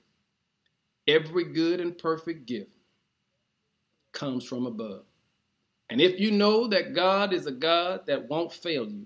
Every 1.06 1.44
good 1.44 1.78
and 1.78 1.96
perfect 1.96 2.46
gift 2.46 2.70
comes 4.12 4.44
from 4.44 4.64
above. 4.64 5.04
And 5.90 6.00
if 6.00 6.18
you 6.18 6.30
know 6.30 6.68
that 6.68 6.94
God 6.94 7.34
is 7.34 7.46
a 7.46 7.52
God 7.52 8.06
that 8.06 8.30
won't 8.30 8.50
fail 8.50 8.88
you, 8.88 9.04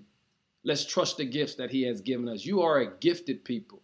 let's 0.63 0.85
trust 0.85 1.17
the 1.17 1.25
gifts 1.25 1.55
that 1.55 1.69
He 1.69 1.81
has 1.83 1.99
given 1.99 2.29
us. 2.29 2.45
You 2.45 2.61
are 2.61 2.79
a 2.79 2.97
gifted 2.97 3.43
people. 3.43 3.81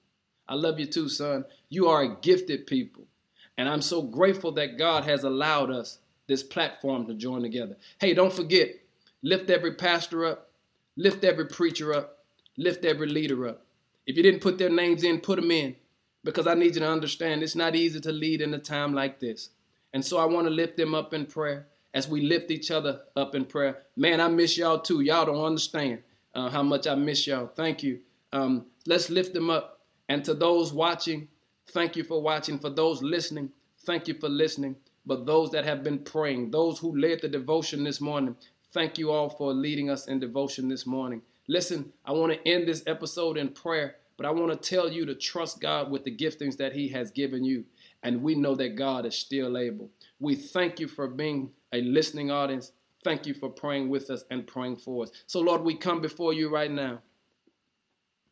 I 0.49 0.55
love 0.55 0.79
you 0.79 0.85
too, 0.85 1.09
son. 1.09 1.45
You 1.69 1.87
are 1.87 2.03
a 2.03 2.15
gifted 2.21 2.67
people. 2.67 3.03
And 3.57 3.67
I'm 3.67 3.81
so 3.81 4.01
grateful 4.01 4.51
that 4.53 4.77
God 4.77 5.03
has 5.05 5.23
allowed 5.23 5.71
us 5.71 5.99
this 6.27 6.43
platform 6.43 7.07
to 7.07 7.13
join 7.13 7.41
together. 7.41 7.77
Hey, 7.99 8.13
don't 8.13 8.33
forget, 8.33 8.69
lift 9.23 9.49
every 9.49 9.73
pastor 9.75 10.25
up, 10.25 10.51
lift 10.95 11.23
every 11.23 11.47
preacher 11.47 11.93
up, 11.93 12.19
lift 12.57 12.85
every 12.85 13.07
leader 13.07 13.47
up. 13.47 13.65
If 14.05 14.15
you 14.15 14.23
didn't 14.23 14.41
put 14.41 14.57
their 14.57 14.69
names 14.69 15.03
in, 15.03 15.19
put 15.19 15.39
them 15.39 15.51
in 15.51 15.75
because 16.23 16.47
I 16.47 16.53
need 16.53 16.75
you 16.75 16.81
to 16.81 16.89
understand 16.89 17.41
it's 17.41 17.55
not 17.55 17.75
easy 17.75 17.99
to 18.01 18.11
lead 18.11 18.41
in 18.41 18.53
a 18.53 18.59
time 18.59 18.93
like 18.93 19.19
this. 19.19 19.49
And 19.93 20.03
so 20.03 20.17
I 20.17 20.25
want 20.25 20.45
to 20.47 20.51
lift 20.51 20.77
them 20.77 20.93
up 20.93 21.13
in 21.13 21.25
prayer 21.25 21.67
as 21.93 22.07
we 22.07 22.21
lift 22.21 22.51
each 22.51 22.69
other 22.69 23.01
up 23.15 23.33
in 23.33 23.45
prayer. 23.45 23.79
Man, 23.95 24.21
I 24.21 24.27
miss 24.27 24.57
y'all 24.57 24.79
too. 24.79 25.01
Y'all 25.01 25.25
don't 25.25 25.43
understand 25.43 25.99
uh, 26.35 26.49
how 26.49 26.63
much 26.63 26.85
I 26.85 26.95
miss 26.95 27.25
y'all. 27.25 27.47
Thank 27.47 27.81
you. 27.81 27.99
Um, 28.33 28.65
let's 28.85 29.09
lift 29.09 29.33
them 29.33 29.49
up. 29.49 29.76
And 30.09 30.23
to 30.25 30.33
those 30.33 30.73
watching, 30.73 31.27
thank 31.67 31.95
you 31.95 32.03
for 32.03 32.21
watching. 32.21 32.59
For 32.59 32.69
those 32.69 33.01
listening, 33.01 33.51
thank 33.85 34.07
you 34.07 34.13
for 34.13 34.29
listening. 34.29 34.75
But 35.05 35.25
those 35.25 35.51
that 35.51 35.65
have 35.65 35.83
been 35.83 35.99
praying, 35.99 36.51
those 36.51 36.79
who 36.79 36.97
led 36.97 37.21
the 37.21 37.29
devotion 37.29 37.83
this 37.83 38.01
morning, 38.01 38.35
thank 38.73 38.97
you 38.97 39.11
all 39.11 39.29
for 39.29 39.53
leading 39.53 39.89
us 39.89 40.07
in 40.07 40.19
devotion 40.19 40.67
this 40.67 40.85
morning. 40.85 41.21
Listen, 41.47 41.93
I 42.05 42.11
want 42.11 42.33
to 42.33 42.47
end 42.47 42.67
this 42.67 42.83
episode 42.87 43.37
in 43.37 43.49
prayer, 43.49 43.95
but 44.17 44.25
I 44.25 44.31
want 44.31 44.51
to 44.51 44.69
tell 44.69 44.91
you 44.91 45.05
to 45.05 45.15
trust 45.15 45.61
God 45.61 45.89
with 45.89 46.03
the 46.03 46.15
giftings 46.15 46.57
that 46.57 46.73
He 46.73 46.89
has 46.89 47.09
given 47.11 47.43
you. 47.45 47.63
And 48.03 48.21
we 48.21 48.35
know 48.35 48.53
that 48.55 48.75
God 48.75 49.05
is 49.05 49.17
still 49.17 49.57
able. 49.57 49.89
We 50.19 50.35
thank 50.35 50.79
you 50.79 50.87
for 50.87 51.07
being 51.07 51.51
a 51.71 51.81
listening 51.81 52.31
audience. 52.31 52.73
Thank 53.03 53.25
you 53.25 53.33
for 53.33 53.49
praying 53.49 53.89
with 53.89 54.09
us 54.09 54.25
and 54.29 54.45
praying 54.45 54.77
for 54.77 55.03
us. 55.03 55.11
So, 55.25 55.39
Lord, 55.39 55.61
we 55.61 55.75
come 55.75 56.01
before 56.01 56.33
you 56.33 56.49
right 56.49 56.71
now 56.71 56.99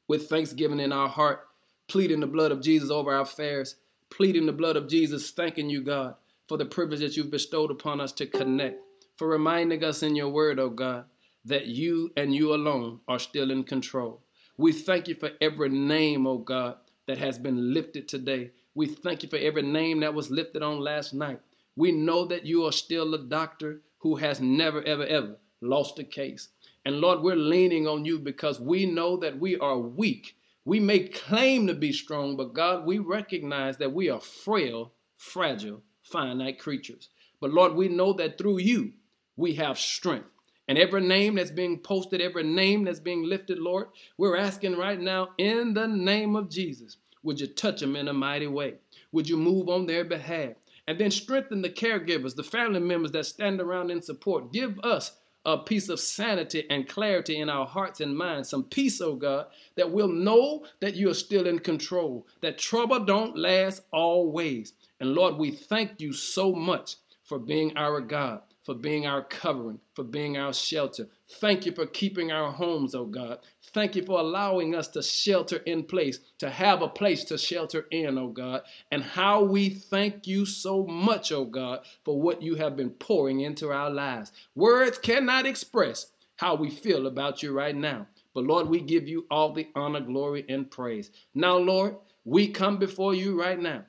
with 0.07 0.29
thanksgiving 0.29 0.79
in 0.79 0.91
our 0.91 1.07
heart, 1.07 1.44
pleading 1.87 2.19
the 2.19 2.27
blood 2.27 2.51
of 2.51 2.61
Jesus 2.61 2.89
over 2.89 3.13
our 3.13 3.21
affairs, 3.21 3.75
pleading 4.09 4.45
the 4.45 4.53
blood 4.53 4.75
of 4.75 4.87
Jesus, 4.87 5.31
thanking 5.31 5.69
you, 5.69 5.81
God, 5.81 6.15
for 6.47 6.57
the 6.57 6.65
privilege 6.65 6.99
that 6.99 7.17
you've 7.17 7.31
bestowed 7.31 7.71
upon 7.71 7.99
us 8.01 8.11
to 8.13 8.25
connect, 8.25 8.81
for 9.17 9.27
reminding 9.27 9.83
us 9.83 10.03
in 10.03 10.15
your 10.15 10.29
word, 10.29 10.59
oh 10.59 10.69
God, 10.69 11.05
that 11.45 11.67
you 11.67 12.11
and 12.17 12.33
you 12.33 12.53
alone 12.53 12.99
are 13.07 13.19
still 13.19 13.51
in 13.51 13.63
control. 13.63 14.21
We 14.57 14.71
thank 14.71 15.07
you 15.07 15.15
for 15.15 15.31
every 15.41 15.69
name, 15.69 16.25
oh 16.25 16.37
God, 16.37 16.77
that 17.07 17.17
has 17.17 17.37
been 17.37 17.73
lifted 17.73 18.07
today. 18.07 18.51
We 18.73 18.87
thank 18.87 19.23
you 19.23 19.29
for 19.29 19.37
every 19.37 19.61
name 19.61 19.99
that 20.01 20.13
was 20.13 20.31
lifted 20.31 20.63
on 20.63 20.79
last 20.79 21.13
night. 21.13 21.39
We 21.75 21.91
know 21.91 22.25
that 22.25 22.45
you 22.45 22.65
are 22.65 22.71
still 22.71 23.13
a 23.13 23.23
doctor 23.23 23.81
who 23.99 24.15
has 24.15 24.39
never, 24.39 24.81
ever, 24.83 25.05
ever 25.05 25.37
lost 25.61 25.99
a 25.99 26.03
case. 26.03 26.49
And 26.85 27.01
Lord, 27.01 27.21
we're 27.21 27.35
leaning 27.35 27.87
on 27.87 28.05
you 28.05 28.19
because 28.19 28.59
we 28.59 28.85
know 28.85 29.17
that 29.17 29.39
we 29.39 29.57
are 29.57 29.77
weak. 29.77 30.35
We 30.65 30.79
may 30.79 31.07
claim 31.07 31.67
to 31.67 31.75
be 31.75 31.93
strong, 31.93 32.35
but 32.35 32.53
God, 32.53 32.85
we 32.85 32.97
recognize 32.97 33.77
that 33.77 33.93
we 33.93 34.09
are 34.09 34.19
frail, 34.19 34.93
fragile, 35.15 35.83
finite 36.03 36.59
creatures. 36.59 37.09
But 37.39 37.51
Lord, 37.51 37.75
we 37.75 37.87
know 37.87 38.13
that 38.13 38.39
through 38.39 38.59
you, 38.59 38.93
we 39.37 39.53
have 39.55 39.77
strength. 39.77 40.29
And 40.67 40.79
every 40.79 41.01
name 41.01 41.35
that's 41.35 41.51
being 41.51 41.77
posted, 41.77 42.19
every 42.19 42.43
name 42.43 42.83
that's 42.83 42.99
being 42.99 43.23
lifted, 43.23 43.59
Lord, 43.59 43.87
we're 44.17 44.35
asking 44.35 44.75
right 44.75 44.99
now 44.99 45.29
in 45.37 45.75
the 45.75 45.87
name 45.87 46.35
of 46.35 46.49
Jesus, 46.49 46.97
would 47.21 47.39
you 47.39 47.47
touch 47.47 47.81
them 47.81 47.95
in 47.95 48.07
a 48.07 48.13
mighty 48.13 48.47
way? 48.47 48.75
Would 49.11 49.29
you 49.29 49.37
move 49.37 49.69
on 49.69 49.85
their 49.85 50.03
behalf? 50.03 50.53
And 50.87 50.99
then 50.99 51.11
strengthen 51.11 51.61
the 51.61 51.69
caregivers, 51.69 52.35
the 52.35 52.43
family 52.43 52.79
members 52.79 53.11
that 53.11 53.25
stand 53.25 53.61
around 53.61 53.91
in 53.91 54.01
support. 54.01 54.51
Give 54.51 54.79
us 54.79 55.17
a 55.45 55.57
piece 55.57 55.89
of 55.89 55.99
sanity 55.99 56.65
and 56.69 56.87
clarity 56.87 57.39
in 57.39 57.49
our 57.49 57.65
hearts 57.65 58.01
and 58.01 58.17
minds, 58.17 58.49
some 58.49 58.63
peace, 58.63 58.99
oh 59.01 59.15
God, 59.15 59.47
that 59.75 59.91
we'll 59.91 60.07
know 60.07 60.65
that 60.79 60.95
you 60.95 61.09
are 61.09 61.15
still 61.15 61.47
in 61.47 61.59
control, 61.59 62.27
that 62.41 62.57
trouble 62.57 62.99
don't 62.99 63.37
last 63.37 63.83
always. 63.91 64.73
And 64.99 65.13
Lord, 65.13 65.37
we 65.37 65.51
thank 65.51 66.01
you 66.01 66.13
so 66.13 66.53
much 66.53 66.95
for 67.23 67.39
being 67.39 67.75
our 67.77 68.01
God 68.01 68.41
for 68.65 68.73
being 68.73 69.05
our 69.05 69.21
covering, 69.21 69.79
for 69.93 70.03
being 70.03 70.37
our 70.37 70.51
shelter. 70.51 71.07
Thank 71.27 71.65
you 71.65 71.71
for 71.71 71.87
keeping 71.87 72.31
our 72.31 72.51
homes, 72.51 72.93
oh 72.93 73.05
God. 73.05 73.39
Thank 73.73 73.95
you 73.95 74.03
for 74.03 74.19
allowing 74.19 74.75
us 74.75 74.87
to 74.89 75.01
shelter 75.01 75.57
in 75.57 75.83
place, 75.83 76.19
to 76.37 76.49
have 76.51 76.83
a 76.83 76.87
place 76.87 77.23
to 77.25 77.37
shelter 77.37 77.87
in, 77.89 78.17
oh 78.17 78.27
God. 78.27 78.61
And 78.91 79.03
how 79.03 79.43
we 79.43 79.69
thank 79.69 80.27
you 80.27 80.45
so 80.45 80.85
much, 80.85 81.31
oh 81.31 81.45
God, 81.45 81.79
for 82.03 82.21
what 82.21 82.43
you 82.43 82.55
have 82.55 82.75
been 82.75 82.91
pouring 82.91 83.39
into 83.39 83.71
our 83.71 83.89
lives. 83.89 84.31
Words 84.53 84.99
cannot 84.99 85.47
express 85.47 86.11
how 86.35 86.55
we 86.55 86.69
feel 86.69 87.07
about 87.07 87.41
you 87.41 87.53
right 87.53 87.75
now. 87.75 88.07
But 88.35 88.43
Lord, 88.43 88.67
we 88.67 88.81
give 88.81 89.07
you 89.07 89.25
all 89.31 89.51
the 89.51 89.67
honor, 89.75 90.01
glory, 90.01 90.45
and 90.47 90.69
praise. 90.69 91.09
Now, 91.33 91.57
Lord, 91.57 91.95
we 92.23 92.49
come 92.49 92.77
before 92.77 93.15
you 93.15 93.39
right 93.39 93.59
now, 93.59 93.85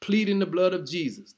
pleading 0.00 0.40
the 0.40 0.46
blood 0.46 0.74
of 0.74 0.86
Jesus 0.86 1.34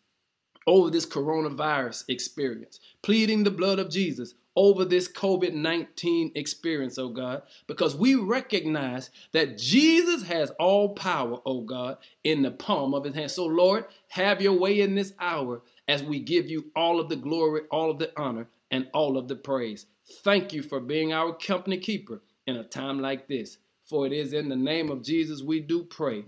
over 0.66 0.90
this 0.90 1.06
coronavirus 1.06 2.04
experience, 2.08 2.80
pleading 3.02 3.44
the 3.44 3.50
blood 3.50 3.78
of 3.78 3.90
Jesus 3.90 4.34
over 4.56 4.84
this 4.84 5.08
COVID 5.08 5.52
19 5.52 6.32
experience, 6.34 6.98
oh 6.98 7.08
God, 7.08 7.42
because 7.66 7.96
we 7.96 8.14
recognize 8.14 9.10
that 9.32 9.58
Jesus 9.58 10.22
has 10.24 10.50
all 10.52 10.90
power, 10.94 11.38
oh 11.44 11.62
God, 11.62 11.98
in 12.22 12.42
the 12.42 12.50
palm 12.50 12.94
of 12.94 13.04
his 13.04 13.14
hand. 13.14 13.30
So, 13.30 13.46
Lord, 13.46 13.86
have 14.08 14.40
your 14.40 14.58
way 14.58 14.80
in 14.80 14.94
this 14.94 15.12
hour 15.18 15.62
as 15.88 16.02
we 16.02 16.20
give 16.20 16.48
you 16.48 16.70
all 16.76 17.00
of 17.00 17.08
the 17.08 17.16
glory, 17.16 17.62
all 17.70 17.90
of 17.90 17.98
the 17.98 18.12
honor, 18.16 18.48
and 18.70 18.88
all 18.94 19.18
of 19.18 19.28
the 19.28 19.36
praise. 19.36 19.86
Thank 20.22 20.52
you 20.52 20.62
for 20.62 20.80
being 20.80 21.12
our 21.12 21.34
company 21.34 21.78
keeper 21.78 22.22
in 22.46 22.56
a 22.56 22.64
time 22.64 23.00
like 23.00 23.26
this. 23.28 23.58
For 23.84 24.06
it 24.06 24.12
is 24.12 24.32
in 24.32 24.48
the 24.48 24.56
name 24.56 24.90
of 24.90 25.02
Jesus 25.02 25.42
we 25.42 25.60
do 25.60 25.84
pray. 25.84 26.24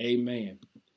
Amen. 0.00 0.58